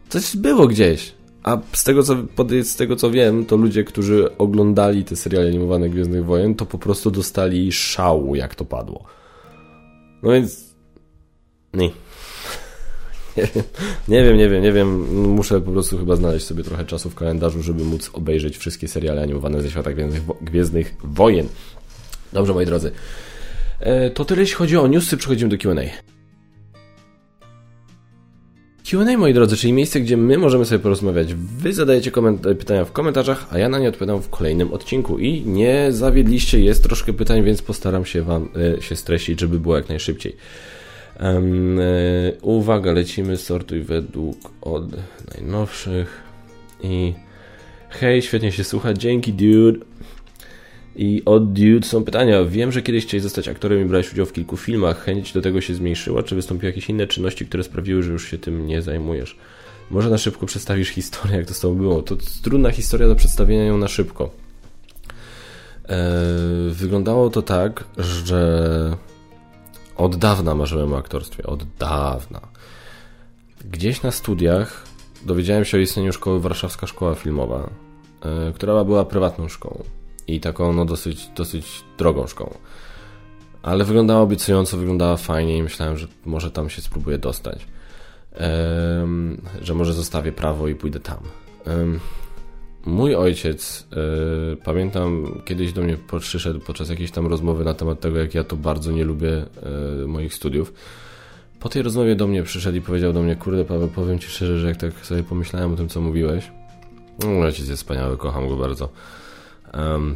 Coś 0.10 0.38
było 0.38 0.68
gdzieś. 0.68 1.14
A 1.44 1.58
z 1.74 1.84
tego, 1.84 2.04
co, 2.04 2.16
z 2.64 2.76
tego 2.76 2.96
co 2.96 3.12
wiem, 3.12 3.46
to 3.46 3.56
ludzie, 3.56 3.84
którzy 3.84 4.38
oglądali 4.38 5.04
te 5.04 5.16
seriale 5.16 5.48
animowane 5.48 5.90
Gwiezdnych 5.90 6.26
Wojen, 6.26 6.56
to 6.56 6.66
po 6.66 6.78
prostu 6.78 7.12
dostali 7.12 7.72
szału, 7.72 8.36
jak 8.36 8.56
to 8.56 8.66
padło. 8.66 9.04
No 10.24 10.32
więc... 10.32 10.74
Nie. 11.74 11.90
Nie 14.08 14.24
wiem, 14.24 14.38
nie 14.38 14.50
wiem, 14.50 14.64
nie 14.64 14.72
wiem. 14.72 15.18
Muszę 15.30 15.62
po 15.62 15.72
prostu 15.72 15.98
chyba 15.98 16.16
znaleźć 16.16 16.46
sobie 16.46 16.64
trochę 16.64 16.86
czasu 16.86 17.10
w 17.10 17.16
kalendarzu, 17.16 17.64
żeby 17.64 17.84
móc 17.84 18.10
obejrzeć 18.14 18.58
wszystkie 18.58 18.88
seriale 18.88 19.22
animowane 19.22 19.62
ze 19.62 19.70
świata 19.72 19.94
Gwiezdnych, 19.94 20.24
Gwiezdnych 20.42 20.96
Wojen. 21.04 21.48
Dobrze, 22.34 22.54
moi 22.54 22.66
drodzy. 22.66 22.92
E, 23.80 24.10
to 24.10 24.26
tyle, 24.26 24.42
jeśli 24.42 24.56
chodzi 24.56 24.78
o 24.78 24.88
newsy. 24.88 25.18
Przechodzimy 25.18 25.52
do 25.52 25.58
Q&A. 25.58 26.13
Q&A, 28.94 29.18
moi 29.18 29.34
drodzy, 29.34 29.58
czyli 29.58 29.74
miejsce, 29.74 30.02
gdzie 30.02 30.18
my 30.18 30.38
możemy 30.38 30.66
sobie 30.66 30.80
porozmawiać. 30.80 31.34
Wy 31.34 31.74
zadajecie 31.74 32.12
pytania 32.60 32.86
w 32.86 32.92
komentarzach, 32.92 33.48
a 33.52 33.58
ja 33.58 33.70
na 33.70 33.80
nie 33.80 33.90
odpowiadam 33.90 34.22
w 34.22 34.30
kolejnym 34.30 34.74
odcinku. 34.74 35.20
I 35.20 35.42
nie 35.42 35.92
zawiedliście, 35.92 36.60
jest 36.60 36.84
troszkę 36.84 37.14
pytań, 37.14 37.44
więc 37.44 37.62
postaram 37.62 38.06
się 38.06 38.22
Wam 38.22 38.50
y, 38.78 38.82
się 38.82 38.96
streścić, 38.96 39.40
żeby 39.40 39.60
było 39.60 39.76
jak 39.76 39.90
najszybciej. 39.90 40.36
Um, 41.20 41.80
y, 41.80 42.38
uwaga, 42.42 42.92
lecimy, 42.92 43.38
sortuj 43.38 43.82
według 43.82 44.38
od 44.62 44.86
najnowszych. 45.34 46.22
I 46.84 47.14
hej, 47.90 48.22
świetnie 48.22 48.52
się 48.52 48.64
słucha, 48.64 48.94
dzięki 48.94 49.34
dude. 49.34 49.80
I 50.96 51.22
od 51.26 51.54
Dude 51.54 51.88
są 51.88 52.04
pytania. 52.04 52.44
Wiem, 52.44 52.72
że 52.72 52.82
kiedyś 52.82 53.06
chciałeś 53.06 53.24
zostać 53.24 53.48
aktorem 53.48 53.82
i 53.82 53.86
brałeś 53.86 54.14
udział 54.14 54.26
w 54.26 54.34
kilku 54.34 54.58
filmach. 54.58 55.04
Chęć 55.04 55.34
do 55.34 55.42
tego 55.42 55.62
się 55.62 55.76
zmniejszyła? 55.76 56.24
Czy 56.24 56.36
wystąpiły 56.36 56.70
jakieś 56.70 56.90
inne 56.90 57.08
czynności, 57.08 57.46
które 57.46 57.64
sprawiły, 57.64 58.04
że 58.04 58.12
już 58.12 58.32
się 58.32 58.38
tym 58.38 58.68
nie 58.68 58.82
zajmujesz? 58.82 59.38
Może 59.92 60.10
na 60.10 60.18
szybko 60.18 60.46
przedstawisz 60.46 60.90
historię, 60.90 61.38
jak 61.38 61.46
to 61.46 61.54
z 61.54 61.60
tobą 61.60 61.76
było. 61.76 62.02
To 62.02 62.16
trudna 62.44 62.72
historia 62.72 63.08
do 63.08 63.16
przedstawienia 63.16 63.64
ją 63.64 63.78
na 63.78 63.88
szybko. 63.88 64.30
Eee, 65.90 65.98
wyglądało 66.70 67.30
to 67.30 67.42
tak, 67.42 67.84
że 67.98 68.98
od 69.96 70.16
dawna 70.16 70.56
marzyłem 70.56 70.94
o 70.94 70.98
aktorstwie. 70.98 71.44
Od 71.44 71.64
dawna. 71.80 72.42
Gdzieś 73.72 74.02
na 74.02 74.12
studiach 74.12 74.86
dowiedziałem 75.26 75.66
się 75.66 75.78
o 75.78 75.82
istnieniu 75.82 76.14
szkoły 76.14 76.40
Warszawska 76.40 76.88
Szkoła 76.88 77.16
Filmowa, 77.16 77.70
e, 78.22 78.54
która 78.54 78.84
była 78.84 79.06
prywatną 79.06 79.50
szkołą 79.50 79.84
i 80.28 80.40
taką 80.40 80.74
no 80.74 80.86
dosyć, 80.86 81.28
dosyć 81.36 81.84
drogą 81.98 82.28
szkołą. 82.28 82.54
Ale 83.64 83.86
wyglądała 83.86 84.22
obiecująco, 84.22 84.78
wyglądała 84.78 85.18
fajnie 85.18 85.58
i 85.58 85.64
myślałem, 85.64 85.98
że 85.98 86.08
może 86.26 86.52
tam 86.52 86.70
się 86.70 86.82
spróbuję 86.82 87.18
dostać. 87.18 87.68
Że 89.62 89.74
może 89.74 89.94
zostawię 89.94 90.32
prawo 90.32 90.68
i 90.68 90.76
pójdę 90.76 91.00
tam. 91.00 91.18
Mój 92.86 93.16
ojciec, 93.16 93.88
y, 94.54 94.58
pamiętam, 94.58 95.42
kiedyś 95.46 95.74
do 95.74 95.82
mnie 95.82 95.98
przyszedł 96.20 96.60
podczas 96.60 96.90
jakiejś 96.90 97.12
tam 97.12 97.28
rozmowy 97.28 97.64
na 97.64 97.74
temat 97.74 98.00
tego, 98.00 98.20
jak 98.20 98.36
ja 98.36 98.44
to 98.44 98.56
bardzo 98.56 98.92
nie 98.92 99.06
lubię 99.06 99.46
y, 100.04 100.08
moich 100.08 100.34
studiów. 100.34 100.74
Po 101.60 101.70
tej 101.70 101.82
rozmowie 101.82 102.16
do 102.16 102.28
mnie 102.28 102.44
przyszedł 102.44 102.78
i 102.78 102.82
powiedział 102.82 103.14
do 103.14 103.22
mnie, 103.22 103.36
kurde 103.36 103.66
Paweł, 103.66 103.88
powiem 103.88 104.20
Ci 104.20 104.28
szczerze, 104.28 104.60
że 104.60 104.68
jak 104.68 104.78
tak 104.78 105.06
sobie 105.06 105.24
pomyślałem 105.24 105.74
o 105.74 105.76
tym, 105.76 105.90
co 105.90 106.02
mówiłeś, 106.02 106.52
mój 107.26 107.42
ojciec 107.42 107.68
jest 107.68 107.82
wspaniały, 107.82 108.18
kocham 108.18 108.50
go 108.50 108.56
bardzo 108.56 108.90
um, 109.78 110.16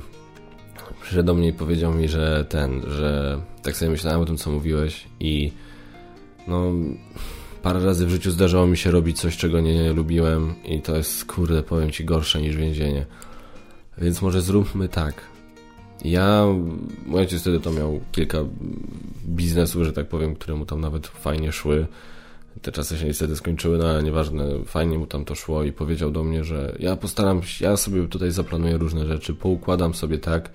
przyszedł 1.01 1.28
do 1.28 1.34
mnie 1.34 1.47
i 1.47 1.53
powiedział 1.53 1.93
mi, 1.93 2.08
że 2.08 2.45
ten, 2.49 2.82
że 2.88 3.41
tak 3.64 3.76
sobie 3.76 3.91
myślałem 3.91 4.22
o 4.22 4.26
tym, 4.26 4.38
co 4.38 4.51
mówiłeś 4.51 5.08
i 5.20 5.51
no 6.47 6.72
parę 7.64 7.86
razy 7.86 8.05
w 8.05 8.10
życiu 8.10 8.32
zdarzało 8.32 8.68
mi 8.68 8.78
się 8.78 8.91
robić 8.91 9.20
coś, 9.20 9.38
czego 9.38 9.60
nie, 9.60 9.93
lubiłem 9.93 10.55
i 10.66 10.82
to 10.82 10.95
jest, 10.95 11.26
kurde, 11.26 11.64
powiem 11.64 11.91
Ci, 11.91 12.05
gorsze 12.05 12.41
niż 12.41 12.55
więzienie. 12.55 13.05
Więc 13.97 14.22
może 14.22 14.41
zróbmy 14.41 14.89
tak. 14.89 15.22
Ja, 16.05 16.45
mój 17.05 17.20
ojciec 17.20 17.41
wtedy 17.41 17.60
to 17.60 17.72
miał 17.72 17.99
kilka 18.12 18.38
biznesów, 19.26 19.84
że 19.84 19.93
tak 19.93 20.08
powiem, 20.08 20.36
które 20.36 20.55
mu 20.55 20.66
tam 20.66 20.82
nawet 20.82 21.08
fajnie 21.08 21.51
szły. 21.51 21.88
Te 22.62 22.72
czasy 22.72 22.97
się 22.97 23.05
niestety 23.05 23.36
skończyły, 23.36 23.78
no 23.78 23.89
ale 23.89 24.03
nieważne, 24.03 24.45
fajnie 24.66 24.97
mu 24.99 25.05
tam 25.05 25.26
to 25.26 25.36
szło 25.36 25.64
i 25.64 25.72
powiedział 25.72 26.12
do 26.12 26.24
mnie, 26.24 26.43
że 26.43 26.76
ja 26.80 26.95
postaram 26.95 27.43
się, 27.43 27.66
ja 27.66 27.78
sobie 27.78 28.08
tutaj 28.08 28.32
zaplanuję 28.32 28.78
różne 28.78 29.08
rzeczy, 29.08 29.34
poukładam 29.34 29.93
sobie 29.93 30.18
tak, 30.18 30.49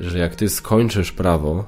że 0.00 0.18
jak 0.18 0.36
ty 0.36 0.48
skończysz 0.48 1.12
prawo, 1.12 1.64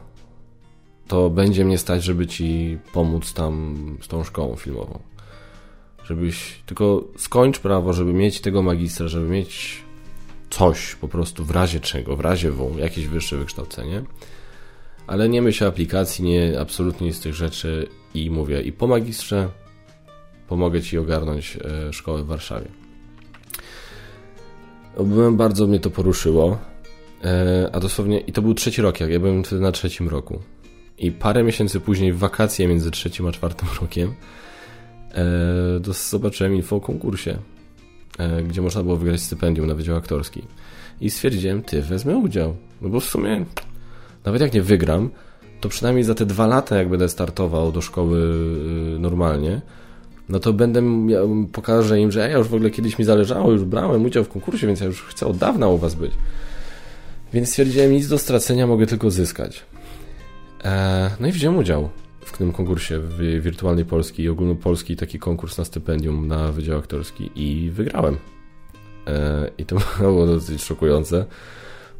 to 1.08 1.30
będzie 1.30 1.64
mnie 1.64 1.78
stać, 1.78 2.04
żeby 2.04 2.26
ci 2.26 2.78
pomóc 2.92 3.32
tam 3.32 3.76
z 4.02 4.08
tą 4.08 4.24
szkołą 4.24 4.56
filmową. 4.56 4.98
Żebyś 6.04 6.62
tylko 6.66 7.04
skończ 7.16 7.58
prawo, 7.58 7.92
żeby 7.92 8.12
mieć 8.12 8.40
tego 8.40 8.62
magistra, 8.62 9.08
żeby 9.08 9.28
mieć 9.28 9.82
coś 10.50 10.94
po 10.94 11.08
prostu 11.08 11.44
w 11.44 11.50
razie 11.50 11.80
czego, 11.80 12.16
w 12.16 12.20
razie 12.20 12.50
W, 12.50 12.78
jakieś 12.78 13.06
wyższe 13.06 13.36
wykształcenie. 13.36 14.02
Ale 15.06 15.28
nie 15.28 15.42
myślę 15.42 15.66
o 15.66 15.70
aplikacji, 15.70 16.24
nie, 16.24 16.60
absolutnie 16.60 17.12
z 17.12 17.20
tych 17.20 17.34
rzeczy 17.34 17.88
i 18.14 18.30
mówię, 18.30 18.62
i 18.62 18.72
po 18.72 18.86
magistrze 18.86 19.48
pomogę 20.48 20.82
Ci 20.82 20.98
ogarnąć 20.98 21.58
e, 21.64 21.92
szkołę 21.92 22.22
w 22.22 22.26
Warszawie. 22.26 22.66
Byłem, 25.00 25.36
bardzo 25.36 25.66
mnie 25.66 25.80
to 25.80 25.90
poruszyło, 25.90 26.58
e, 27.24 27.70
a 27.72 27.80
dosłownie, 27.80 28.20
i 28.20 28.32
to 28.32 28.42
był 28.42 28.54
trzeci 28.54 28.82
rok, 28.82 29.00
jak 29.00 29.10
ja 29.10 29.20
byłem 29.20 29.44
wtedy 29.44 29.62
na 29.62 29.72
trzecim 29.72 30.08
roku. 30.08 30.38
I 30.98 31.12
parę 31.12 31.42
miesięcy 31.42 31.80
później, 31.80 32.12
w 32.12 32.18
wakacje 32.18 32.68
między 32.68 32.90
trzecim 32.90 33.26
a 33.26 33.32
czwartym 33.32 33.68
rokiem, 33.80 34.14
e, 35.14 35.94
zobaczyłem 36.10 36.54
info 36.54 36.76
o 36.76 36.80
konkursie, 36.80 37.38
gdzie 38.48 38.62
można 38.62 38.82
było 38.82 38.96
wygrać 38.96 39.20
stypendium 39.20 39.66
na 39.66 39.74
Wydział 39.74 39.96
Aktorski. 39.96 40.42
I 41.00 41.10
stwierdziłem, 41.10 41.62
ty, 41.62 41.82
wezmę 41.82 42.16
udział. 42.16 42.56
No 42.82 42.88
bo 42.88 43.00
w 43.00 43.04
sumie, 43.04 43.44
nawet 44.24 44.42
jak 44.42 44.54
nie 44.54 44.62
wygram, 44.62 45.10
to 45.60 45.68
przynajmniej 45.68 46.04
za 46.04 46.14
te 46.14 46.26
dwa 46.26 46.46
lata, 46.46 46.76
jak 46.76 46.88
będę 46.88 47.08
startował 47.08 47.72
do 47.72 47.80
szkoły 47.80 48.18
y, 48.96 48.98
normalnie, 48.98 49.60
no 50.28 50.40
to 50.40 50.52
będę, 50.52 50.82
pokażę 51.52 52.00
im, 52.00 52.12
że 52.12 52.20
ja 52.20 52.38
już 52.38 52.48
w 52.48 52.54
ogóle 52.54 52.70
kiedyś 52.70 52.98
mi 52.98 53.04
zależało, 53.04 53.52
już 53.52 53.64
brałem 53.64 54.04
udział 54.04 54.24
w 54.24 54.28
konkursie, 54.28 54.66
więc 54.66 54.80
ja 54.80 54.86
już 54.86 55.02
chcę 55.02 55.26
od 55.26 55.36
dawna 55.36 55.68
u 55.68 55.78
was 55.78 55.94
być. 55.94 56.12
Więc 57.32 57.48
stwierdziłem, 57.48 57.92
nic 57.92 58.08
do 58.08 58.18
stracenia, 58.18 58.66
mogę 58.66 58.86
tylko 58.86 59.10
zyskać. 59.10 59.62
E, 60.64 61.10
no 61.20 61.28
i 61.28 61.32
wziąłem 61.32 61.58
udział 61.58 61.88
w 62.20 62.38
tym 62.38 62.52
konkursie 62.52 62.98
w 62.98 63.18
Wirtualnej 63.42 63.84
Polski 63.84 64.22
i 64.22 64.28
ogólnopolski 64.28 64.96
taki 64.96 65.18
konkurs 65.18 65.58
na 65.58 65.64
stypendium 65.64 66.28
na 66.28 66.52
Wydział 66.52 66.78
Aktorski 66.78 67.30
i 67.34 67.70
wygrałem. 67.70 68.16
E, 69.06 69.50
I 69.58 69.64
to 69.64 69.76
było 69.98 70.26
dosyć 70.26 70.62
szokujące, 70.62 71.24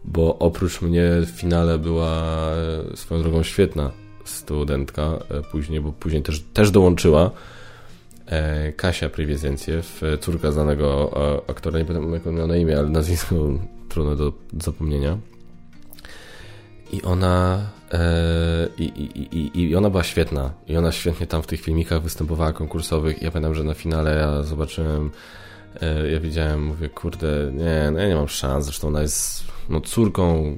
bo 0.04 0.38
oprócz 0.38 0.82
mnie 0.82 1.10
w 1.26 1.30
finale 1.30 1.78
była 1.78 2.22
e, 2.92 2.96
swoją 2.96 3.22
drogą 3.22 3.42
świetna 3.42 3.90
studentka 4.24 5.18
później, 5.52 5.80
bo 5.80 5.92
później 5.92 6.22
też, 6.22 6.42
też 6.52 6.70
dołączyła 6.70 7.30
Kasia 8.76 9.08
Prywiezenciew, 9.08 10.00
córka 10.20 10.52
znanego 10.52 11.14
aktora, 11.48 11.78
nie 11.78 11.84
pamiętam 11.84 12.12
jak 12.12 12.26
on 12.26 12.34
miał 12.34 12.46
na 12.46 12.56
imię, 12.56 12.78
ale 12.78 12.88
nazwisko 12.88 13.34
trudne 13.90 14.16
do 14.16 14.32
zapomnienia. 14.60 15.18
I 16.92 17.02
ona 17.02 17.66
e, 17.92 18.68
i, 18.78 18.84
i, 18.84 19.60
i, 19.60 19.76
ona 19.76 19.90
była 19.90 20.02
świetna. 20.02 20.50
I 20.68 20.76
ona 20.76 20.92
świetnie 20.92 21.26
tam 21.26 21.42
w 21.42 21.46
tych 21.46 21.60
filmikach 21.60 22.02
występowała 22.02 22.52
konkursowych. 22.52 23.22
I 23.22 23.24
ja 23.24 23.30
pamiętam, 23.30 23.54
że 23.54 23.64
na 23.64 23.74
finale 23.74 24.16
ja 24.16 24.42
zobaczyłem, 24.42 25.06
e, 25.06 25.10
ja 26.12 26.20
widziałem, 26.20 26.64
mówię, 26.64 26.88
kurde, 26.88 27.50
nie, 27.52 27.90
no 27.92 27.98
ja 27.98 28.08
nie 28.08 28.14
mam 28.14 28.28
szans. 28.28 28.64
Zresztą 28.64 28.88
ona 28.88 29.02
jest 29.02 29.44
no, 29.68 29.80
córką 29.80 30.56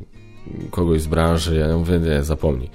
kogoś 0.70 1.02
z 1.02 1.06
branży. 1.06 1.56
Ja 1.56 1.76
mówię, 1.76 1.98
nie, 1.98 2.22
zapomnij. 2.22 2.70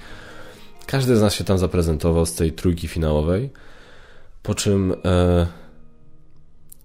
Każdy 0.86 1.16
z 1.16 1.20
nas 1.20 1.34
się 1.34 1.44
tam 1.44 1.58
zaprezentował 1.58 2.26
z 2.26 2.34
tej 2.34 2.52
trójki 2.52 2.88
finałowej. 2.88 3.50
Po 4.42 4.54
czym 4.54 4.94
e, 5.04 5.46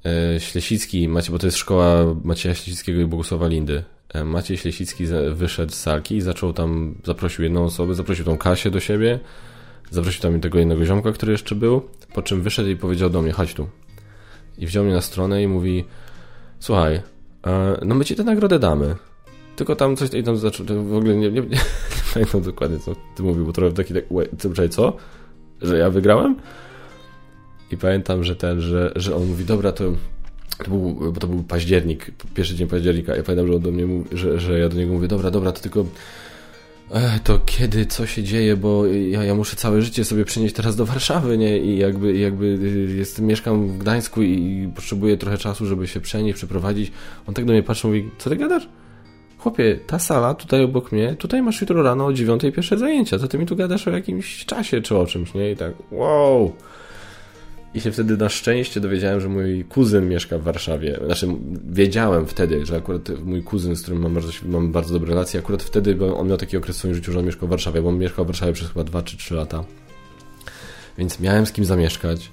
e, 0.05 0.39
Ślesicki, 0.39 1.07
macie, 1.07 1.31
bo 1.31 1.39
to 1.39 1.47
jest 1.47 1.57
szkoła 1.57 2.15
Macieja 2.23 2.55
Ślesickiego 2.55 3.01
i 3.01 3.05
Bogusława 3.05 3.47
Lindy 3.47 3.83
E, 4.13 4.23
Maciej 4.23 4.57
Ślesicki 4.57 5.05
wyszedł 5.31 5.71
z 5.71 5.75
salki 5.75 6.15
i 6.15 6.21
zaczął 6.21 6.53
tam, 6.53 6.95
zaprosił 7.03 7.43
jedną 7.43 7.63
osobę, 7.63 7.93
zaprosił 7.93 8.25
tą 8.25 8.37
Kasię 8.37 8.71
do 8.71 8.79
siebie, 8.79 9.19
zaprosił 9.91 10.21
tam 10.21 10.41
tego 10.41 10.59
jednego 10.59 10.85
ziomka, 10.85 11.11
który 11.11 11.31
jeszcze 11.31 11.55
był, 11.55 11.81
po 12.13 12.21
czym 12.21 12.41
wyszedł 12.41 12.69
i 12.69 12.75
powiedział 12.75 13.09
do 13.09 13.21
mnie, 13.21 13.31
chodź 13.31 13.53
tu. 13.53 13.67
I 14.57 14.67
wziął 14.67 14.83
mnie 14.83 14.93
na 14.93 15.01
stronę 15.01 15.43
i 15.43 15.47
mówi, 15.47 15.85
słuchaj, 16.59 17.01
e, 17.47 17.79
no 17.85 17.95
my 17.95 18.05
ci 18.05 18.15
tę 18.15 18.23
nagrodę 18.23 18.59
damy. 18.59 18.95
Tylko 19.55 19.75
tam 19.75 19.95
coś 19.95 20.13
i 20.13 20.23
tam 20.23 20.37
zaczął, 20.37 20.65
w 20.65 20.95
ogóle 20.95 21.15
nie, 21.15 21.31
nie, 21.31 21.41
nie, 21.41 21.41
nie 21.49 21.57
pamiętam 22.13 22.41
dokładnie 22.41 22.79
co 22.79 22.95
ty 23.15 23.23
mówił, 23.23 23.45
bo 23.45 23.53
trochę 23.53 23.73
taki 23.73 23.93
tak, 23.93 24.03
wait, 24.11 24.75
co? 24.75 24.97
Że 25.61 25.77
ja 25.77 25.89
wygrałem? 25.89 26.35
I 27.71 27.77
pamiętam, 27.77 28.23
że 28.23 28.35
ten, 28.35 28.61
że, 28.61 28.91
że 28.95 29.15
on 29.15 29.25
mówi, 29.25 29.45
dobra, 29.45 29.71
to 29.71 29.83
to 30.63 30.71
był, 30.71 31.11
bo 31.11 31.19
to 31.19 31.27
był 31.27 31.43
październik, 31.43 32.11
pierwszy 32.33 32.55
dzień 32.55 32.67
października. 32.67 33.15
Ja 33.15 33.23
pamiętam, 33.23 33.47
że 33.47 33.55
on 33.55 33.61
do 33.61 33.71
mnie 33.71 33.85
mówi, 33.85 34.17
że, 34.17 34.39
że 34.39 34.59
ja 34.59 34.69
do 34.69 34.77
niego 34.77 34.93
mówię, 34.93 35.07
dobra, 35.07 35.31
dobra, 35.31 35.51
to 35.51 35.61
tylko 35.61 35.85
to 37.23 37.39
kiedy, 37.45 37.85
co 37.85 38.05
się 38.05 38.23
dzieje, 38.23 38.57
bo 38.57 38.85
ja, 38.85 39.23
ja 39.23 39.35
muszę 39.35 39.55
całe 39.55 39.81
życie 39.81 40.05
sobie 40.05 40.25
przenieść 40.25 40.55
teraz 40.55 40.75
do 40.75 40.85
Warszawy, 40.85 41.37
nie? 41.37 41.57
I 41.57 41.77
jakby, 41.77 42.17
jakby 42.17 42.57
jestem, 42.97 43.25
mieszkam 43.25 43.67
w 43.67 43.77
Gdańsku 43.77 44.21
i, 44.21 44.63
i 44.63 44.71
potrzebuję 44.75 45.17
trochę 45.17 45.37
czasu, 45.37 45.65
żeby 45.65 45.87
się 45.87 46.01
przenieść, 46.01 46.37
przeprowadzić. 46.37 46.91
On 47.27 47.33
tak 47.33 47.45
do 47.45 47.53
mnie 47.53 47.63
patrzy, 47.63 47.87
mówi, 47.87 48.09
co 48.17 48.29
ty 48.29 48.35
gadasz? 48.35 48.69
Chłopie, 49.37 49.79
ta 49.87 49.99
sala 49.99 50.33
tutaj 50.33 50.63
obok 50.63 50.91
mnie, 50.91 51.15
tutaj 51.15 51.41
masz 51.41 51.61
jutro 51.61 51.83
rano 51.83 52.05
o 52.05 52.13
dziewiątej 52.13 52.51
pierwsze 52.51 52.77
zajęcia, 52.77 53.19
to 53.19 53.27
ty 53.27 53.37
mi 53.37 53.45
tu 53.45 53.55
gadasz 53.55 53.87
o 53.87 53.91
jakimś 53.91 54.45
czasie 54.45 54.81
czy 54.81 54.97
o 54.97 55.05
czymś, 55.05 55.33
nie? 55.33 55.51
I 55.51 55.55
tak, 55.55 55.73
wow! 55.91 56.53
I 57.73 57.81
się 57.81 57.91
wtedy 57.91 58.17
na 58.17 58.29
szczęście 58.29 58.79
dowiedziałem, 58.79 59.21
że 59.21 59.29
mój 59.29 59.65
kuzyn 59.69 60.09
mieszka 60.09 60.37
w 60.37 60.43
Warszawie. 60.43 60.99
Znaczy, 61.05 61.27
wiedziałem 61.69 62.27
wtedy, 62.27 62.65
że 62.65 62.75
akurat 62.75 63.09
mój 63.23 63.43
kuzyn, 63.43 63.75
z 63.75 63.81
którym 63.81 64.01
mam 64.01 64.13
bardzo, 64.13 64.31
mam 64.45 64.71
bardzo 64.71 64.93
dobre 64.93 65.09
relacje, 65.09 65.39
akurat 65.39 65.63
wtedy, 65.63 65.95
bo 65.95 66.17
on 66.17 66.27
miał 66.27 66.37
taki 66.37 66.57
okres 66.57 66.75
w 66.75 66.79
swoim 66.79 66.95
życiu, 66.95 67.11
że 67.11 67.19
on 67.19 67.25
mieszkał 67.25 67.47
w 67.47 67.49
Warszawie, 67.49 67.81
bo 67.81 67.89
on 67.89 67.97
mieszkał 67.97 68.25
w 68.25 68.27
Warszawie 68.27 68.53
przez 68.53 68.67
chyba 68.67 68.83
2 68.83 69.03
czy 69.03 69.17
3 69.17 69.35
lata. 69.35 69.63
Więc 70.97 71.19
miałem 71.19 71.45
z 71.45 71.51
kim 71.51 71.65
zamieszkać. 71.65 72.31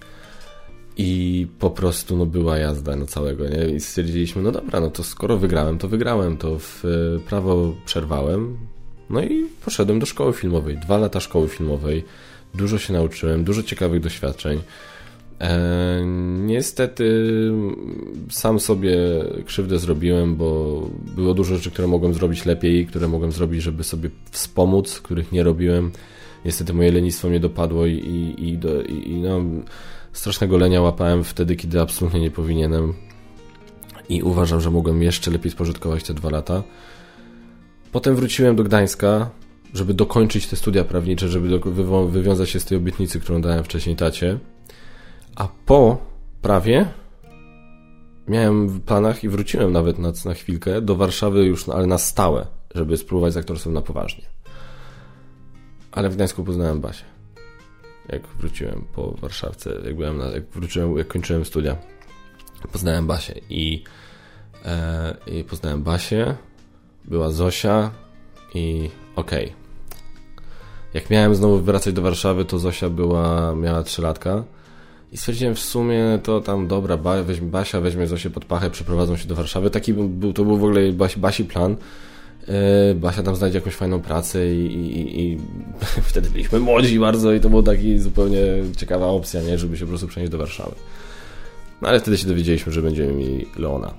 I 0.97 1.47
po 1.59 1.71
prostu 1.71 2.17
no, 2.17 2.27
była 2.27 2.59
jazda 2.59 2.97
no, 2.97 3.07
całego, 3.07 3.49
nie? 3.49 3.69
I 3.69 3.81
stwierdziliśmy, 3.81 4.43
no 4.43 4.53
dobra, 4.53 4.81
no 4.81 4.91
to 4.91 5.05
skoro 5.05 5.39
wygrałem, 5.39 5.79
to 5.79 5.89
wygrałem, 5.89 6.37
to 6.37 6.59
w 6.59 6.85
e, 6.85 7.19
prawo 7.19 7.75
przerwałem. 7.85 8.57
No 9.11 9.23
i 9.23 9.47
poszedłem 9.65 9.99
do 9.99 10.07
szkoły 10.07 10.33
filmowej. 10.33 10.79
Dwa 10.79 10.99
lata 10.99 11.21
szkoły 11.21 11.49
filmowej. 11.49 12.05
Dużo 12.55 12.79
się 12.79 12.93
nauczyłem, 12.93 13.45
dużo 13.45 13.63
ciekawych 13.63 14.01
doświadczeń. 14.01 14.61
E, 15.41 16.03
niestety 16.41 17.31
sam 18.31 18.61
sobie 18.61 18.97
krzywdę 19.45 19.79
zrobiłem, 19.79 20.37
bo 20.37 20.81
było 21.17 21.35
dużo 21.35 21.57
rzeczy, 21.57 21.71
które 21.71 21.89
mogłem 21.89 22.15
zrobić 22.15 22.45
lepiej, 22.45 22.87
które 22.87 23.09
mogłem 23.09 23.33
zrobić, 23.33 23.63
żeby 23.63 23.85
sobie 23.85 24.11
wspomóc, 24.31 25.01
których 25.01 25.33
nie 25.33 25.43
robiłem. 25.43 25.93
Niestety 26.45 26.75
moje 26.75 26.93
lenistwo 26.93 27.29
mnie 27.29 27.41
dopadło 27.41 27.87
i, 27.87 27.93
i, 27.93 28.49
i, 28.49 28.59
do, 28.59 28.83
i, 28.83 29.17
no, 29.17 29.41
strasznego 30.13 30.57
lenia 30.57 30.81
łapałem 30.81 31.25
wtedy, 31.25 31.57
kiedy 31.57 31.81
absolutnie 31.81 32.21
nie 32.21 32.31
powinienem 32.31 32.95
i 34.09 34.23
uważam, 34.23 34.61
że 34.61 34.71
mogłem 34.71 35.03
jeszcze 35.03 35.31
lepiej 35.31 35.51
spożytkować 35.51 36.05
te 36.05 36.15
dwa 36.15 36.31
lata. 36.31 36.63
Potem 37.93 38.17
wróciłem 38.17 38.57
do 38.57 38.65
Gdańska, 38.65 39.31
żeby 39.75 39.95
dokończyć 39.95 40.47
te 40.47 40.57
studia 40.57 40.85
prawnicze, 40.85 41.29
żeby 41.29 41.49
do, 41.49 41.59
wywiązać 42.07 42.51
się 42.51 42.61
z 42.61 42.65
tej 42.65 42.79
obietnicy, 42.79 43.21
którą 43.21 43.41
dałem 43.41 43.65
wcześniej 43.65 43.97
tacie. 43.97 44.39
A 45.37 45.49
po 45.67 45.99
prawie 46.43 46.89
miałem 48.29 48.69
w 48.69 48.81
planach 48.81 49.25
i 49.25 49.29
wróciłem 49.29 49.73
nawet 49.73 49.99
na, 49.99 50.13
na 50.25 50.35
chwilkę 50.35 50.81
do 50.81 50.97
Warszawy 50.97 51.45
już, 51.45 51.69
ale 51.69 51.87
na 51.87 51.99
stałe, 51.99 52.47
żeby 52.75 52.97
spróbować 52.97 53.33
z 53.33 53.37
aktorstwem 53.37 53.73
na 53.73 53.83
poważnie. 53.83 54.25
Ale 55.93 56.09
w 56.09 56.15
Gdańsku 56.15 56.45
poznałem 56.45 56.81
Basię. 56.81 57.05
Jak 58.09 58.27
wróciłem 58.27 58.85
po 58.95 59.11
Warszawce, 59.11 59.71
jak 59.85 59.97
byłem 59.97 60.19
na, 60.19 60.27
jak 60.27 60.51
wróciłem, 60.51 60.99
jak 60.99 61.09
kończyłem 61.09 61.45
studia, 61.45 61.77
poznałem 62.73 63.07
Basię 63.07 63.41
i, 63.51 63.85
e, 64.65 65.17
i 65.27 65.45
poznałem 65.45 65.83
Basię, 65.83 66.37
była 67.05 67.31
Zosia 67.31 67.91
i 68.55 68.91
okej. 69.17 69.45
Okay. 69.45 69.65
Jak 70.95 71.11
miałem 71.11 71.35
znowu 71.35 71.59
wracać 71.59 71.95
do 71.95 72.03
Warszawy, 72.03 72.45
to 72.45 72.59
Zosia 72.59 72.91
była, 72.91 73.55
miała 73.55 73.83
trzylatka 73.83 74.35
latka 74.35 74.55
i 75.15 75.17
stwierdziłem 75.17 75.55
w 75.55 75.61
sumie 75.61 76.19
to 76.23 76.41
tam 76.41 76.67
dobra, 76.67 76.97
ba, 76.97 77.23
weźmie 77.23 77.47
Basia, 77.47 77.81
weźmie 77.81 78.07
Zosię 78.07 78.31
pod 78.31 78.45
pachę, 78.45 78.71
przeprowadzą 78.71 79.17
się 79.17 79.29
do 79.29 79.35
Warszawy. 79.35 79.71
Taki 79.71 79.95
był, 79.95 80.33
to 80.33 80.45
był 80.45 80.57
w 80.59 80.65
ogóle 80.65 80.93
Basi, 80.93 81.21
Basi 81.21 81.45
plan. 81.45 81.77
Yy, 82.49 82.95
Basia 82.95 83.23
tam 83.23 83.37
znajdzie 83.37 83.59
jakąś 83.59 83.75
fajną 83.75 84.01
pracę 84.01 84.55
i, 84.55 84.67
i, 84.67 85.21
i 85.21 85.39
wtedy 86.11 86.31
byliśmy 86.31 86.61
młodzi 86.61 86.99
bardzo 86.99 87.33
i 87.33 87.41
to 87.41 87.51
była 87.51 87.63
taki 87.63 87.99
zupełnie 87.99 88.41
ciekawa 88.77 89.07
opcja, 89.07 89.43
nie, 89.43 89.59
żeby 89.59 89.77
się 89.77 89.85
po 89.85 89.89
prostu 89.89 90.09
przenieść 90.09 90.33
do 90.33 90.39
Warszawy. 90.39 90.75
No 91.83 91.89
ale 91.89 92.01
wtedy 92.01 92.19
się 92.19 92.27
dowiedzieliśmy, 92.27 92.73
że 92.73 92.83
będziemy 92.83 93.13
mieli 93.13 93.47
Leona. 93.57 93.95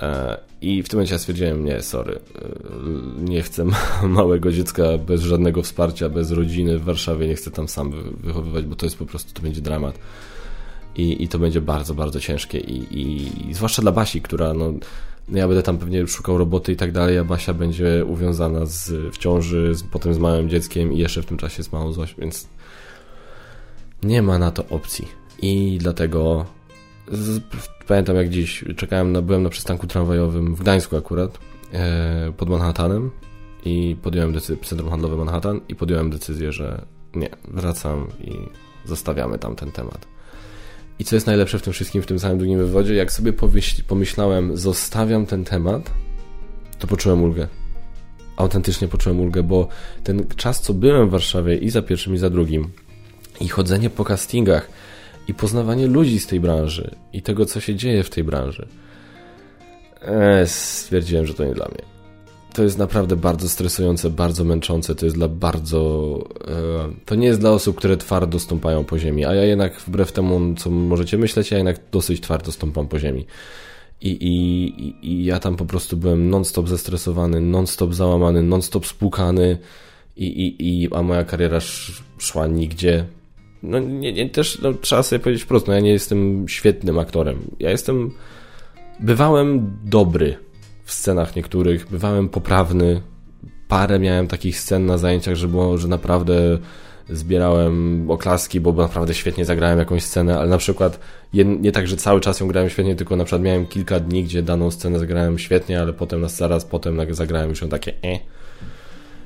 E, 0.00 0.38
I 0.60 0.82
w 0.82 0.88
tym 0.88 0.98
momencie 0.98 1.14
ja 1.14 1.18
stwierdziłem, 1.18 1.64
nie, 1.64 1.82
sorry, 1.82 2.14
e, 2.14 3.20
nie 3.20 3.42
chcę 3.42 3.64
małego 4.08 4.52
dziecka 4.52 4.82
bez 4.98 5.22
żadnego 5.22 5.62
wsparcia, 5.62 6.08
bez 6.08 6.30
rodziny 6.30 6.78
w 6.78 6.84
Warszawie, 6.84 7.28
nie 7.28 7.34
chcę 7.34 7.50
tam 7.50 7.68
sam 7.68 7.92
wychowywać, 8.20 8.64
bo 8.64 8.76
to 8.76 8.86
jest 8.86 8.98
po 8.98 9.06
prostu, 9.06 9.34
to 9.34 9.42
będzie 9.42 9.60
dramat. 9.60 9.98
I, 10.96 11.22
i 11.22 11.28
to 11.28 11.38
będzie 11.38 11.60
bardzo, 11.60 11.94
bardzo 11.94 12.20
ciężkie. 12.20 12.58
I, 12.58 12.98
i, 13.00 13.30
i 13.50 13.54
zwłaszcza 13.54 13.82
dla 13.82 13.92
Basi, 13.92 14.22
która, 14.22 14.54
no, 14.54 14.72
ja 15.28 15.48
będę 15.48 15.62
tam 15.62 15.78
pewnie 15.78 16.06
szukał 16.06 16.38
roboty 16.38 16.72
i 16.72 16.76
tak 16.76 16.92
dalej, 16.92 17.18
a 17.18 17.24
Basia 17.24 17.54
będzie 17.54 18.04
uwiązana 18.04 18.66
z, 18.66 18.90
w 19.14 19.18
ciąży, 19.18 19.74
z, 19.74 19.82
potem 19.82 20.14
z 20.14 20.18
małym 20.18 20.48
dzieckiem 20.48 20.92
i 20.92 20.98
jeszcze 20.98 21.22
w 21.22 21.26
tym 21.26 21.36
czasie 21.36 21.62
z 21.62 21.72
małą 21.72 21.92
Zoś, 21.92 22.14
więc 22.18 22.48
nie 24.02 24.22
ma 24.22 24.38
na 24.38 24.50
to 24.50 24.66
opcji. 24.66 25.08
I 25.42 25.78
dlatego 25.80 26.46
z, 27.12 27.42
pamiętam 27.90 28.16
jak 28.16 28.28
dziś 28.28 28.64
czekałem, 28.76 29.12
na, 29.12 29.22
byłem 29.22 29.42
na 29.42 29.48
przystanku 29.48 29.86
tramwajowym 29.86 30.54
w 30.54 30.60
Gdańsku 30.60 30.96
akurat, 30.96 31.38
e, 31.72 32.32
pod 32.36 32.48
Manhattanem 32.48 33.10
i 33.64 33.96
podjąłem 34.02 34.32
decyzję, 34.32 34.56
Centrum 34.64 34.90
Handlowe 34.90 35.16
Manhattan 35.16 35.60
i 35.68 35.74
podjąłem 35.74 36.10
decyzję, 36.10 36.52
że 36.52 36.84
nie, 37.14 37.28
wracam 37.48 38.06
i 38.20 38.32
zostawiamy 38.84 39.38
tam 39.38 39.56
ten 39.56 39.72
temat. 39.72 40.06
I 40.98 41.04
co 41.04 41.16
jest 41.16 41.26
najlepsze 41.26 41.58
w 41.58 41.62
tym 41.62 41.72
wszystkim, 41.72 42.02
w 42.02 42.06
tym 42.06 42.18
samym 42.18 42.38
długim 42.38 42.58
wywodzie, 42.58 42.94
jak 42.94 43.12
sobie 43.12 43.32
pomyślałem, 43.88 44.56
zostawiam 44.56 45.26
ten 45.26 45.44
temat, 45.44 45.90
to 46.78 46.86
poczułem 46.86 47.22
ulgę. 47.22 47.48
Autentycznie 48.36 48.88
poczułem 48.88 49.20
ulgę, 49.20 49.42
bo 49.42 49.68
ten 50.04 50.26
czas, 50.36 50.60
co 50.60 50.74
byłem 50.74 51.08
w 51.08 51.10
Warszawie 51.10 51.56
i 51.56 51.70
za 51.70 51.82
pierwszym, 51.82 52.14
i 52.14 52.18
za 52.18 52.30
drugim, 52.30 52.70
i 53.40 53.48
chodzenie 53.48 53.90
po 53.90 54.04
castingach, 54.04 54.70
i 55.30 55.34
poznawanie 55.34 55.86
ludzi 55.86 56.20
z 56.20 56.26
tej 56.26 56.40
branży, 56.40 56.90
i 57.12 57.22
tego, 57.22 57.46
co 57.46 57.60
się 57.60 57.74
dzieje 57.74 58.02
w 58.02 58.10
tej 58.10 58.24
branży, 58.24 58.68
e, 60.02 60.46
stwierdziłem, 60.46 61.26
że 61.26 61.34
to 61.34 61.44
nie 61.44 61.54
dla 61.54 61.68
mnie 61.68 61.90
to 62.52 62.62
jest 62.62 62.78
naprawdę 62.78 63.16
bardzo 63.16 63.48
stresujące, 63.48 64.10
bardzo 64.10 64.44
męczące, 64.44 64.94
to 64.94 65.06
jest 65.06 65.16
dla 65.16 65.28
bardzo... 65.28 66.18
E, 66.48 67.04
to 67.04 67.14
nie 67.14 67.26
jest 67.26 67.40
dla 67.40 67.50
osób, 67.50 67.76
które 67.76 67.96
twardo 67.96 68.38
stąpają 68.38 68.84
po 68.84 68.98
ziemi, 68.98 69.24
a 69.24 69.34
ja 69.34 69.44
jednak 69.44 69.80
wbrew 69.80 70.12
temu, 70.12 70.54
co 70.54 70.70
możecie 70.70 71.18
myśleć, 71.18 71.50
ja 71.50 71.56
jednak 71.56 71.80
dosyć 71.92 72.20
twardo 72.20 72.52
stąpam 72.52 72.88
po 72.88 72.98
ziemi. 72.98 73.26
I, 74.00 74.10
i, 74.10 75.06
i 75.12 75.24
ja 75.24 75.38
tam 75.38 75.56
po 75.56 75.64
prostu 75.64 75.96
byłem 75.96 76.30
non-stop 76.30 76.68
zestresowany, 76.68 77.40
non-stop 77.40 77.94
załamany, 77.94 78.42
non-stop 78.42 78.86
spłukany 78.86 79.58
i, 80.16 80.26
i, 80.26 80.82
i, 80.82 80.94
a 80.94 81.02
moja 81.02 81.24
kariera 81.24 81.58
szła 82.18 82.46
nigdzie. 82.46 83.04
No 83.62 83.78
nie, 83.78 84.12
nie, 84.12 84.30
też 84.30 84.60
no, 84.62 84.72
trzeba 84.74 85.02
sobie 85.02 85.20
powiedzieć 85.20 85.42
wprost, 85.44 85.66
no 85.66 85.74
ja 85.74 85.80
nie 85.80 85.90
jestem 85.90 86.48
świetnym 86.48 86.98
aktorem. 86.98 87.38
Ja 87.58 87.70
jestem... 87.70 88.10
Bywałem 89.00 89.78
dobry, 89.84 90.36
w 90.84 90.92
scenach 90.92 91.36
niektórych, 91.36 91.86
bywałem 91.90 92.28
poprawny. 92.28 93.00
Parę 93.68 93.98
miałem 93.98 94.26
takich 94.26 94.60
scen 94.60 94.86
na 94.86 94.98
zajęciach, 94.98 95.34
że 95.34 95.48
było, 95.48 95.78
że 95.78 95.88
naprawdę 95.88 96.58
zbierałem 97.10 98.10
oklaski, 98.10 98.60
bo 98.60 98.72
naprawdę 98.72 99.14
świetnie 99.14 99.44
zagrałem 99.44 99.78
jakąś 99.78 100.02
scenę, 100.02 100.38
ale 100.38 100.48
na 100.48 100.58
przykład 100.58 101.00
nie 101.34 101.72
tak, 101.72 101.86
że 101.86 101.96
cały 101.96 102.20
czas 102.20 102.40
ją 102.40 102.48
grałem 102.48 102.70
świetnie, 102.70 102.96
tylko 102.96 103.16
na 103.16 103.24
przykład 103.24 103.42
miałem 103.42 103.66
kilka 103.66 104.00
dni, 104.00 104.24
gdzie 104.24 104.42
daną 104.42 104.70
scenę 104.70 104.98
zagrałem 104.98 105.38
świetnie, 105.38 105.80
ale 105.80 105.92
potem 105.92 106.28
zaraz 106.28 106.64
potem 106.64 107.14
zagrałem 107.14 107.50
już 107.50 107.62
ją 107.62 107.68
takie 107.68 107.92
e. 108.04 108.18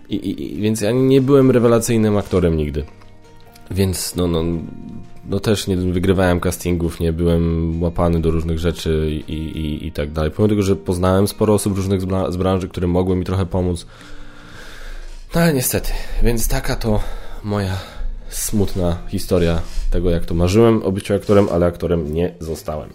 I, 0.08 0.30
i, 0.30 0.60
więc 0.60 0.80
ja 0.80 0.90
nie 0.92 1.20
byłem 1.20 1.50
rewelacyjnym 1.50 2.16
aktorem 2.16 2.56
nigdy. 2.56 2.84
Więc 3.74 4.16
no, 4.16 4.26
no, 4.26 4.42
no 5.28 5.40
też 5.40 5.66
nie 5.66 5.76
wygrywałem 5.76 6.40
castingów, 6.40 7.00
nie 7.00 7.12
byłem 7.12 7.82
łapany 7.82 8.20
do 8.20 8.30
różnych 8.30 8.58
rzeczy 8.58 9.22
i, 9.28 9.32
i, 9.32 9.86
i 9.86 9.92
tak 9.92 10.12
dalej. 10.12 10.30
Pomimo 10.30 10.48
tego, 10.48 10.62
że 10.62 10.76
poznałem 10.76 11.28
sporo 11.28 11.54
osób 11.54 11.76
różnych 11.76 12.00
z 12.28 12.36
branży, 12.36 12.68
które 12.68 12.86
mogły 12.86 13.16
mi 13.16 13.24
trochę 13.24 13.46
pomóc. 13.46 13.86
No 15.34 15.40
ale 15.40 15.54
niestety, 15.54 15.92
więc 16.22 16.48
taka 16.48 16.76
to 16.76 17.00
moja 17.44 17.76
smutna 18.28 18.98
historia 19.08 19.60
tego, 19.90 20.10
jak 20.10 20.24
to 20.24 20.34
marzyłem 20.34 20.82
o 20.82 20.92
byciu 20.92 21.14
aktorem, 21.14 21.48
ale 21.52 21.66
aktorem 21.66 22.14
nie 22.14 22.34
zostałem. 22.40 22.90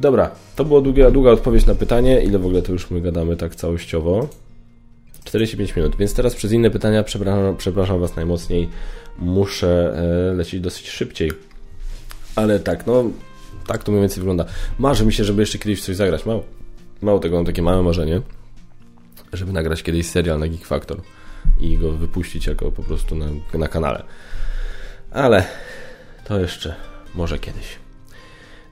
Dobra, 0.00 0.30
to 0.56 0.64
była 0.64 0.80
długa, 0.80 1.10
długa 1.10 1.30
odpowiedź 1.30 1.66
na 1.66 1.74
pytanie, 1.74 2.22
ile 2.22 2.38
w 2.38 2.46
ogóle 2.46 2.62
to 2.62 2.72
już 2.72 2.90
my 2.90 3.00
gadamy 3.00 3.36
tak 3.36 3.54
całościowo. 3.54 4.28
45 5.26 5.76
minut, 5.76 5.96
więc 5.96 6.14
teraz 6.14 6.34
przez 6.34 6.52
inne 6.52 6.70
pytania 6.70 7.02
przepraszam, 7.02 7.56
przepraszam 7.56 8.00
Was 8.00 8.16
najmocniej 8.16 8.68
muszę 9.18 9.94
e, 10.30 10.34
lecieć 10.34 10.60
dosyć 10.60 10.88
szybciej. 10.88 11.32
Ale 12.36 12.60
tak, 12.60 12.86
no, 12.86 13.04
tak 13.66 13.84
to 13.84 13.92
mniej 13.92 14.02
więcej 14.02 14.18
wygląda. 14.18 14.44
Marzę 14.78 15.04
mi 15.04 15.12
się, 15.12 15.24
żeby 15.24 15.42
jeszcze 15.42 15.58
kiedyś 15.58 15.82
coś 15.82 15.96
zagrać. 15.96 16.26
Mało, 16.26 16.44
mało 17.02 17.18
tego, 17.18 17.36
mam 17.36 17.46
takie 17.46 17.62
małe 17.62 17.82
marzenie, 17.82 18.20
żeby 19.32 19.52
nagrać 19.52 19.82
kiedyś 19.82 20.06
serial 20.06 20.38
na 20.38 20.48
Geek 20.48 20.64
Factor 20.64 21.00
i 21.60 21.78
go 21.78 21.92
wypuścić 21.92 22.46
jako 22.46 22.72
po 22.72 22.82
prostu 22.82 23.14
na, 23.14 23.26
na 23.54 23.68
kanale. 23.68 24.02
Ale 25.10 25.44
to 26.24 26.40
jeszcze 26.40 26.74
może 27.14 27.38
kiedyś. 27.38 27.85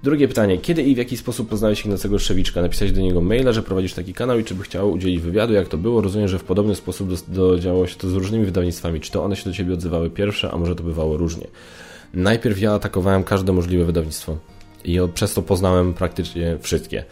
Drugie 0.05 0.29
pytanie. 0.29 0.59
Kiedy 0.59 0.83
i 0.83 0.95
w 0.95 0.99
jaki 0.99 1.17
sposób 1.17 1.49
poznałeś 1.49 1.85
Ignacego 1.85 2.19
Szewiczka? 2.19 2.63
Napisać 2.63 2.93
do 2.93 3.01
niego 3.01 3.21
maila, 3.21 3.53
że 3.53 3.63
prowadzisz 3.63 3.95
taki 3.95 4.15
kanał 4.15 4.39
i 4.39 4.45
czy 4.45 4.55
by 4.55 4.63
chciał 4.63 4.93
udzielić 4.93 5.21
wywiadu? 5.21 5.53
Jak 5.53 5.69
to 5.69 5.79
było? 5.79 6.01
Rozumiem, 6.01 6.29
że 6.29 6.39
w 6.39 6.45
podobny 6.45 6.75
sposób 6.75 7.15
do, 7.29 7.59
działo 7.59 7.87
się 7.87 7.97
to 7.97 8.09
z 8.09 8.15
różnymi 8.15 8.45
wydawnictwami. 8.45 9.01
Czy 9.01 9.11
to 9.11 9.25
one 9.25 9.37
się 9.37 9.45
do 9.45 9.57
Ciebie 9.57 9.75
odzywały 9.75 10.11
pierwsze, 10.11 10.51
a 10.51 10.57
może 10.57 10.77
to 10.77 10.83
bywało 10.83 11.17
różnie? 11.17 11.47
Najpierw 12.15 12.61
ja 12.61 12.73
atakowałem 12.73 13.25
każde 13.25 13.53
możliwe 13.53 13.85
wydawnictwo 13.85 14.37
i 14.85 14.99
przez 15.15 15.35
to 15.35 15.43
poznałem 15.43 15.95
praktycznie 15.95 16.59
wszystkie. 16.61 16.99
E, 16.99 17.05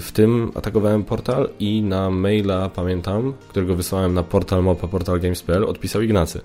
w 0.00 0.08
tym 0.12 0.52
atakowałem 0.54 1.04
portal 1.04 1.48
i 1.58 1.82
na 1.82 2.10
maila, 2.10 2.68
pamiętam, 2.68 3.34
którego 3.48 3.74
wysłałem 3.74 4.14
na 4.14 4.22
portal 4.22 4.62
mopa 4.62 4.88
portalgames.pl 4.88 5.64
odpisał 5.64 6.02
Ignacy. 6.02 6.40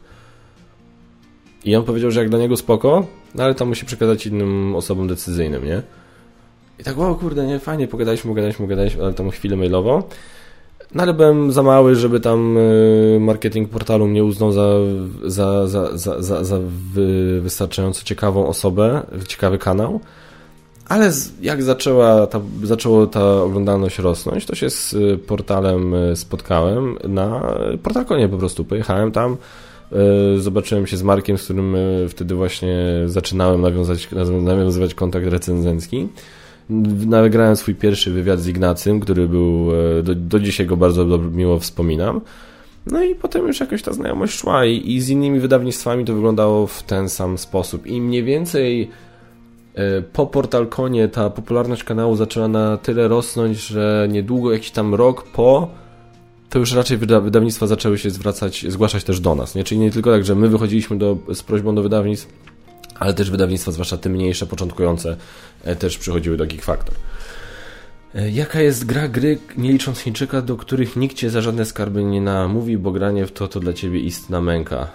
I 1.66 1.76
on 1.76 1.84
powiedział, 1.84 2.12
że 2.12 2.20
jak 2.20 2.30
dla 2.30 2.40
niego 2.40 2.58
spoko, 2.58 3.06
no 3.36 3.44
ale 3.44 3.56
to 3.56 3.66
musi 3.66 3.86
przekazać 3.86 4.28
innym 4.28 4.76
osobom 4.76 5.08
decyzyjnym, 5.08 5.66
nie? 5.66 5.82
I 6.80 6.84
tak, 6.84 6.98
wow, 6.98 7.16
kurde, 7.16 7.46
nie, 7.46 7.60
fajnie, 7.60 7.88
pogadaliśmy, 7.88 8.30
pogadaliśmy, 8.30 8.66
pogadaliśmy, 8.66 9.04
ale 9.04 9.14
tam 9.14 9.30
chwilę 9.30 9.56
mailowo. 9.56 10.04
No 10.96 11.04
ale 11.04 11.14
byłem 11.14 11.52
za 11.52 11.64
mały, 11.64 11.96
żeby 11.96 12.20
tam 12.20 12.58
y, 12.58 13.18
marketing 13.22 13.70
portalu 13.70 14.08
mnie 14.08 14.24
uznał 14.24 14.52
za, 14.52 14.68
za, 15.26 15.68
za, 15.68 15.98
za, 15.98 16.22
za, 16.22 16.44
za 16.44 16.60
wystarczająco 17.42 18.04
ciekawą 18.04 18.48
osobę, 18.48 19.02
ciekawy 19.28 19.58
kanał. 19.58 20.00
Ale 20.90 21.12
jak 21.42 21.64
zaczęła 21.64 22.28
ta, 22.28 22.42
zaczęło 22.64 23.08
ta 23.08 23.44
oglądalność 23.44 24.00
rosnąć, 24.00 24.46
to 24.46 24.56
się 24.56 24.70
z 24.70 24.94
y, 24.94 25.18
portalem 25.28 25.94
y, 25.94 26.16
spotkałem 26.16 26.98
na 27.08 27.56
portalkonie 27.84 28.30
po 28.30 28.38
prostu. 28.38 28.66
Pojechałem 28.66 29.12
tam, 29.12 29.38
zobaczyłem 30.38 30.88
się 30.88 30.98
z 30.98 31.04
Markiem, 31.04 31.38
z 31.38 31.44
którym 31.44 31.76
e, 31.76 31.80
wtedy 32.10 32.36
właśnie 32.36 32.76
zaczynałem 33.06 33.62
nawiązać, 33.62 34.10
nawiązywać 34.42 34.94
kontakt 34.94 35.28
recenzencki. 35.28 36.08
Nagrałem 37.08 37.56
swój 37.56 37.76
pierwszy 37.76 38.12
wywiad 38.12 38.40
z 38.40 38.48
Ignacym, 38.48 39.00
który 39.00 39.28
był, 39.28 39.72
e, 40.00 40.04
do, 40.04 40.16
do 40.16 40.40
dzisiaj 40.40 40.66
go 40.66 40.78
bardzo 40.78 41.18
miło 41.18 41.60
wspominam. 41.60 42.22
No 42.86 43.04
i 43.04 43.16
potem 43.16 43.48
już 43.48 43.60
jakoś 43.60 43.82
ta 43.82 43.94
znajomość 43.94 44.34
szła 44.34 44.66
i, 44.66 44.92
i 44.92 45.02
z 45.02 45.10
innymi 45.10 45.40
wydawnictwami 45.40 46.06
to 46.06 46.14
wyglądało 46.14 46.68
w 46.68 46.84
ten 46.84 47.10
sam 47.10 47.38
sposób. 47.38 47.88
I 47.88 48.02
mniej 48.02 48.24
więcej 48.24 48.90
po 50.14 50.28
Portalkonie 50.28 51.08
ta 51.08 51.30
popularność 51.30 51.84
kanału 51.84 52.16
zaczęła 52.16 52.48
na 52.48 52.78
tyle 52.78 53.08
rosnąć, 53.08 53.58
że 53.58 54.08
niedługo, 54.12 54.52
jakiś 54.52 54.72
tam 54.72 54.96
rok 54.96 55.24
po 55.24 55.70
to 56.54 56.60
już 56.60 56.74
raczej 56.74 56.98
wyda 56.98 57.20
wydawnictwa 57.20 57.68
zaczęły 57.68 57.98
się 57.98 58.10
zwracać, 58.10 58.66
zgłaszać 58.70 59.04
też 59.04 59.20
do 59.20 59.36
nas. 59.36 59.56
Nie? 59.56 59.64
Czyli 59.64 59.82
nie 59.82 59.92
tylko 59.92 60.12
tak, 60.12 60.26
że 60.26 60.36
my 60.36 60.50
wychodziliśmy 60.50 60.98
do, 60.98 61.18
z 61.34 61.44
prośbą 61.44 61.76
do 61.76 61.84
wydawnictw, 61.84 62.28
ale 63.00 63.14
też 63.14 63.32
wydawnictwa, 63.32 63.72
zwłaszcza 63.72 63.98
te 63.98 64.10
mniejsze, 64.10 64.46
początkujące, 64.46 65.18
e, 65.64 65.76
też 65.76 65.98
przychodziły 65.98 66.38
do 66.38 66.46
Geek 66.46 66.62
Factor. 66.62 66.96
E, 68.16 68.30
jaka 68.30 68.62
jest 68.62 68.86
gra 68.86 69.08
gry, 69.08 69.38
nie 69.58 69.72
licząc 69.72 70.00
Chińczyka, 70.00 70.42
do 70.42 70.58
których 70.58 70.96
nikt 70.96 71.16
cię 71.18 71.30
za 71.30 71.42
żadne 71.42 71.66
skarby 71.66 72.04
nie 72.04 72.22
namówi, 72.22 72.78
bo 72.78 72.92
granie 72.92 73.26
w 73.26 73.32
to 73.32 73.48
to 73.48 73.60
dla 73.60 73.74
ciebie 73.74 74.00
istna 74.00 74.42
męka? 74.42 74.88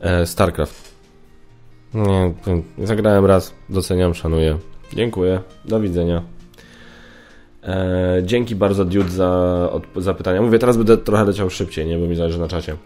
E, 0.00 0.26
StarCraft. 0.26 0.92
Nie, 1.94 2.32
zagrałem 2.84 3.24
raz, 3.24 3.54
doceniam, 3.68 4.14
szanuję. 4.14 4.58
Dziękuję, 4.94 5.40
do 5.64 5.80
widzenia. 5.80 6.41
E, 7.62 8.22
dzięki 8.24 8.56
bardzo 8.56 8.84
Dude 8.84 9.10
za, 9.10 9.70
za 9.96 10.14
pytania. 10.14 10.42
Mówię, 10.42 10.58
teraz 10.58 10.76
będę 10.76 10.98
trochę 10.98 11.24
leciał 11.24 11.50
szybciej, 11.50 11.86
nie, 11.86 11.98
bo 11.98 12.06
mi 12.06 12.16
zależy 12.16 12.38
na 12.38 12.48
czacie. 12.48 12.76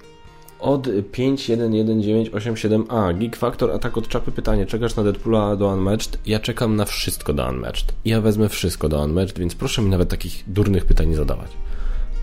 Od 0.60 0.86
511987A 0.86 3.18
Geek 3.18 3.36
Factor, 3.36 3.70
atak 3.70 3.98
od 3.98 4.08
czapy 4.08 4.32
pytanie. 4.32 4.66
Czekasz 4.66 4.96
na 4.96 5.02
Deadpoola 5.02 5.56
do 5.56 5.68
Unmatched? 5.68 6.18
Ja 6.26 6.38
czekam 6.38 6.76
na 6.76 6.84
wszystko 6.84 7.32
do 7.32 7.48
Unmatched. 7.48 7.94
Ja 8.04 8.20
wezmę 8.20 8.48
wszystko 8.48 8.88
do 8.88 9.04
Unmatched, 9.04 9.38
więc 9.38 9.54
proszę 9.54 9.82
mi 9.82 9.90
nawet 9.90 10.08
takich 10.08 10.44
durnych 10.46 10.84
pytań 10.84 11.08
nie 11.08 11.16
zadawać. 11.16 11.50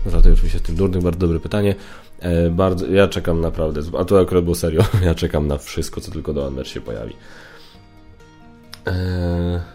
Żartuję 0.06 0.34
oczywiście 0.34 0.58
z 0.58 0.62
tym 0.62 0.76
durnych, 0.76 1.02
bardzo 1.02 1.18
dobre 1.18 1.40
pytanie. 1.40 1.74
E, 2.20 2.50
bardzo, 2.50 2.86
ja 2.86 3.08
czekam 3.08 3.40
naprawdę, 3.40 3.80
a 3.98 4.04
to 4.04 4.20
akurat 4.20 4.44
było 4.44 4.56
serio. 4.56 4.82
Ja 5.04 5.14
czekam 5.14 5.46
na 5.46 5.58
wszystko, 5.58 6.00
co 6.00 6.10
tylko 6.10 6.32
do 6.32 6.48
Unmatched 6.48 6.74
się 6.74 6.80
pojawi. 6.80 7.14
Eee... 8.86 9.73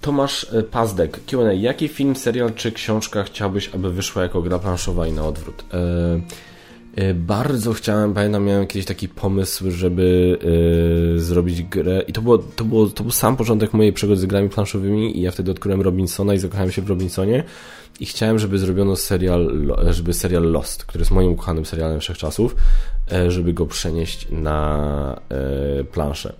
Tomasz 0.00 0.46
e, 0.52 0.62
Pazdek, 0.62 1.20
Q&A. 1.26 1.52
Jaki 1.52 1.88
film, 1.88 2.16
serial 2.16 2.54
czy 2.54 2.72
książka 2.72 3.22
chciałbyś, 3.22 3.70
aby 3.74 3.92
wyszła 3.92 4.22
jako 4.22 4.42
gra 4.42 4.58
planszowa 4.58 5.06
i 5.06 5.12
na 5.12 5.26
odwrót? 5.26 5.64
E, 5.74 6.20
e, 6.96 7.14
bardzo 7.14 7.72
chciałem, 7.72 8.14
pamiętam, 8.14 8.44
miałem 8.44 8.66
kiedyś 8.66 8.86
taki 8.86 9.08
pomysł, 9.08 9.70
żeby 9.70 10.38
zrobić 11.16 11.62
grę 11.62 12.02
i 12.08 12.12
to, 12.12 12.22
było, 12.22 12.38
to, 12.38 12.64
było, 12.64 12.86
to 12.86 13.02
był 13.02 13.12
sam 13.12 13.36
początek 13.36 13.72
mojej 13.72 13.92
przygody 13.92 14.20
z 14.20 14.26
grami 14.26 14.48
planszowymi 14.48 15.18
i 15.18 15.22
ja 15.22 15.30
wtedy 15.30 15.50
odkryłem 15.50 15.82
Robinsona 15.82 16.34
i 16.34 16.38
zakochałem 16.38 16.72
się 16.72 16.82
w 16.82 16.88
Robinsonie 16.88 17.44
i 18.00 18.06
chciałem, 18.06 18.38
żeby 18.38 18.58
zrobiono 18.58 18.96
serial, 18.96 19.68
żeby 19.90 20.14
serial 20.14 20.42
Lost, 20.42 20.84
który 20.84 21.02
jest 21.02 21.10
moim 21.10 21.30
ukochanym 21.30 21.66
serialem 21.66 22.00
wszechczasów, 22.00 22.56
żeby 23.28 23.52
go 23.52 23.66
przenieść 23.66 24.26
na, 24.30 25.20
planszę. 25.92 26.32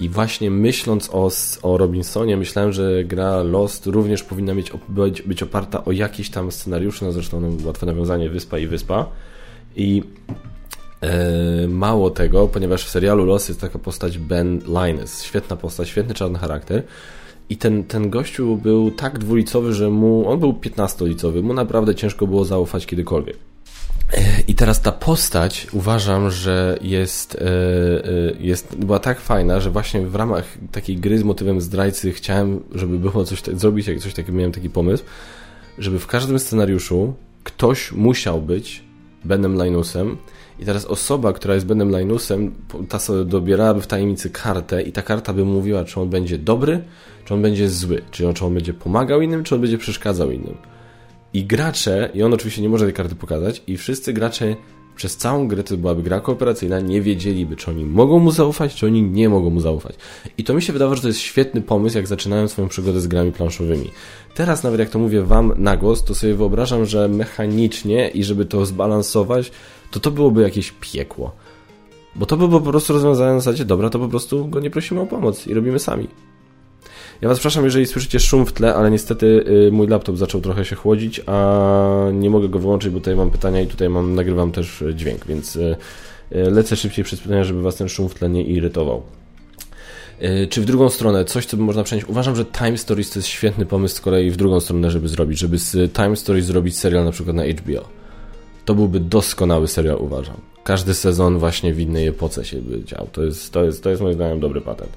I 0.00 0.08
właśnie 0.08 0.50
myśląc 0.50 1.10
o, 1.12 1.30
o 1.62 1.78
Robinsonie, 1.78 2.36
myślałem, 2.36 2.72
że 2.72 3.04
gra 3.04 3.42
Lost 3.42 3.86
również 3.86 4.22
powinna 4.22 4.54
mieć, 4.54 4.72
być, 4.88 5.22
być 5.22 5.42
oparta 5.42 5.84
o 5.84 5.92
jakiś 5.92 6.30
tam 6.30 6.52
scenariusz, 6.52 7.00
no 7.00 7.12
zresztą 7.12 7.40
no, 7.40 7.48
łatwe 7.66 7.86
nawiązanie 7.86 8.30
Wyspa 8.30 8.58
i 8.58 8.66
Wyspa. 8.66 9.06
I 9.76 10.02
e, 11.00 11.68
mało 11.68 12.10
tego, 12.10 12.48
ponieważ 12.48 12.84
w 12.84 12.90
serialu 12.90 13.24
Lost 13.24 13.48
jest 13.48 13.60
taka 13.60 13.78
postać 13.78 14.18
Ben 14.18 14.58
Linus, 14.58 15.22
świetna 15.22 15.56
postać, 15.56 15.88
świetny 15.88 16.14
czarny 16.14 16.38
charakter. 16.38 16.82
I 17.50 17.56
ten, 17.56 17.84
ten 17.84 18.10
gościu 18.10 18.56
był 18.56 18.90
tak 18.90 19.18
dwulicowy, 19.18 19.72
że 19.74 19.90
mu, 19.90 20.28
on 20.28 20.40
był 20.40 20.52
15-licowy, 20.52 21.42
mu 21.42 21.54
naprawdę 21.54 21.94
ciężko 21.94 22.26
było 22.26 22.44
zaufać 22.44 22.86
kiedykolwiek. 22.86 23.36
I 24.48 24.54
teraz 24.54 24.80
ta 24.80 24.92
postać 24.92 25.66
uważam, 25.72 26.30
że 26.30 26.78
jest, 26.80 27.34
e, 27.34 27.40
e, 27.40 28.32
jest, 28.40 28.76
była 28.76 28.98
tak 28.98 29.20
fajna, 29.20 29.60
że 29.60 29.70
właśnie 29.70 30.00
w 30.00 30.14
ramach 30.14 30.44
takiej 30.72 30.96
gry 30.96 31.18
z 31.18 31.22
motywem 31.22 31.60
zdrajcy 31.60 32.12
chciałem, 32.12 32.60
żeby 32.74 32.98
było 32.98 33.24
coś, 33.24 33.42
zrobić, 33.42 33.86
jak 33.86 33.98
coś 33.98 34.14
takiego, 34.14 34.38
miałem 34.38 34.52
taki 34.52 34.70
pomysł, 34.70 35.04
żeby 35.78 35.98
w 35.98 36.06
każdym 36.06 36.38
scenariuszu 36.38 37.14
ktoś 37.44 37.92
musiał 37.92 38.42
być 38.42 38.82
Benem 39.24 39.64
Linusem 39.64 40.16
i 40.58 40.64
teraz 40.64 40.84
osoba, 40.84 41.32
która 41.32 41.54
jest 41.54 41.66
Benem 41.66 41.98
Linusem, 41.98 42.54
ta 42.88 42.98
sobie 42.98 43.24
dobierałaby 43.24 43.80
w 43.80 43.86
tajemnicy 43.86 44.30
kartę 44.30 44.82
i 44.82 44.92
ta 44.92 45.02
karta 45.02 45.32
by 45.32 45.44
mówiła, 45.44 45.84
czy 45.84 46.00
on 46.00 46.08
będzie 46.08 46.38
dobry, 46.38 46.84
czy 47.24 47.34
on 47.34 47.42
będzie 47.42 47.68
zły, 47.68 48.02
czy 48.10 48.28
on, 48.28 48.34
czy 48.34 48.44
on 48.44 48.54
będzie 48.54 48.74
pomagał 48.74 49.22
innym, 49.22 49.44
czy 49.44 49.54
on 49.54 49.60
będzie 49.60 49.78
przeszkadzał 49.78 50.30
innym. 50.30 50.54
I 51.34 51.44
gracze, 51.44 52.10
i 52.14 52.22
on 52.22 52.34
oczywiście 52.34 52.62
nie 52.62 52.68
może 52.68 52.84
tej 52.84 52.94
karty 52.94 53.14
pokazać, 53.14 53.62
i 53.66 53.76
wszyscy 53.76 54.12
gracze 54.12 54.56
przez 54.98 55.16
całą 55.16 55.48
grę, 55.48 55.62
to 55.62 55.76
byłaby 55.76 56.02
gra 56.02 56.20
kooperacyjna, 56.20 56.80
nie 56.80 57.02
wiedzieliby, 57.02 57.56
czy 57.56 57.70
oni 57.70 57.84
mogą 57.84 58.18
mu 58.18 58.30
zaufać, 58.30 58.74
czy 58.74 58.86
oni 58.86 59.02
nie 59.02 59.28
mogą 59.28 59.50
mu 59.50 59.60
zaufać. 59.60 59.94
I 60.38 60.44
to 60.44 60.54
mi 60.54 60.62
się 60.62 60.72
wydawało, 60.72 60.96
że 60.96 61.02
to 61.02 61.08
jest 61.08 61.20
świetny 61.20 61.60
pomysł, 61.60 61.96
jak 61.96 62.06
zaczynają 62.06 62.48
swoją 62.48 62.68
przygodę 62.68 63.00
z 63.00 63.06
grami 63.06 63.32
planszowymi. 63.32 63.90
Teraz 64.34 64.62
nawet 64.62 64.80
jak 64.80 64.90
to 64.90 64.98
mówię 64.98 65.22
wam 65.22 65.52
na 65.56 65.76
głos, 65.76 66.04
to 66.04 66.14
sobie 66.14 66.34
wyobrażam, 66.34 66.84
że 66.84 67.08
mechanicznie 67.08 68.08
i 68.08 68.24
żeby 68.24 68.44
to 68.44 68.66
zbalansować, 68.66 69.52
to 69.90 70.00
to 70.00 70.10
byłoby 70.10 70.42
jakieś 70.42 70.72
piekło. 70.80 71.32
Bo 72.16 72.26
to 72.26 72.36
by 72.36 72.48
było 72.48 72.60
po 72.60 72.70
prostu 72.70 72.92
rozwiązane 72.92 73.32
na 73.32 73.40
zasadzie, 73.40 73.64
dobra, 73.64 73.90
to 73.90 73.98
po 73.98 74.08
prostu 74.08 74.48
go 74.48 74.60
nie 74.60 74.70
prosimy 74.70 75.00
o 75.00 75.06
pomoc 75.06 75.46
i 75.46 75.54
robimy 75.54 75.78
sami. 75.78 76.08
Ja 77.20 77.28
was 77.28 77.38
przepraszam, 77.38 77.64
jeżeli 77.64 77.86
słyszycie 77.86 78.20
szum 78.20 78.46
w 78.46 78.52
tle, 78.52 78.74
ale 78.74 78.90
niestety 78.90 79.26
y, 79.66 79.72
mój 79.72 79.86
laptop 79.86 80.16
zaczął 80.16 80.40
trochę 80.40 80.64
się 80.64 80.76
chłodzić, 80.76 81.20
a 81.26 82.10
nie 82.12 82.30
mogę 82.30 82.48
go 82.48 82.58
wyłączyć, 82.58 82.90
bo 82.90 82.98
tutaj 82.98 83.16
mam 83.16 83.30
pytania 83.30 83.60
i 83.60 83.66
tutaj 83.66 83.88
mam, 83.88 84.14
nagrywam 84.14 84.52
też 84.52 84.82
y, 84.82 84.94
dźwięk, 84.94 85.26
więc 85.26 85.56
y, 85.56 85.76
lecę 86.30 86.76
szybciej 86.76 87.04
przez 87.04 87.20
pytania, 87.20 87.44
żeby 87.44 87.62
was 87.62 87.76
ten 87.76 87.88
szum 87.88 88.08
w 88.08 88.14
tle 88.14 88.28
nie 88.28 88.42
irytował. 88.42 89.02
Czy 90.50 90.60
w 90.60 90.64
drugą 90.64 90.88
stronę, 90.88 91.24
coś 91.24 91.46
co 91.46 91.56
by 91.56 91.62
można 91.62 91.82
przenieść? 91.82 92.08
Uważam, 92.08 92.36
że 92.36 92.44
Time 92.44 92.78
Stories 92.78 93.10
to 93.10 93.18
jest 93.18 93.28
świetny 93.28 93.66
pomysł 93.66 93.96
z 93.96 94.00
kolei 94.00 94.30
w 94.30 94.36
drugą 94.36 94.60
stronę, 94.60 94.90
żeby 94.90 95.08
zrobić, 95.08 95.38
żeby 95.38 95.58
z 95.58 95.92
Time 95.92 96.16
Stories 96.16 96.44
zrobić 96.44 96.78
serial 96.78 97.04
na 97.04 97.10
przykład 97.10 97.36
na 97.36 97.44
HBO. 97.44 97.88
To 98.64 98.74
byłby 98.74 99.00
doskonały 99.00 99.68
serial, 99.68 99.96
uważam. 100.00 100.36
Każdy 100.64 100.94
sezon 100.94 101.38
właśnie 101.38 101.74
w 101.74 101.80
innej 101.80 102.06
epoce 102.06 102.44
się 102.44 102.56
by 102.62 102.84
dział. 102.84 103.08
To 103.12 103.22
jest, 103.22 103.52
to 103.52 103.64
jest, 103.64 103.82
to 103.82 103.90
jest 103.90 104.02
moim 104.02 104.14
zdaniem 104.14 104.40
dobry 104.40 104.60
patent. 104.60 104.90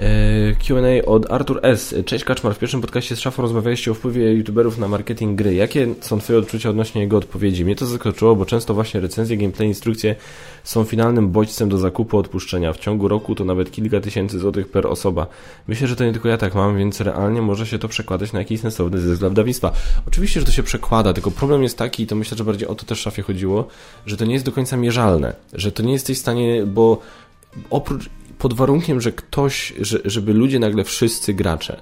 E, 0.00 0.54
Q&A 0.54 1.06
od 1.06 1.32
Artur 1.32 1.60
S. 1.62 1.94
Cześć 2.06 2.24
Kaczmar, 2.24 2.54
w 2.54 2.58
pierwszym 2.58 2.80
podcaście 2.80 3.16
z 3.16 3.20
Szafą 3.20 3.42
rozmawialiście 3.42 3.90
o 3.90 3.94
wpływie 3.94 4.32
youtuberów 4.32 4.78
na 4.78 4.88
marketing 4.88 5.38
gry. 5.38 5.54
Jakie 5.54 5.94
są 6.00 6.20
Twoje 6.20 6.38
odczucia 6.38 6.70
odnośnie 6.70 7.00
jego 7.00 7.16
odpowiedzi? 7.16 7.64
Mnie 7.64 7.76
to 7.76 7.86
zaskoczyło, 7.86 8.36
bo 8.36 8.46
często 8.46 8.74
właśnie 8.74 9.00
recenzje, 9.00 9.36
gameplay, 9.36 9.68
instrukcje 9.68 10.16
są 10.64 10.84
finalnym 10.84 11.28
bodźcem 11.28 11.68
do 11.68 11.78
zakupu 11.78 12.18
odpuszczenia. 12.18 12.72
W 12.72 12.78
ciągu 12.78 13.08
roku 13.08 13.34
to 13.34 13.44
nawet 13.44 13.70
kilka 13.70 14.00
tysięcy 14.00 14.38
złotych 14.38 14.68
per 14.68 14.86
osoba. 14.86 15.26
Myślę, 15.68 15.86
że 15.86 15.96
to 15.96 16.04
nie 16.04 16.12
tylko 16.12 16.28
ja 16.28 16.38
tak 16.38 16.54
mam, 16.54 16.78
więc 16.78 17.00
realnie 17.00 17.42
może 17.42 17.66
się 17.66 17.78
to 17.78 17.88
przekładać 17.88 18.32
na 18.32 18.38
jakiś 18.38 18.60
sensowny 18.60 19.00
zysk 19.00 19.20
dla 19.20 19.28
wydawnictwa. 19.28 19.72
Oczywiście, 20.08 20.40
że 20.40 20.46
to 20.46 20.52
się 20.52 20.62
przekłada, 20.62 21.12
tylko 21.12 21.30
problem 21.30 21.62
jest 21.62 21.78
taki, 21.78 22.02
i 22.02 22.06
to 22.06 22.16
myślę, 22.16 22.38
że 22.38 22.44
bardziej 22.44 22.68
o 22.68 22.74
to 22.74 22.84
też 22.84 23.00
Szafie 23.00 23.22
chodziło, 23.22 23.66
że 24.06 24.16
to 24.16 24.24
nie 24.24 24.32
jest 24.32 24.44
do 24.44 24.52
końca 24.52 24.76
mierzalne, 24.92 25.34
że 25.52 25.72
to 25.72 25.82
nie 25.82 25.92
jesteś 25.92 26.16
w 26.18 26.20
stanie, 26.20 26.66
bo 26.66 27.00
oprócz 27.70 28.08
pod 28.38 28.54
warunkiem, 28.54 29.00
że 29.00 29.12
ktoś, 29.12 29.72
że, 29.80 29.98
żeby 30.04 30.32
ludzie 30.32 30.58
nagle 30.58 30.84
wszyscy 30.84 31.34
gracze 31.34 31.76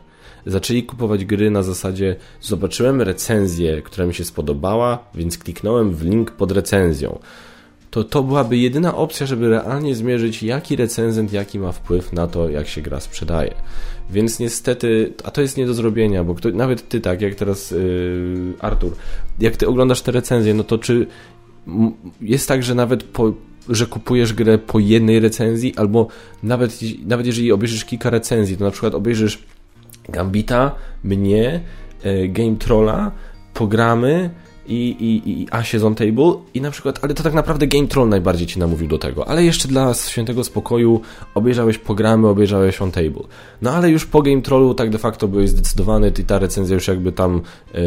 zaczęli 0.46 0.82
kupować 0.82 1.24
gry 1.24 1.50
na 1.50 1.62
zasadzie 1.62 2.16
zobaczyłem 2.40 3.02
recenzję, 3.02 3.82
która 3.82 4.06
mi 4.06 4.14
się 4.14 4.24
spodobała, 4.24 4.98
więc 5.14 5.38
kliknąłem 5.38 5.94
w 5.94 6.02
link 6.02 6.30
pod 6.30 6.52
recenzją. 6.52 7.18
To 7.90 8.04
to 8.04 8.22
byłaby 8.22 8.56
jedyna 8.56 8.96
opcja, 8.96 9.26
żeby 9.26 9.48
realnie 9.48 9.94
zmierzyć, 9.94 10.42
jaki 10.42 10.76
recenzent, 10.76 11.32
jaki 11.32 11.58
ma 11.58 11.72
wpływ 11.72 12.12
na 12.12 12.26
to, 12.26 12.48
jak 12.48 12.68
się 12.68 12.80
gra 12.80 13.00
sprzedaje. 13.00 13.54
Więc 14.10 14.38
niestety, 14.38 15.12
a 15.24 15.30
to 15.30 15.40
jest 15.40 15.56
nie 15.56 15.66
do 15.66 15.74
zrobienia, 15.74 16.24
bo 16.24 16.34
kto, 16.34 16.50
nawet 16.50 16.88
ty 16.88 17.00
tak, 17.00 17.20
jak 17.20 17.34
teraz 17.34 17.70
yy, 17.70 18.52
Artur, 18.60 18.92
jak 19.40 19.56
ty 19.56 19.68
oglądasz 19.68 20.02
te 20.02 20.12
recenzje, 20.12 20.54
no 20.54 20.64
to 20.64 20.78
czy 20.78 21.06
jest 22.20 22.48
tak, 22.48 22.62
że 22.62 22.74
nawet 22.74 23.02
po, 23.02 23.32
że 23.68 23.86
kupujesz 23.86 24.32
grę 24.32 24.58
po 24.58 24.78
jednej 24.78 25.20
recenzji, 25.20 25.76
albo 25.76 26.08
nawet, 26.42 26.78
nawet 27.06 27.26
jeżeli 27.26 27.52
obejrzysz 27.52 27.84
kilka 27.84 28.10
recenzji, 28.10 28.56
to 28.56 28.64
na 28.64 28.70
przykład 28.70 28.94
obejrzysz 28.94 29.42
Gambita, 30.08 30.74
mnie, 31.04 31.60
e, 32.02 32.28
Game 32.28 32.56
Trolla, 32.56 33.12
pogramy 33.54 34.30
i, 34.70 34.96
i, 35.00 35.30
i 35.30 35.46
Asię 35.50 35.86
on 35.86 35.94
Table 35.94 36.34
i 36.54 36.60
na 36.60 36.70
przykład, 36.70 36.98
ale 37.02 37.14
to 37.14 37.22
tak 37.22 37.34
naprawdę 37.34 37.66
Game 37.66 37.86
Troll 37.86 38.08
najbardziej 38.08 38.46
ci 38.46 38.58
namówił 38.58 38.88
do 38.88 38.98
tego, 38.98 39.28
ale 39.28 39.44
jeszcze 39.44 39.68
dla 39.68 39.94
świętego 39.94 40.44
spokoju 40.44 41.00
obejrzałeś 41.34 41.78
programy, 41.78 42.28
obejrzałeś 42.28 42.82
on 42.82 42.90
Table. 42.90 43.22
No 43.62 43.70
ale 43.70 43.90
już 43.90 44.06
po 44.06 44.22
Game 44.22 44.42
Trollu 44.42 44.74
tak 44.74 44.90
de 44.90 44.98
facto 44.98 45.28
byłeś 45.28 45.50
zdecydowany, 45.50 46.12
i 46.20 46.24
ta 46.24 46.38
recenzja 46.38 46.74
już 46.74 46.88
jakby 46.88 47.12
tam, 47.12 47.42
yy, 47.74 47.80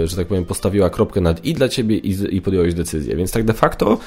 yy, 0.00 0.06
że 0.06 0.16
tak 0.16 0.26
powiem, 0.26 0.44
postawiła 0.44 0.90
kropkę 0.90 1.20
nad 1.20 1.44
i 1.44 1.54
dla 1.54 1.68
ciebie 1.68 1.96
i, 1.96 2.36
i 2.36 2.42
podjąłeś 2.42 2.74
decyzję, 2.74 3.16
więc 3.16 3.32
tak 3.32 3.44
de 3.44 3.52
facto 3.52 3.98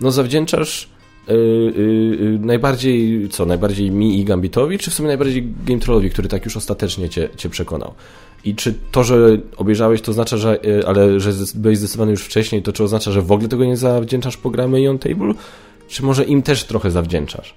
no 0.00 0.10
zawdzięczasz 0.10 0.88
yy, 1.28 1.34
yy, 1.76 2.38
najbardziej, 2.38 3.28
co, 3.28 3.46
najbardziej 3.46 3.90
mi 3.90 4.20
i 4.20 4.24
Gambitowi, 4.24 4.78
czy 4.78 4.90
w 4.90 4.94
sumie 4.94 5.08
najbardziej 5.08 5.52
Game 5.66 5.80
Trollowi, 5.80 6.10
który 6.10 6.28
tak 6.28 6.44
już 6.44 6.56
ostatecznie 6.56 7.08
cię, 7.08 7.28
cię 7.36 7.48
przekonał? 7.48 7.94
I 8.44 8.54
czy 8.54 8.74
to, 8.92 9.04
że 9.04 9.38
obejrzałeś, 9.56 10.02
to 10.02 10.10
oznacza, 10.10 10.36
że, 10.36 10.58
yy, 10.62 10.86
ale 10.86 11.20
że 11.20 11.32
byłeś 11.54 11.78
zdecydowany 11.78 12.10
już 12.10 12.22
wcześniej, 12.22 12.62
to 12.62 12.72
czy 12.72 12.84
oznacza, 12.84 13.12
że 13.12 13.22
w 13.22 13.32
ogóle 13.32 13.48
tego 13.48 13.64
nie 13.64 13.76
zawdzięczasz 13.76 14.36
programy 14.36 14.80
i 14.80 14.88
on 14.88 14.98
table? 14.98 15.34
Czy 15.88 16.02
może 16.02 16.24
im 16.24 16.42
też 16.42 16.64
trochę 16.64 16.90
zawdzięczasz? 16.90 17.54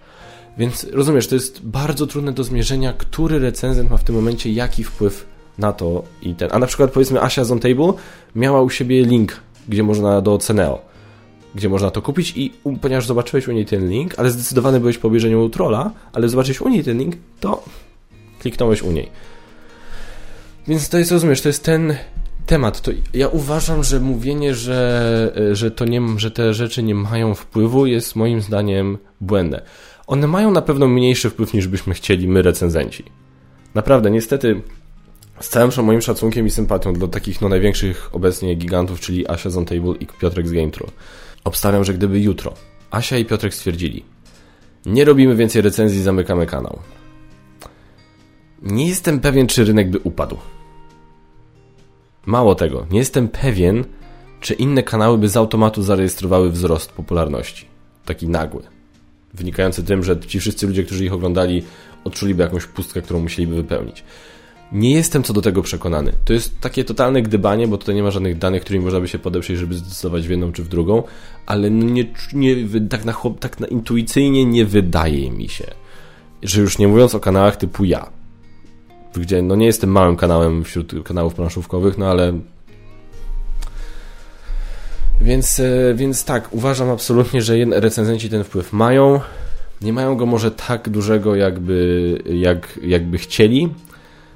Więc 0.57 0.87
rozumiesz, 0.91 1.27
to 1.27 1.35
jest 1.35 1.65
bardzo 1.65 2.07
trudne 2.07 2.31
do 2.31 2.43
zmierzenia, 2.43 2.93
który 2.93 3.39
recenzent 3.39 3.89
ma 3.89 3.97
w 3.97 4.03
tym 4.03 4.15
momencie 4.15 4.51
jaki 4.51 4.83
wpływ 4.83 5.25
na 5.57 5.73
to 5.73 6.03
i 6.21 6.35
ten. 6.35 6.49
A 6.51 6.59
na 6.59 6.67
przykład 6.67 6.91
powiedzmy 6.91 7.21
Asia 7.21 7.43
z 7.43 7.51
On 7.51 7.59
Table 7.59 7.93
miała 8.35 8.61
u 8.61 8.69
siebie 8.69 9.03
link, 9.03 9.41
gdzie 9.69 9.83
można 9.83 10.21
do 10.21 10.37
Ceneo 10.37 10.87
gdzie 11.55 11.69
można 11.69 11.91
to 11.91 12.01
kupić 12.01 12.33
i 12.35 12.53
ponieważ 12.81 13.07
zobaczyłeś 13.07 13.47
u 13.47 13.51
niej 13.51 13.65
ten 13.65 13.89
link, 13.89 14.13
ale 14.17 14.31
zdecydowany 14.31 14.79
byłeś 14.79 14.97
po 14.97 15.07
obejrzeniu 15.07 15.49
trolla, 15.49 15.91
ale 16.13 16.29
zobaczyłeś 16.29 16.61
u 16.61 16.69
niej 16.69 16.83
ten 16.83 16.97
link, 16.97 17.15
to 17.39 17.63
kliknąłeś 18.39 18.81
u 18.81 18.91
niej. 18.91 19.09
Więc 20.67 20.89
to 20.89 20.97
jest, 20.97 21.11
rozumiesz, 21.11 21.41
to 21.41 21.49
jest 21.49 21.63
ten 21.63 21.95
temat. 22.45 22.81
To 22.81 22.91
ja 23.13 23.27
uważam, 23.27 23.83
że 23.83 23.99
mówienie, 23.99 24.55
że, 24.55 25.33
że, 25.51 25.71
to 25.71 25.85
nie, 25.85 26.01
że 26.17 26.31
te 26.31 26.53
rzeczy 26.53 26.83
nie 26.83 26.95
mają 26.95 27.35
wpływu 27.35 27.85
jest 27.85 28.15
moim 28.15 28.41
zdaniem 28.41 28.97
błędne. 29.21 29.61
One 30.07 30.27
mają 30.27 30.51
na 30.51 30.61
pewno 30.61 30.87
mniejszy 30.87 31.29
wpływ 31.29 31.53
niż 31.53 31.67
byśmy 31.67 31.93
chcieli 31.93 32.27
my 32.27 32.41
recenzenci. 32.41 33.03
Naprawdę, 33.75 34.11
niestety 34.11 34.61
z 35.39 35.49
całym 35.49 35.71
moim 35.83 36.01
szacunkiem 36.01 36.47
i 36.47 36.49
sympatią 36.49 36.93
dla 36.93 37.07
takich 37.07 37.41
no, 37.41 37.49
największych 37.49 38.09
obecnie 38.15 38.55
gigantów, 38.55 38.99
czyli 38.99 39.27
Asia 39.27 39.49
z 39.49 39.71
i 39.99 40.07
Piotrek 40.19 40.47
z 40.47 40.51
GameTrue. 40.51 40.91
Obstawiam, 41.43 41.83
że 41.83 41.93
gdyby 41.93 42.19
jutro 42.19 42.53
Asia 42.91 43.17
i 43.17 43.25
Piotrek 43.25 43.53
stwierdzili, 43.53 44.03
nie 44.85 45.05
robimy 45.05 45.35
więcej 45.35 45.61
recenzji, 45.61 46.03
zamykamy 46.03 46.45
kanał. 46.45 46.79
Nie 48.61 48.87
jestem 48.87 49.19
pewien, 49.19 49.47
czy 49.47 49.65
rynek 49.65 49.89
by 49.89 49.99
upadł. 49.99 50.37
Mało 52.27 52.55
tego, 52.55 52.85
nie 52.91 52.99
jestem 52.99 53.27
pewien, 53.27 53.85
czy 54.39 54.53
inne 54.53 54.83
kanały 54.83 55.17
by 55.17 55.29
z 55.29 55.37
automatu 55.37 55.81
zarejestrowały 55.81 56.51
wzrost 56.51 56.91
popularności. 56.91 57.65
Taki 58.05 58.27
nagły. 58.29 58.63
Wynikający 59.33 59.83
tym, 59.83 60.03
że 60.03 60.19
ci 60.19 60.39
wszyscy 60.39 60.67
ludzie, 60.67 60.83
którzy 60.83 61.05
ich 61.05 61.13
oglądali, 61.13 61.63
odczuliby 62.03 62.43
jakąś 62.43 62.65
pustkę, 62.65 63.01
którą 63.01 63.19
musieliby 63.19 63.55
wypełnić. 63.55 64.03
Nie 64.71 64.91
jestem 64.91 65.23
co 65.23 65.33
do 65.33 65.41
tego 65.41 65.61
przekonany. 65.61 66.13
To 66.25 66.33
jest 66.33 66.61
takie 66.61 66.83
totalne 66.83 67.21
gdybanie, 67.21 67.67
bo 67.67 67.77
tutaj 67.77 67.95
nie 67.95 68.03
ma 68.03 68.11
żadnych 68.11 68.37
danych, 68.37 68.61
którymi 68.61 68.85
można 68.85 68.99
by 68.99 69.07
się 69.07 69.19
podeprzeć, 69.19 69.57
żeby 69.57 69.75
zdecydować 69.75 70.27
w 70.27 70.29
jedną 70.29 70.51
czy 70.51 70.63
w 70.63 70.67
drugą, 70.67 71.03
ale 71.45 71.69
no 71.69 71.85
nie, 71.85 72.05
nie, 72.33 72.55
tak, 72.89 73.05
na, 73.05 73.13
tak 73.39 73.59
na 73.59 73.67
intuicyjnie 73.67 74.45
nie 74.45 74.65
wydaje 74.65 75.31
mi 75.31 75.49
się, 75.49 75.65
że 76.43 76.61
już 76.61 76.77
nie 76.77 76.87
mówiąc 76.87 77.15
o 77.15 77.19
kanałach 77.19 77.55
typu 77.55 77.85
ja, 77.85 78.16
gdzie 79.19 79.41
no 79.41 79.55
nie 79.55 79.65
jestem 79.65 79.91
małym 79.91 80.15
kanałem 80.15 80.63
wśród 80.63 81.03
kanałów 81.03 81.33
planszówkowych, 81.33 81.97
no 81.97 82.07
ale 82.07 82.33
więc, 85.21 85.59
e, 85.59 85.93
więc 85.95 86.25
tak, 86.25 86.53
uważam 86.53 86.89
absolutnie, 86.89 87.41
że 87.41 87.53
recenzenci 87.65 88.29
ten 88.29 88.43
wpływ 88.43 88.73
mają. 88.73 89.19
nie 89.81 89.93
mają 89.93 90.15
go 90.15 90.25
może 90.25 90.51
tak 90.51 90.89
dużego, 90.89 91.35
jakby, 91.35 92.17
jak, 92.25 92.79
jakby 92.83 93.17
chcieli. 93.17 93.69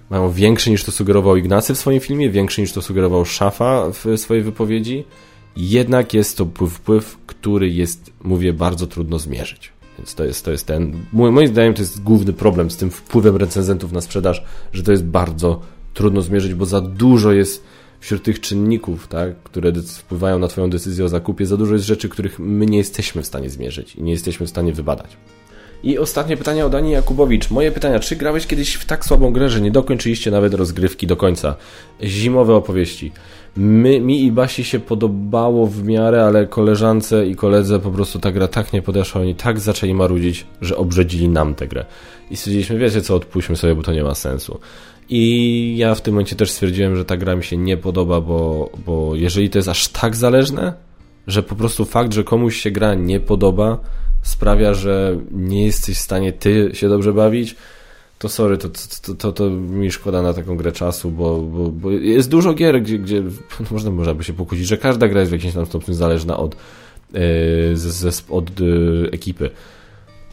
Mają 0.09 0.31
większy 0.31 0.69
niż 0.69 0.83
to 0.83 0.91
sugerował 0.91 1.35
Ignacy 1.35 1.73
w 1.73 1.77
swoim 1.77 1.99
filmie, 1.99 2.29
większy 2.29 2.61
niż 2.61 2.73
to 2.73 2.81
sugerował 2.81 3.25
Szafa 3.25 3.85
w 3.93 4.17
swojej 4.17 4.43
wypowiedzi. 4.43 5.05
Jednak 5.55 6.13
jest 6.13 6.37
to 6.37 6.45
wpływ, 6.69 7.17
który 7.25 7.69
jest, 7.69 8.11
mówię, 8.23 8.53
bardzo 8.53 8.87
trudno 8.87 9.19
zmierzyć. 9.19 9.71
Więc 10.01 10.15
to 10.15 10.23
jest, 10.23 10.45
to 10.45 10.51
jest 10.51 10.67
ten. 10.67 10.93
Moim 11.13 11.47
zdaniem 11.47 11.73
to 11.73 11.81
jest 11.81 12.03
główny 12.03 12.33
problem 12.33 12.71
z 12.71 12.77
tym 12.77 12.91
wpływem 12.91 13.35
recenzentów 13.35 13.91
na 13.91 14.01
sprzedaż, 14.01 14.43
że 14.73 14.83
to 14.83 14.91
jest 14.91 15.03
bardzo 15.03 15.61
trudno 15.93 16.21
zmierzyć, 16.21 16.53
bo 16.53 16.65
za 16.65 16.81
dużo 16.81 17.31
jest 17.31 17.63
wśród 17.99 18.23
tych 18.23 18.39
czynników, 18.39 19.07
tak, 19.07 19.43
które 19.43 19.73
wpływają 19.73 20.39
na 20.39 20.47
Twoją 20.47 20.69
decyzję 20.69 21.05
o 21.05 21.09
zakupie, 21.09 21.45
za 21.45 21.57
dużo 21.57 21.73
jest 21.73 21.85
rzeczy, 21.85 22.09
których 22.09 22.39
my 22.39 22.65
nie 22.65 22.77
jesteśmy 22.77 23.21
w 23.21 23.25
stanie 23.25 23.49
zmierzyć 23.49 23.95
i 23.95 24.03
nie 24.03 24.11
jesteśmy 24.11 24.45
w 24.45 24.49
stanie 24.49 24.73
wybadać. 24.73 25.17
I 25.83 25.97
ostatnie 25.97 26.37
pytanie 26.37 26.65
od 26.65 26.75
Ani 26.75 26.91
Jakubowicz. 26.91 27.51
Moje 27.51 27.71
pytania. 27.71 27.99
Czy 27.99 28.15
grałeś 28.15 28.47
kiedyś 28.47 28.73
w 28.73 28.85
tak 28.85 29.05
słabą 29.05 29.33
grę, 29.33 29.49
że 29.49 29.61
nie 29.61 29.71
dokończyliście 29.71 30.31
nawet 30.31 30.53
rozgrywki 30.53 31.07
do 31.07 31.17
końca? 31.17 31.55
Zimowe 32.03 32.55
opowieści. 32.55 33.11
My, 33.55 33.99
mi 33.99 34.23
i 34.23 34.31
Basi 34.31 34.63
się 34.63 34.79
podobało 34.79 35.67
w 35.67 35.83
miarę, 35.83 36.25
ale 36.25 36.47
koleżance 36.47 37.27
i 37.27 37.35
koledze 37.35 37.79
po 37.79 37.91
prostu 37.91 38.19
ta 38.19 38.31
gra 38.31 38.47
tak 38.47 38.73
nie 38.73 38.81
podeszła, 38.81 39.21
oni 39.21 39.35
tak 39.35 39.59
zaczęli 39.59 39.93
marudzić, 39.93 40.45
że 40.61 40.77
obrzydzili 40.77 41.29
nam 41.29 41.55
tę 41.55 41.67
grę. 41.67 41.85
I 42.31 42.37
stwierdziliśmy, 42.37 42.77
wiecie 42.77 43.01
co, 43.01 43.15
odpuśćmy 43.15 43.55
sobie, 43.55 43.75
bo 43.75 43.83
to 43.83 43.93
nie 43.93 44.03
ma 44.03 44.15
sensu. 44.15 44.59
I 45.09 45.75
ja 45.77 45.95
w 45.95 46.01
tym 46.01 46.13
momencie 46.13 46.35
też 46.35 46.51
stwierdziłem, 46.51 46.95
że 46.95 47.05
ta 47.05 47.17
gra 47.17 47.35
mi 47.35 47.43
się 47.43 47.57
nie 47.57 47.77
podoba, 47.77 48.21
bo, 48.21 48.69
bo 48.85 49.15
jeżeli 49.15 49.49
to 49.49 49.57
jest 49.57 49.69
aż 49.69 49.87
tak 49.87 50.15
zależne, 50.15 50.73
że 51.27 51.43
po 51.43 51.55
prostu 51.55 51.85
fakt, 51.85 52.13
że 52.13 52.23
komuś 52.23 52.61
się 52.61 52.71
gra 52.71 52.93
nie 52.93 53.19
podoba, 53.19 53.77
sprawia, 54.21 54.73
że 54.73 55.17
nie 55.31 55.65
jesteś 55.65 55.97
w 55.97 56.01
stanie 56.01 56.33
ty 56.33 56.69
się 56.73 56.89
dobrze 56.89 57.13
bawić, 57.13 57.55
to 58.21 58.29
sorry, 58.29 58.57
to, 58.57 58.69
to, 59.01 59.13
to, 59.13 59.31
to 59.31 59.49
mi 59.49 59.91
szkoda 59.91 60.21
na 60.21 60.33
taką 60.33 60.57
grę 60.57 60.71
czasu, 60.71 61.11
bo, 61.11 61.41
bo, 61.41 61.69
bo 61.69 61.91
jest 61.91 62.29
dużo 62.29 62.53
gier, 62.53 62.81
gdzie, 62.81 62.99
gdzie 62.99 63.23
można, 63.71 63.91
można 63.91 64.13
by 64.13 64.23
się 64.23 64.33
pokłócić, 64.33 64.67
że 64.67 64.77
każda 64.77 65.07
gra 65.07 65.19
jest 65.19 65.31
w 65.31 65.33
jakimś 65.33 65.53
tam 65.53 65.65
stopniu 65.65 65.93
zależna 65.93 66.37
od, 66.37 66.55
yy, 67.13 67.19
z, 67.73 68.15
z, 68.15 68.23
od 68.29 68.59
yy, 68.59 69.09
ekipy. 69.11 69.49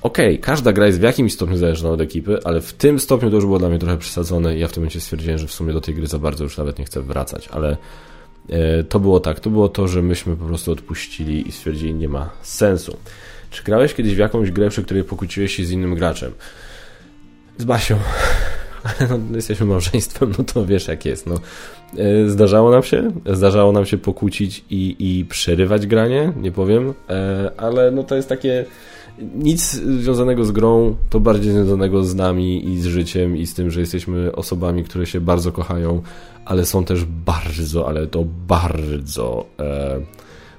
Okej, 0.03 0.35
okay, 0.35 0.39
każda 0.39 0.73
gra 0.73 0.87
jest 0.87 1.01
w 1.01 1.03
jakimś 1.03 1.33
stopniu 1.33 1.57
zależna 1.57 1.91
od 1.91 2.01
ekipy, 2.01 2.39
ale 2.45 2.61
w 2.61 2.73
tym 2.73 2.99
stopniu 2.99 3.31
to 3.31 3.37
już 3.37 3.45
było 3.45 3.59
dla 3.59 3.69
mnie 3.69 3.79
trochę 3.79 3.99
przesadzone 3.99 4.57
i 4.57 4.61
ja 4.61 4.69
w 4.69 4.73
tym 4.73 4.83
momencie 4.83 5.01
stwierdziłem, 5.01 5.39
że 5.39 5.47
w 5.47 5.53
sumie 5.53 5.73
do 5.73 5.81
tej 5.81 5.95
gry 5.95 6.07
za 6.07 6.19
bardzo 6.19 6.45
już 6.45 6.59
nawet 6.59 6.79
nie 6.79 6.85
chcę 6.85 7.03
wracać, 7.03 7.49
ale 7.49 7.77
yy, 8.49 8.57
to 8.89 9.01
było 9.01 9.21
tak, 9.21 9.41
to 9.41 9.51
było 9.51 9.69
to, 9.69 9.89
że 9.89 10.03
myśmy 10.03 10.37
po 10.37 10.45
prostu 10.45 10.73
odpuścili 10.73 11.49
i 11.49 11.53
stwierdzili, 11.53 11.95
nie 11.95 12.09
ma 12.09 12.31
sensu. 12.43 12.97
Czy 13.51 13.63
grałeś 13.63 13.95
kiedyś 13.95 14.15
w 14.15 14.19
jakąś 14.19 14.51
grę, 14.51 14.71
przy 14.71 14.83
której 14.83 15.05
pokłóciłeś 15.05 15.57
się 15.57 15.65
z 15.65 15.71
innym 15.71 15.95
graczem? 15.95 16.33
Z 17.59 17.65
Basią. 17.65 17.99
Ale 18.85 19.09
no, 19.31 19.37
jesteśmy 19.37 19.67
małżeństwem, 19.67 20.33
no 20.39 20.45
to 20.45 20.67
wiesz 20.67 20.89
jak 20.89 21.05
jest. 21.05 21.27
No. 21.27 21.35
E, 21.99 22.29
zdarzało 22.29 22.71
nam 22.71 22.83
się, 22.83 23.13
zdarzało 23.27 23.73
nam 23.73 23.87
się 23.87 23.99
pokłócić 23.99 24.65
i, 24.71 24.97
i 24.99 25.25
przerywać 25.25 25.87
granie, 25.87 26.33
nie 26.37 26.53
powiem, 26.53 26.95
e, 27.11 27.51
ale 27.57 27.91
no 27.91 28.03
to 28.03 28.15
jest 28.15 28.29
takie 28.29 28.65
nic 29.35 29.73
związanego 29.73 30.45
z 30.45 30.51
grą, 30.51 30.97
to 31.11 31.21
bardziej 31.21 31.53
związanego 31.53 32.05
z 32.05 32.15
nami 32.15 32.69
i 32.69 32.81
z 32.81 32.87
życiem 32.87 33.37
i 33.37 33.47
z 33.47 33.55
tym, 33.55 33.71
że 33.71 33.81
jesteśmy 33.81 34.33
osobami, 34.33 34.85
które 34.85 35.07
się 35.07 35.21
bardzo 35.21 35.53
kochają, 35.53 36.03
ale 36.45 36.67
są 36.67 36.85
też 36.85 37.05
bardzo, 37.05 37.89
ale 37.89 38.07
to 38.07 38.25
bardzo, 38.49 39.47
e, 39.61 40.01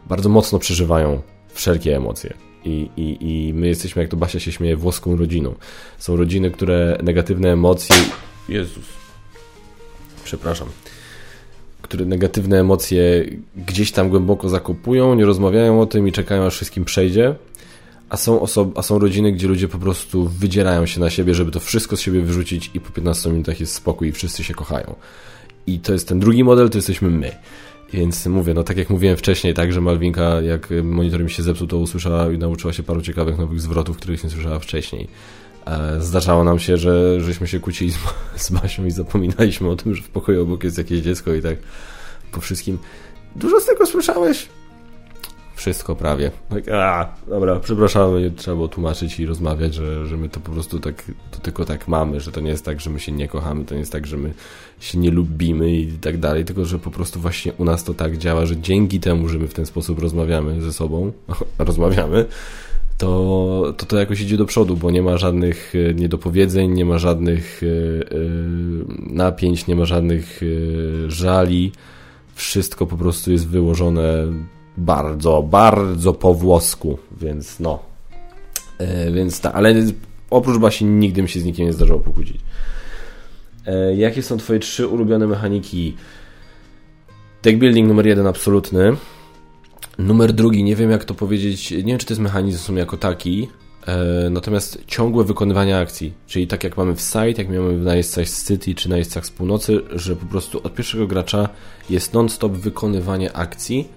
bardzo 0.09 0.29
mocno 0.29 0.59
przeżywają 0.59 1.21
wszelkie 1.53 1.95
emocje. 1.95 2.48
I, 2.65 2.89
i, 2.97 3.17
I 3.21 3.53
my 3.53 3.67
jesteśmy, 3.67 4.01
jak 4.01 4.11
to 4.11 4.17
Basia 4.17 4.39
się 4.39 4.51
śmieje, 4.51 4.75
włoską 4.75 5.15
rodziną. 5.15 5.55
Są 5.97 6.15
rodziny, 6.15 6.51
które 6.51 6.97
negatywne 7.03 7.51
emocje. 7.51 7.95
Jezus. 8.49 8.85
Przepraszam. 10.23 10.67
Które 11.81 12.05
negatywne 12.05 12.59
emocje 12.59 13.25
gdzieś 13.55 13.91
tam 13.91 14.09
głęboko 14.09 14.49
zakopują, 14.49 15.15
nie 15.15 15.25
rozmawiają 15.25 15.81
o 15.81 15.85
tym 15.85 16.07
i 16.07 16.11
czekają, 16.11 16.45
aż 16.45 16.55
wszystkim 16.55 16.85
przejdzie. 16.85 17.35
A 18.09 18.17
są, 18.17 18.39
osob- 18.39 18.71
a 18.75 18.81
są 18.81 18.99
rodziny, 18.99 19.31
gdzie 19.31 19.47
ludzie 19.47 19.67
po 19.67 19.77
prostu 19.77 20.27
wydzierają 20.27 20.85
się 20.85 20.99
na 20.99 21.09
siebie, 21.09 21.35
żeby 21.35 21.51
to 21.51 21.59
wszystko 21.59 21.97
z 21.97 22.01
siebie 22.01 22.21
wyrzucić, 22.21 22.71
i 22.73 22.79
po 22.79 22.91
15 22.91 23.29
minutach 23.29 23.59
jest 23.59 23.73
spokój 23.73 24.07
i 24.07 24.11
wszyscy 24.11 24.43
się 24.43 24.53
kochają. 24.53 24.95
I 25.67 25.79
to 25.79 25.93
jest 25.93 26.07
ten 26.07 26.19
drugi 26.19 26.43
model, 26.43 26.69
to 26.69 26.77
jesteśmy 26.77 27.09
my. 27.09 27.31
Więc 27.93 28.25
mówię, 28.25 28.53
no 28.53 28.63
tak 28.63 28.77
jak 28.77 28.89
mówiłem 28.89 29.17
wcześniej, 29.17 29.53
tak, 29.53 29.73
że 29.73 29.81
Malwinka, 29.81 30.41
jak 30.41 30.69
monitor 30.83 31.23
mi 31.23 31.31
się 31.31 31.43
zepsuł, 31.43 31.67
to 31.67 31.77
usłyszała 31.77 32.31
i 32.31 32.37
nauczyła 32.37 32.73
się 32.73 32.83
paru 32.83 33.01
ciekawych 33.01 33.37
nowych 33.37 33.61
zwrotów, 33.61 33.97
których 33.97 34.23
nie 34.23 34.29
słyszała 34.29 34.59
wcześniej. 34.59 35.07
E, 35.65 36.01
zdarzało 36.01 36.43
nam 36.43 36.59
się, 36.59 36.77
że 36.77 37.21
żeśmy 37.21 37.47
się 37.47 37.59
kłócili 37.59 37.91
z, 38.35 38.51
Basią 38.51 38.85
i 38.85 38.91
zapominaliśmy 38.91 39.69
o 39.69 39.75
tym, 39.75 39.95
że 39.95 40.01
w 40.01 40.09
pokoju 40.09 40.41
obok 40.43 40.63
jest 40.63 40.77
jakieś 40.77 40.99
dziecko 40.99 41.33
i 41.33 41.41
tak 41.41 41.57
po 42.31 42.41
wszystkim. 42.41 42.77
Dużo 43.35 43.59
z 43.59 43.65
tego 43.65 43.85
słyszałeś? 43.85 44.47
Wszystko 45.59 45.95
prawie. 45.95 46.31
Tak, 46.49 46.69
a, 46.69 47.13
dobra, 47.27 47.59
przepraszam, 47.59 48.11
trzeba 48.35 48.55
było 48.55 48.67
tłumaczyć 48.67 49.19
i 49.19 49.25
rozmawiać, 49.25 49.73
że, 49.73 50.07
że 50.07 50.17
my 50.17 50.29
to 50.29 50.39
po 50.39 50.51
prostu 50.51 50.79
tak, 50.79 51.03
to 51.31 51.39
tylko 51.39 51.65
tak 51.65 51.87
mamy, 51.87 52.19
że 52.19 52.31
to 52.31 52.41
nie 52.41 52.49
jest 52.49 52.65
tak, 52.65 52.81
że 52.81 52.89
my 52.89 52.99
się 52.99 53.11
nie 53.11 53.27
kochamy, 53.27 53.65
to 53.65 53.73
nie 53.73 53.79
jest 53.79 53.91
tak, 53.91 54.07
że 54.07 54.17
my 54.17 54.33
się 54.79 54.97
nie 54.97 55.11
lubimy 55.11 55.71
i 55.71 55.91
tak 55.91 56.17
dalej, 56.17 56.45
tylko 56.45 56.65
że 56.65 56.79
po 56.79 56.91
prostu 56.91 57.19
właśnie 57.19 57.53
u 57.53 57.65
nas 57.65 57.83
to 57.83 57.93
tak 57.93 58.17
działa, 58.17 58.45
że 58.45 58.57
dzięki 58.57 58.99
temu, 58.99 59.29
że 59.29 59.39
my 59.39 59.47
w 59.47 59.53
ten 59.53 59.65
sposób 59.65 59.99
rozmawiamy 59.99 60.61
ze 60.61 60.73
sobą, 60.73 61.11
rozmawiamy, 61.57 62.25
to, 62.97 63.73
to 63.77 63.85
to 63.85 63.99
jakoś 63.99 64.21
idzie 64.21 64.37
do 64.37 64.45
przodu, 64.45 64.77
bo 64.77 64.91
nie 64.91 65.01
ma 65.01 65.17
żadnych 65.17 65.73
e, 65.89 65.93
niedopowiedzeń, 65.93 66.71
nie 66.71 66.85
ma 66.85 66.97
żadnych 66.97 67.61
e, 67.63 68.15
napięć, 69.13 69.67
nie 69.67 69.75
ma 69.75 69.85
żadnych 69.85 70.41
żali. 71.07 71.71
Wszystko 72.35 72.85
po 72.85 72.97
prostu 72.97 73.31
jest 73.31 73.47
wyłożone 73.47 74.27
bardzo, 74.79 75.43
bardzo 75.43 76.13
po 76.13 76.33
włosku, 76.33 76.97
więc 77.21 77.59
no. 77.59 77.79
E, 78.77 79.11
więc 79.11 79.41
tak, 79.41 79.55
ale 79.55 79.75
oprócz 80.29 80.57
Basi 80.57 80.85
nigdy 80.85 81.21
mi 81.21 81.29
się 81.29 81.39
z 81.39 81.45
nikim 81.45 81.65
nie 81.65 81.73
zdarzyło 81.73 81.99
pokłócić. 81.99 82.41
E, 83.65 83.95
jakie 83.95 84.23
są 84.23 84.37
Twoje 84.37 84.59
trzy 84.59 84.87
ulubione 84.87 85.27
mechaniki? 85.27 85.95
Deck 87.43 87.57
building 87.57 87.87
numer 87.87 88.07
jeden 88.07 88.27
absolutny. 88.27 88.95
Numer 89.97 90.33
drugi, 90.33 90.63
nie 90.63 90.75
wiem 90.75 90.91
jak 90.91 91.05
to 91.05 91.13
powiedzieć, 91.13 91.71
nie 91.71 91.83
wiem 91.83 91.97
czy 91.97 92.05
to 92.05 92.13
jest 92.13 92.21
mechanizm 92.21 92.77
jako 92.77 92.97
taki, 92.97 93.49
e, 93.87 94.29
natomiast 94.29 94.83
ciągłe 94.87 95.23
wykonywanie 95.23 95.77
akcji, 95.77 96.13
czyli 96.27 96.47
tak 96.47 96.63
jak 96.63 96.77
mamy 96.77 96.95
w 96.95 97.01
site, 97.01 97.33
jak 97.37 97.49
mamy 97.49 97.77
w 97.77 97.83
najeźdźcach 97.83 98.29
z 98.29 98.47
City 98.47 98.75
czy 98.75 98.89
najeźdźcach 98.89 99.25
z 99.25 99.31
północy, 99.31 99.81
że 99.91 100.15
po 100.15 100.25
prostu 100.25 100.61
od 100.63 100.75
pierwszego 100.75 101.07
gracza 101.07 101.49
jest 101.89 102.13
non-stop 102.13 102.51
wykonywanie 102.51 103.33
akcji, 103.33 103.87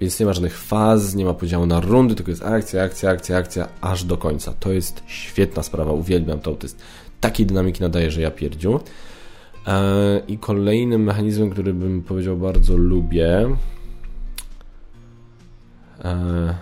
więc 0.00 0.20
nie 0.20 0.26
ma 0.26 0.32
żadnych 0.32 0.58
faz, 0.58 1.14
nie 1.14 1.24
ma 1.24 1.34
podziału 1.34 1.66
na 1.66 1.80
rundy, 1.80 2.14
tylko 2.14 2.30
jest 2.30 2.42
akcja, 2.42 2.82
akcja, 2.82 3.10
akcja, 3.10 3.36
akcja, 3.36 3.68
aż 3.80 4.04
do 4.04 4.16
końca. 4.16 4.54
To 4.60 4.72
jest 4.72 5.02
świetna 5.06 5.62
sprawa, 5.62 5.92
uwielbiam 5.92 6.40
to. 6.40 6.52
To 6.52 6.66
jest 6.66 6.82
takiej 7.20 7.46
dynamiki 7.46 7.80
nadaje, 7.80 8.10
że 8.10 8.20
ja 8.20 8.30
pierdziu. 8.30 8.80
E, 9.66 10.20
I 10.28 10.38
kolejnym 10.38 11.02
mechanizmem, 11.02 11.50
który 11.50 11.74
bym 11.74 12.02
powiedział 12.02 12.36
bardzo 12.36 12.76
lubię. 12.76 13.56
E, 16.04 16.54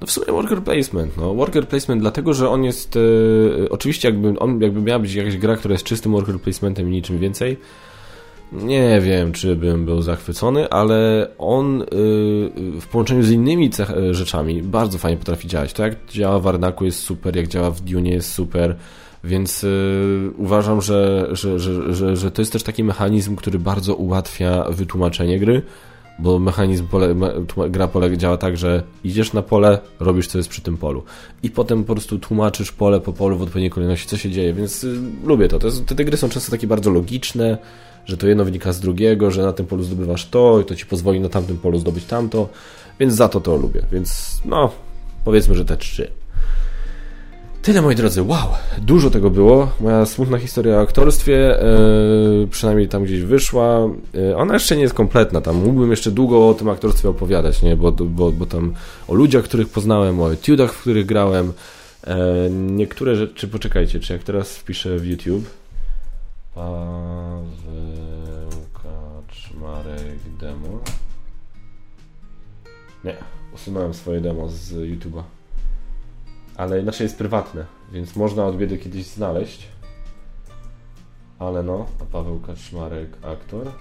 no 0.00 0.06
w 0.06 0.10
sumie 0.10 0.26
worker 0.26 0.62
placement. 0.62 1.16
No. 1.16 1.34
Worker 1.34 1.68
placement 1.68 2.02
dlatego, 2.02 2.34
że 2.34 2.48
on 2.48 2.64
jest. 2.64 2.96
E, 2.96 3.70
oczywiście, 3.70 4.08
jakby, 4.08 4.38
on, 4.38 4.60
jakby 4.60 4.82
miała 4.82 4.98
być 4.98 5.14
jakaś 5.14 5.36
gra, 5.36 5.56
która 5.56 5.72
jest 5.72 5.84
czystym 5.84 6.12
worker 6.12 6.40
placementem 6.40 6.88
i 6.88 6.90
niczym 6.90 7.18
więcej 7.18 7.56
nie 8.62 9.00
wiem, 9.00 9.32
czy 9.32 9.56
bym 9.56 9.84
był 9.84 10.02
zachwycony, 10.02 10.70
ale 10.70 11.28
on 11.38 11.82
y, 11.82 11.86
w 12.80 12.86
połączeniu 12.92 13.22
z 13.22 13.30
innymi 13.30 13.70
y, 14.10 14.14
rzeczami 14.14 14.62
bardzo 14.62 14.98
fajnie 14.98 15.18
potrafi 15.18 15.48
działać. 15.48 15.72
To 15.72 15.82
jak 15.82 15.96
działa 16.08 16.38
w 16.38 16.46
Arnaku 16.46 16.84
jest 16.84 16.98
super, 16.98 17.36
jak 17.36 17.48
działa 17.48 17.70
w 17.70 17.80
Dune 17.80 18.08
jest 18.08 18.32
super, 18.32 18.76
więc 19.24 19.64
y, 19.64 20.30
uważam, 20.36 20.82
że, 20.82 21.28
że, 21.32 21.58
że, 21.58 21.94
że, 21.94 22.16
że 22.16 22.30
to 22.30 22.42
jest 22.42 22.52
też 22.52 22.62
taki 22.62 22.84
mechanizm, 22.84 23.36
który 23.36 23.58
bardzo 23.58 23.94
ułatwia 23.94 24.64
wytłumaczenie 24.70 25.38
gry, 25.38 25.62
bo 26.18 26.38
mechanizm 26.38 26.86
pole, 26.86 27.14
gra 27.70 27.88
pole 27.88 28.16
działa 28.16 28.36
tak, 28.36 28.56
że 28.56 28.82
idziesz 29.04 29.32
na 29.32 29.42
pole, 29.42 29.78
robisz 30.00 30.26
co 30.26 30.38
jest 30.38 30.50
przy 30.50 30.62
tym 30.62 30.76
polu 30.76 31.02
i 31.42 31.50
potem 31.50 31.84
po 31.84 31.94
prostu 31.94 32.18
tłumaczysz 32.18 32.72
pole 32.72 33.00
po 33.00 33.12
polu 33.12 33.38
w 33.38 33.42
odpowiedniej 33.42 33.70
kolejności, 33.70 34.08
co 34.08 34.16
się 34.16 34.30
dzieje, 34.30 34.54
więc 34.54 34.86
lubię 35.24 35.48
to. 35.48 35.58
to 35.58 35.66
jest, 35.66 35.86
te, 35.86 35.94
te 35.94 36.04
gry 36.04 36.16
są 36.16 36.28
często 36.28 36.50
takie 36.50 36.66
bardzo 36.66 36.90
logiczne, 36.90 37.58
że 38.06 38.16
to 38.16 38.26
jedno 38.26 38.44
wynika 38.44 38.72
z 38.72 38.80
drugiego, 38.80 39.30
że 39.30 39.42
na 39.42 39.52
tym 39.52 39.66
polu 39.66 39.82
zdobywasz 39.82 40.26
to 40.26 40.60
i 40.60 40.64
to 40.64 40.76
ci 40.76 40.86
pozwoli 40.86 41.20
na 41.20 41.28
tamtym 41.28 41.58
polu 41.58 41.78
zdobyć 41.78 42.04
tamto, 42.04 42.48
więc 43.00 43.14
za 43.14 43.28
to 43.28 43.40
to 43.40 43.56
lubię. 43.56 43.82
Więc 43.92 44.40
no, 44.44 44.70
powiedzmy, 45.24 45.54
że 45.54 45.64
te 45.64 45.76
trzy. 45.76 46.10
Tyle, 47.62 47.82
moi 47.82 47.94
drodzy, 47.94 48.22
wow, 48.22 48.48
dużo 48.78 49.10
tego 49.10 49.30
było. 49.30 49.70
Moja 49.80 50.06
smutna 50.06 50.38
historia 50.38 50.76
o 50.76 50.80
aktorstwie, 50.80 51.58
yy, 52.40 52.48
przynajmniej 52.50 52.88
tam 52.88 53.04
gdzieś 53.04 53.20
wyszła. 53.20 53.88
Yy, 54.14 54.36
ona 54.36 54.54
jeszcze 54.54 54.76
nie 54.76 54.82
jest 54.82 54.94
kompletna, 54.94 55.40
tam 55.40 55.56
mógłbym 55.56 55.90
jeszcze 55.90 56.10
długo 56.10 56.48
o 56.48 56.54
tym 56.54 56.68
aktorstwie 56.68 57.08
opowiadać, 57.08 57.62
nie? 57.62 57.76
Bo, 57.76 57.92
bo, 57.92 58.32
bo 58.32 58.46
tam 58.46 58.74
o 59.08 59.14
ludziach, 59.14 59.44
których 59.44 59.68
poznałem, 59.68 60.20
o 60.20 60.32
etiudach, 60.32 60.72
w 60.72 60.80
których 60.80 61.06
grałem. 61.06 61.52
Yy, 62.06 62.12
niektóre 62.50 63.16
rzeczy, 63.16 63.48
poczekajcie, 63.48 64.00
czy 64.00 64.12
jak 64.12 64.22
teraz 64.22 64.56
wpiszę 64.56 64.98
w 64.98 65.06
YouTube 65.06 65.63
Paweł 66.54 68.50
Kaczmarek 68.82 70.18
demo. 70.40 70.80
Nie, 73.04 73.16
usunąłem 73.54 73.94
swoje 73.94 74.20
demo 74.20 74.48
z 74.48 74.72
YouTube'a 74.72 75.22
ale 76.56 76.80
inaczej 76.80 77.04
jest 77.04 77.18
prywatne, 77.18 77.66
więc 77.92 78.16
można 78.16 78.46
od 78.46 78.56
biedy 78.56 78.78
kiedyś 78.78 79.06
znaleźć. 79.06 79.68
Ale 81.38 81.62
no, 81.62 81.86
a 82.02 82.04
Paweł 82.04 82.40
Kaczmarek, 82.40 83.10
aktor. 83.22 83.72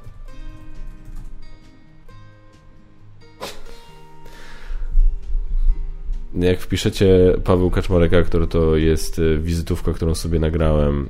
Jak 6.35 6.59
wpiszecie 6.59 7.07
Paweł 7.43 7.69
Kaczmarek, 7.71 8.13
aktor, 8.13 8.47
to 8.47 8.75
jest 8.75 9.19
e, 9.19 9.37
wizytówka, 9.37 9.93
którą 9.93 10.15
sobie 10.15 10.39
nagrałem 10.39 11.09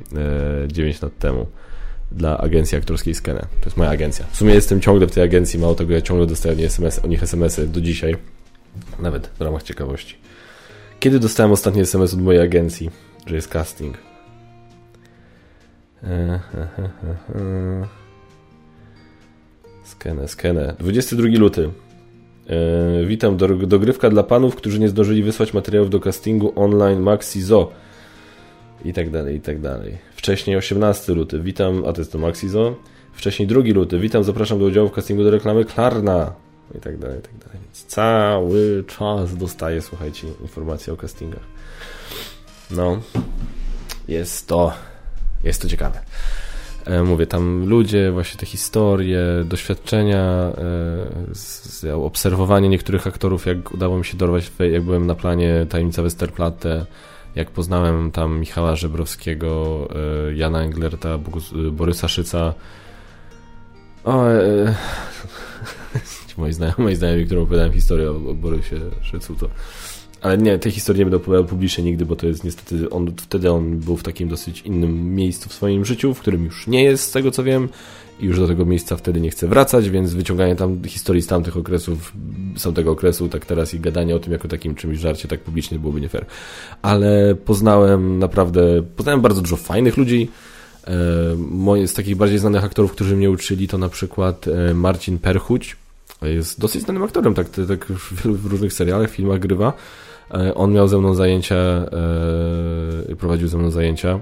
9 0.67 0.97
e, 0.97 1.05
lat 1.05 1.17
temu 1.17 1.47
dla 2.11 2.37
agencji 2.37 2.77
aktorskiej 2.77 3.13
Skene. 3.13 3.39
To 3.39 3.65
jest 3.65 3.77
moja 3.77 3.89
agencja. 3.89 4.25
W 4.31 4.37
sumie 4.37 4.53
jestem 4.53 4.81
ciągle 4.81 5.07
w 5.07 5.11
tej 5.11 5.23
agencji, 5.23 5.59
mało 5.59 5.75
tego 5.75 5.93
ja 5.93 6.01
ciągle 6.01 6.27
dostaję 6.27 6.65
SMS, 6.65 6.99
o 6.99 7.07
nich 7.07 7.23
SMS-y 7.23 7.67
do 7.67 7.81
dzisiaj. 7.81 8.15
Nawet 8.99 9.27
w 9.27 9.41
ramach 9.41 9.63
ciekawości. 9.63 10.15
Kiedy 10.99 11.19
dostałem 11.19 11.51
ostatni 11.51 11.81
SMS 11.81 12.13
od 12.13 12.21
mojej 12.21 12.41
agencji, 12.41 12.89
że 13.25 13.35
jest 13.35 13.47
casting? 13.47 13.97
Skenę, 19.83 20.27
skenę. 20.27 20.75
22 20.79 21.27
luty. 21.39 21.69
E, 22.49 23.05
witam, 23.05 23.37
do, 23.37 23.47
dogrywka 23.47 24.09
dla 24.09 24.23
panów, 24.23 24.55
którzy 24.55 24.79
nie 24.79 24.89
zdążyli 24.89 25.23
wysłać 25.23 25.53
materiałów 25.53 25.89
do 25.89 25.99
castingu 25.99 26.53
online 26.55 26.99
Maxi 26.99 27.41
Zo. 27.41 27.71
I 28.85 28.93
tak 28.93 29.09
dalej, 29.09 29.35
i 29.35 29.41
tak 29.41 29.61
dalej. 29.61 29.97
Wcześniej 30.15 30.57
18 30.57 31.13
luty. 31.13 31.39
Witam, 31.39 31.83
a 31.87 31.93
to 31.93 32.01
jest 32.01 32.11
to 32.11 32.17
Maxi 32.17 32.49
Zo. 32.49 32.75
Wcześniej 33.13 33.47
2 33.47 33.61
luty. 33.73 33.99
Witam, 33.99 34.23
zapraszam 34.23 34.59
do 34.59 34.65
udziału 34.65 34.89
w 34.89 34.91
castingu 34.91 35.23
do 35.23 35.31
reklamy 35.31 35.65
Klarna 35.65 36.33
i 36.75 36.79
tak 36.79 36.97
dalej, 36.97 37.19
i 37.19 37.21
tak 37.21 37.37
dalej. 37.37 37.59
Więc 37.63 37.85
cały 37.85 38.83
czas 38.97 39.37
dostaję, 39.37 39.81
słuchajcie, 39.81 40.27
informacje 40.41 40.93
o 40.93 40.97
castingach. 40.97 41.43
No, 42.71 43.01
jest 44.07 44.47
to, 44.47 44.73
jest 45.43 45.61
to 45.61 45.67
ciekawe. 45.67 45.99
E, 46.85 47.03
mówię, 47.03 47.27
tam 47.27 47.65
ludzie, 47.65 48.11
właśnie 48.11 48.39
te 48.39 48.45
historie, 48.45 49.19
doświadczenia, 49.45 50.51
e, 51.83 51.95
obserwowanie 51.95 52.69
niektórych 52.69 53.07
aktorów, 53.07 53.45
jak 53.45 53.73
udało 53.73 53.97
mi 53.97 54.05
się 54.05 54.17
dorwać, 54.17 54.51
jak 54.71 54.83
byłem 54.83 55.07
na 55.07 55.15
planie 55.15 55.65
Tajemnica 55.69 56.01
Westerplatte, 56.01 56.85
jak 57.35 57.51
poznałem 57.51 58.11
tam 58.11 58.39
Michała 58.39 58.75
Żebrowskiego, 58.75 59.87
e, 60.29 60.33
Jana 60.33 60.61
Englerta, 60.61 61.19
Borysa 61.71 62.07
Szyca. 62.07 62.53
O, 64.03 64.25
znajomi, 66.49 66.75
moi 66.77 66.95
znajomi 66.95 67.25
którym 67.25 67.43
opowiadałem 67.43 67.73
historię 67.73 68.11
o, 68.11 68.15
o 68.15 68.33
Borysie 68.33 68.79
Szycu, 69.01 69.35
to... 69.35 69.49
Ale 70.23 70.37
nie, 70.37 70.59
tej 70.59 70.71
historii 70.71 70.99
nie 70.99 71.05
będę 71.05 71.17
opowiadał 71.17 71.45
publicznie 71.45 71.83
nigdy, 71.83 72.05
bo 72.05 72.15
to 72.15 72.27
jest 72.27 72.43
niestety, 72.43 72.89
on, 72.89 73.11
wtedy 73.17 73.51
on 73.51 73.79
był 73.79 73.97
w 73.97 74.03
takim 74.03 74.29
dosyć 74.29 74.61
innym 74.61 75.15
miejscu 75.15 75.49
w 75.49 75.53
swoim 75.53 75.85
życiu, 75.85 76.13
w 76.13 76.19
którym 76.19 76.45
już 76.45 76.67
nie 76.67 76.83
jest, 76.83 77.03
z 77.03 77.11
tego 77.11 77.31
co 77.31 77.43
wiem, 77.43 77.69
i 78.19 78.25
już 78.25 78.39
do 78.39 78.47
tego 78.47 78.65
miejsca 78.65 78.95
wtedy 78.95 79.21
nie 79.21 79.29
chce 79.29 79.47
wracać, 79.47 79.89
więc 79.89 80.13
wyciąganie 80.13 80.55
tam 80.55 80.83
historii 80.83 81.21
z 81.21 81.27
tamtych 81.27 81.57
okresów, 81.57 82.13
z 82.57 82.63
tamtego 82.63 82.91
okresu, 82.91 83.29
tak 83.29 83.45
teraz 83.45 83.73
i 83.73 83.79
gadanie 83.79 84.15
o 84.15 84.19
tym 84.19 84.33
jako 84.33 84.47
takim 84.47 84.75
czymś 84.75 84.97
żarcie 84.97 85.27
tak 85.27 85.39
publicznie 85.39 85.79
byłoby 85.79 86.01
nie 86.01 86.09
fair. 86.09 86.25
Ale 86.81 87.35
poznałem 87.35 88.19
naprawdę, 88.19 88.83
poznałem 88.95 89.21
bardzo 89.21 89.41
dużo 89.41 89.55
fajnych 89.55 89.97
ludzi, 89.97 90.29
e, 90.87 90.91
Moje, 91.37 91.87
z 91.87 91.93
takich 91.93 92.15
bardziej 92.15 92.39
znanych 92.39 92.63
aktorów, 92.63 92.91
którzy 92.91 93.15
mnie 93.15 93.31
uczyli, 93.31 93.67
to 93.67 93.77
na 93.77 93.89
przykład 93.89 94.47
e, 94.47 94.73
Marcin 94.73 95.17
Perchuć, 95.19 95.75
jest 96.21 96.59
dosyć 96.59 96.81
znanym 96.81 97.03
aktorem, 97.03 97.33
tak, 97.33 97.47
tak 97.67 97.85
w 98.25 98.45
różnych 98.45 98.73
serialach, 98.73 99.09
filmach 99.09 99.39
grywa. 99.39 99.73
E, 100.33 100.55
on 100.55 100.73
miał 100.73 100.87
ze 100.87 100.97
mną 100.97 101.13
zajęcia, 101.13 101.55
e, 101.55 103.15
prowadził 103.15 103.47
ze 103.47 103.57
mną 103.57 103.71
zajęcia. 103.71 104.19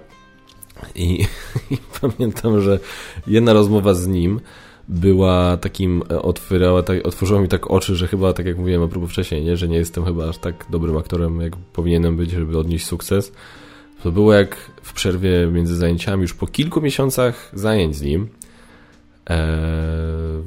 I, 0.95 1.25
i 1.71 1.77
pamiętam, 2.01 2.61
że 2.61 2.79
jedna 3.27 3.53
rozmowa 3.53 3.93
z 3.93 4.07
nim 4.07 4.39
była 4.87 5.57
takim, 5.57 6.03
e, 6.11 6.21
otwierała, 6.21 6.83
tak, 6.83 7.07
otworzyła 7.07 7.41
mi 7.41 7.47
tak 7.47 7.71
oczy, 7.71 7.95
że 7.95 8.07
chyba, 8.07 8.33
tak 8.33 8.45
jak 8.45 8.57
mówiłem 8.57 8.83
a 8.83 8.87
propos 8.87 9.09
wcześniej, 9.09 9.43
nie, 9.43 9.57
że 9.57 9.67
nie 9.67 9.77
jestem 9.77 10.05
chyba 10.05 10.29
aż 10.29 10.37
tak 10.37 10.65
dobrym 10.69 10.97
aktorem, 10.97 11.41
jak 11.41 11.55
powinienem 11.55 12.17
być, 12.17 12.31
żeby 12.31 12.57
odnieść 12.57 12.85
sukces. 12.85 13.31
To 14.03 14.11
było 14.11 14.33
jak 14.33 14.55
w 14.81 14.93
przerwie 14.93 15.47
między 15.51 15.75
zajęciami, 15.75 16.21
już 16.21 16.33
po 16.33 16.47
kilku 16.47 16.81
miesiącach 16.81 17.51
zajęć 17.53 17.95
z 17.95 18.01
nim, 18.01 18.27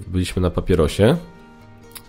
byliśmy 0.06 0.42
na 0.42 0.50
papierosie 0.50 1.16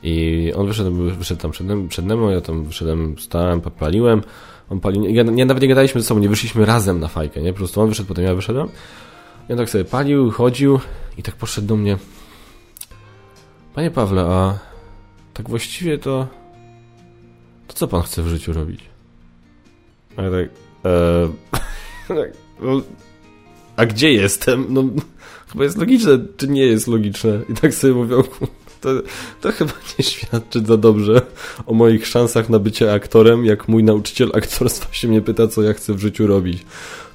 i 0.05 0.53
on 0.55 0.67
wyszedł, 0.67 0.91
wyszedł 0.91 1.41
tam 1.41 1.51
przed, 1.51 1.67
przed 1.89 2.05
mną, 2.05 2.29
ja 2.29 2.41
tam 2.41 2.63
wyszedłem, 2.63 3.15
stałem, 3.19 3.61
paliłem, 3.61 4.21
on 4.69 4.79
palił, 4.79 5.03
ja, 5.03 5.23
ja 5.35 5.45
nawet 5.45 5.61
nie 5.61 5.69
gadaliśmy 5.69 6.01
ze 6.01 6.07
sobą, 6.07 6.19
nie 6.19 6.29
wyszliśmy 6.29 6.65
razem 6.65 6.99
na 6.99 7.07
fajkę, 7.07 7.41
nie? 7.41 7.53
Po 7.53 7.57
prostu 7.57 7.81
on 7.81 7.89
wyszedł, 7.89 8.07
potem 8.07 8.25
ja 8.25 8.35
wyszedłem. 8.35 8.67
I 9.49 9.51
on 9.51 9.57
tak 9.57 9.69
sobie 9.69 9.85
palił, 9.85 10.31
chodził 10.31 10.79
i 11.17 11.23
tak 11.23 11.35
podszedł 11.35 11.67
do 11.67 11.75
mnie. 11.75 11.97
Panie 13.73 13.91
Pawle, 13.91 14.21
a 14.21 14.59
tak 15.33 15.49
właściwie 15.49 15.97
to 15.97 16.27
to 17.67 17.73
co 17.73 17.87
pan 17.87 18.01
chce 18.01 18.23
w 18.23 18.27
życiu 18.27 18.53
robić? 18.53 18.79
A 20.17 20.21
ja 20.21 20.31
tak, 20.31 20.49
e, 20.85 21.29
no, 22.61 22.81
a 23.75 23.85
gdzie 23.85 24.13
jestem? 24.13 24.65
No, 24.69 24.83
chyba 25.51 25.63
jest 25.63 25.77
logiczne, 25.77 26.19
czy 26.37 26.47
nie 26.47 26.65
jest 26.65 26.87
logiczne? 26.87 27.39
I 27.49 27.53
tak 27.53 27.73
sobie 27.73 27.93
mówią, 27.93 28.23
to, 28.81 28.89
to 29.41 29.51
chyba 29.51 29.71
nie 29.99 30.05
świadczy 30.05 30.65
za 30.65 30.77
dobrze 30.77 31.21
o 31.65 31.73
moich 31.73 32.07
szansach 32.07 32.49
na 32.49 32.59
bycie 32.59 32.93
aktorem, 32.93 33.45
jak 33.45 33.67
mój 33.67 33.83
nauczyciel 33.83 34.31
aktorstwa 34.33 34.93
się 34.93 35.07
mnie 35.07 35.21
pyta, 35.21 35.47
co 35.47 35.61
ja 35.61 35.73
chcę 35.73 35.93
w 35.93 35.99
życiu 35.99 36.27
robić. 36.27 36.65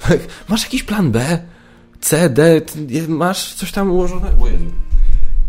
Tak, 0.01 0.19
masz 0.49 0.63
jakiś 0.63 0.83
plan 0.83 1.11
B? 1.11 1.39
C, 2.01 2.31
D? 2.31 2.61
Masz 3.09 3.55
coś 3.55 3.73
tam 3.73 3.91
ułożone? 3.91 4.29
O. 4.29 4.47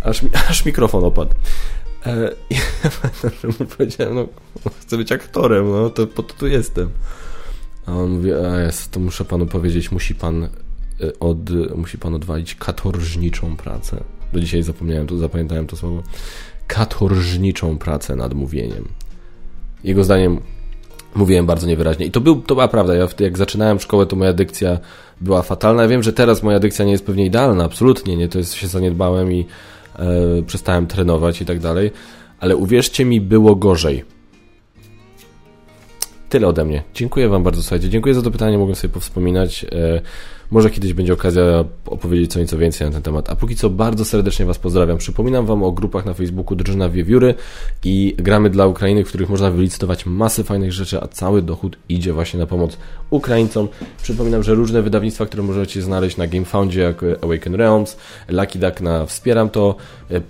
Aż, 0.09 0.22
aż 0.49 0.66
mikrofon 0.66 1.03
opadł. 1.03 1.32
E, 2.05 2.16
ja 3.43 3.49
mu 3.59 3.66
powiedziałem, 3.78 4.16
no 4.16 4.28
chcę 4.82 4.97
być 4.97 5.12
aktorem, 5.12 5.72
no 5.72 5.89
to 5.89 6.07
po 6.07 6.24
to 6.24 6.34
tu 6.34 6.47
jestem. 6.47 6.89
A 7.86 7.91
on 7.91 8.09
mówi, 8.09 8.34
a 8.34 8.59
jest, 8.59 8.91
to 8.91 8.99
muszę 8.99 9.26
panu 9.26 9.45
powiedzieć, 9.45 9.91
musi 9.91 10.16
pan 10.16 10.43
e, 10.43 10.49
od, 11.20 11.49
musi 11.76 11.97
pan 11.97 12.14
odwalić 12.14 12.55
katorżniczą 12.55 13.55
pracę 13.55 14.03
do 14.34 14.39
dzisiaj 14.39 14.63
zapomniałem 14.63 15.07
to, 15.07 15.17
zapamiętałem 15.17 15.67
to 15.67 15.75
słowo, 15.75 16.03
katorżniczą 16.67 17.77
pracę 17.77 18.15
nad 18.15 18.34
mówieniem. 18.34 18.88
Jego 19.84 20.03
zdaniem 20.03 20.39
mówiłem 21.15 21.45
bardzo 21.45 21.67
niewyraźnie. 21.67 22.05
I 22.05 22.11
to, 22.11 22.21
był, 22.21 22.41
to 22.41 22.55
była 22.55 22.67
prawda. 22.67 22.95
Ja 22.95 23.07
jak 23.19 23.38
zaczynałem 23.38 23.79
szkołę, 23.79 24.05
to 24.05 24.15
moja 24.15 24.34
dykcja 24.34 24.79
była 25.21 25.41
fatalna. 25.41 25.82
Ja 25.82 25.88
wiem, 25.88 26.03
że 26.03 26.13
teraz 26.13 26.43
moja 26.43 26.59
dykcja 26.59 26.86
nie 26.86 26.91
jest 26.91 27.05
pewnie 27.05 27.25
idealna, 27.25 27.63
absolutnie 27.63 28.17
nie. 28.17 28.29
To 28.29 28.38
jest, 28.38 28.53
się 28.53 28.67
zaniedbałem 28.67 29.34
i 29.34 29.45
e, 29.95 30.05
przestałem 30.47 30.88
trenować 30.88 31.41
i 31.41 31.45
tak 31.45 31.59
dalej. 31.59 31.91
Ale 32.39 32.55
uwierzcie 32.55 33.05
mi, 33.05 33.21
było 33.21 33.55
gorzej. 33.55 34.03
Tyle 36.29 36.47
ode 36.47 36.65
mnie. 36.65 36.84
Dziękuję 36.93 37.29
Wam 37.29 37.43
bardzo, 37.43 37.61
słuchajcie. 37.61 37.89
Dziękuję 37.89 38.15
za 38.15 38.21
to 38.21 38.32
pytanie, 38.32 38.57
mogłem 38.57 38.75
sobie 38.75 38.93
powspominać. 38.93 39.65
E, 39.71 40.01
może 40.52 40.70
kiedyś 40.70 40.93
będzie 40.93 41.14
okazja 41.14 41.43
opowiedzieć 41.86 42.32
co 42.32 42.39
nieco 42.39 42.58
więcej 42.58 42.88
na 42.88 42.93
ten 42.93 43.02
temat. 43.02 43.30
A 43.30 43.36
póki 43.36 43.56
co 43.56 43.70
bardzo 43.70 44.06
serdecznie 44.06 44.45
Was 44.45 44.60
pozdrawiam. 44.60 44.97
Przypominam 44.97 45.45
Wam 45.45 45.64
o 45.64 45.72
grupach 45.72 46.06
na 46.06 46.14
Facebooku 46.14 46.56
Drużyna 46.56 46.89
Wiewióry 46.89 47.36
i 47.84 48.16
gramy 48.18 48.49
dla 48.49 48.68
Ukrainy, 48.68 49.04
w 49.04 49.08
których 49.08 49.30
można 49.30 49.52
wylicytować 49.52 50.06
masę 50.06 50.43
fajnych 50.43 50.74
rzeczy, 50.74 51.02
a 51.02 51.08
cały 51.08 51.41
dochód 51.41 51.78
idzie 51.89 52.14
właśnie 52.14 52.39
na 52.39 52.45
pomoc 52.45 52.78
Ukraińcom. 53.10 53.68
Przypominam, 54.04 54.43
że 54.43 54.54
różne 54.54 54.82
wydawnictwa, 54.82 55.26
które 55.26 55.43
możecie 55.43 55.82
znaleźć 55.82 56.18
na 56.18 56.28
GameFoundzie, 56.28 56.82
jak 56.82 57.06
Awaken 57.22 57.56
Realms, 57.56 57.97
Lucky 58.30 58.60
Duck 58.60 58.82
na 58.82 59.06
Wspieram 59.06 59.49
to, 59.49 59.76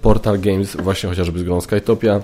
Portal 0.02 0.40
Games, 0.40 0.78
właśnie 0.84 1.10
chociażby 1.10 1.40
z 1.40 1.44
grą 1.44 1.62
Skytopia, 1.62 2.22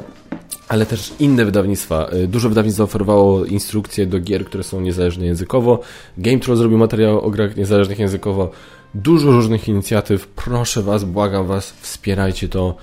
ale 0.67 0.85
też 0.85 1.13
inne 1.19 1.45
wydawnictwa. 1.45 2.09
Y, 2.13 2.27
dużo 2.27 2.49
wydawnictw 2.49 2.77
zaoferowało 2.77 3.45
instrukcje 3.45 4.05
do 4.05 4.19
gier, 4.19 4.45
które 4.45 4.63
są 4.63 4.81
niezależne 4.81 5.25
językowo. 5.25 5.79
Game 6.17 6.39
Troll 6.39 6.57
zrobił 6.57 6.77
materiał 6.77 7.21
o 7.21 7.29
grach 7.29 7.55
niezależnych 7.55 7.99
językowo. 7.99 8.51
Dużo 8.95 9.31
różnych 9.31 9.67
inicjatyw. 9.67 10.27
Proszę 10.27 10.81
Was, 10.83 11.03
błagam 11.03 11.47
Was, 11.47 11.73
wspierajcie 11.81 12.49
to. 12.49 12.75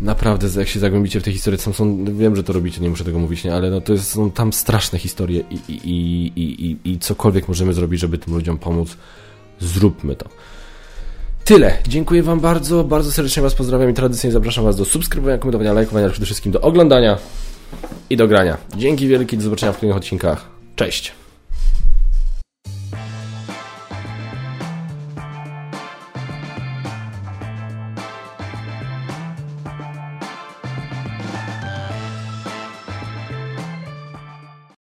naprawdę, 0.00 0.48
jak 0.56 0.68
się 0.68 0.80
zagłębicie 0.80 1.20
w 1.20 1.22
tej 1.22 1.32
historii, 1.32 1.60
są, 1.60 2.04
wiem, 2.04 2.36
że 2.36 2.42
to 2.42 2.52
robicie, 2.52 2.80
nie 2.80 2.90
muszę 2.90 3.04
tego 3.04 3.18
mówić, 3.18 3.44
nie, 3.44 3.54
ale 3.54 3.70
no 3.70 3.80
to 3.80 3.92
jest, 3.92 4.10
są 4.10 4.30
tam 4.30 4.52
straszne 4.52 4.98
historie 4.98 5.44
i, 5.50 5.72
i, 5.72 6.32
i, 6.36 6.66
i, 6.66 6.92
i 6.92 6.98
cokolwiek 6.98 7.48
możemy 7.48 7.72
zrobić, 7.72 8.00
żeby 8.00 8.18
tym 8.18 8.34
ludziom 8.34 8.58
pomóc, 8.58 8.96
zróbmy 9.60 10.16
to. 10.16 10.28
Tyle. 11.48 11.78
Dziękuję 11.88 12.22
Wam 12.22 12.40
bardzo, 12.40 12.84
bardzo 12.84 13.12
serdecznie 13.12 13.42
Was 13.42 13.54
pozdrawiam 13.54 13.90
i 13.90 13.94
tradycyjnie 13.94 14.32
zapraszam 14.32 14.64
Was 14.64 14.76
do 14.76 14.84
subskrybowania, 14.84 15.38
komentowania, 15.38 15.72
lajkowania, 15.72 16.04
ale 16.04 16.12
przede 16.12 16.26
wszystkim 16.26 16.52
do 16.52 16.60
oglądania 16.60 17.18
i 18.10 18.16
do 18.16 18.28
grania. 18.28 18.56
Dzięki 18.76 19.08
wielkie, 19.08 19.36
do 19.36 19.42
zobaczenia 19.42 19.72
w 19.72 19.78
kolejnych 19.78 19.96
odcinkach. 19.96 20.46
Cześć! 20.76 21.12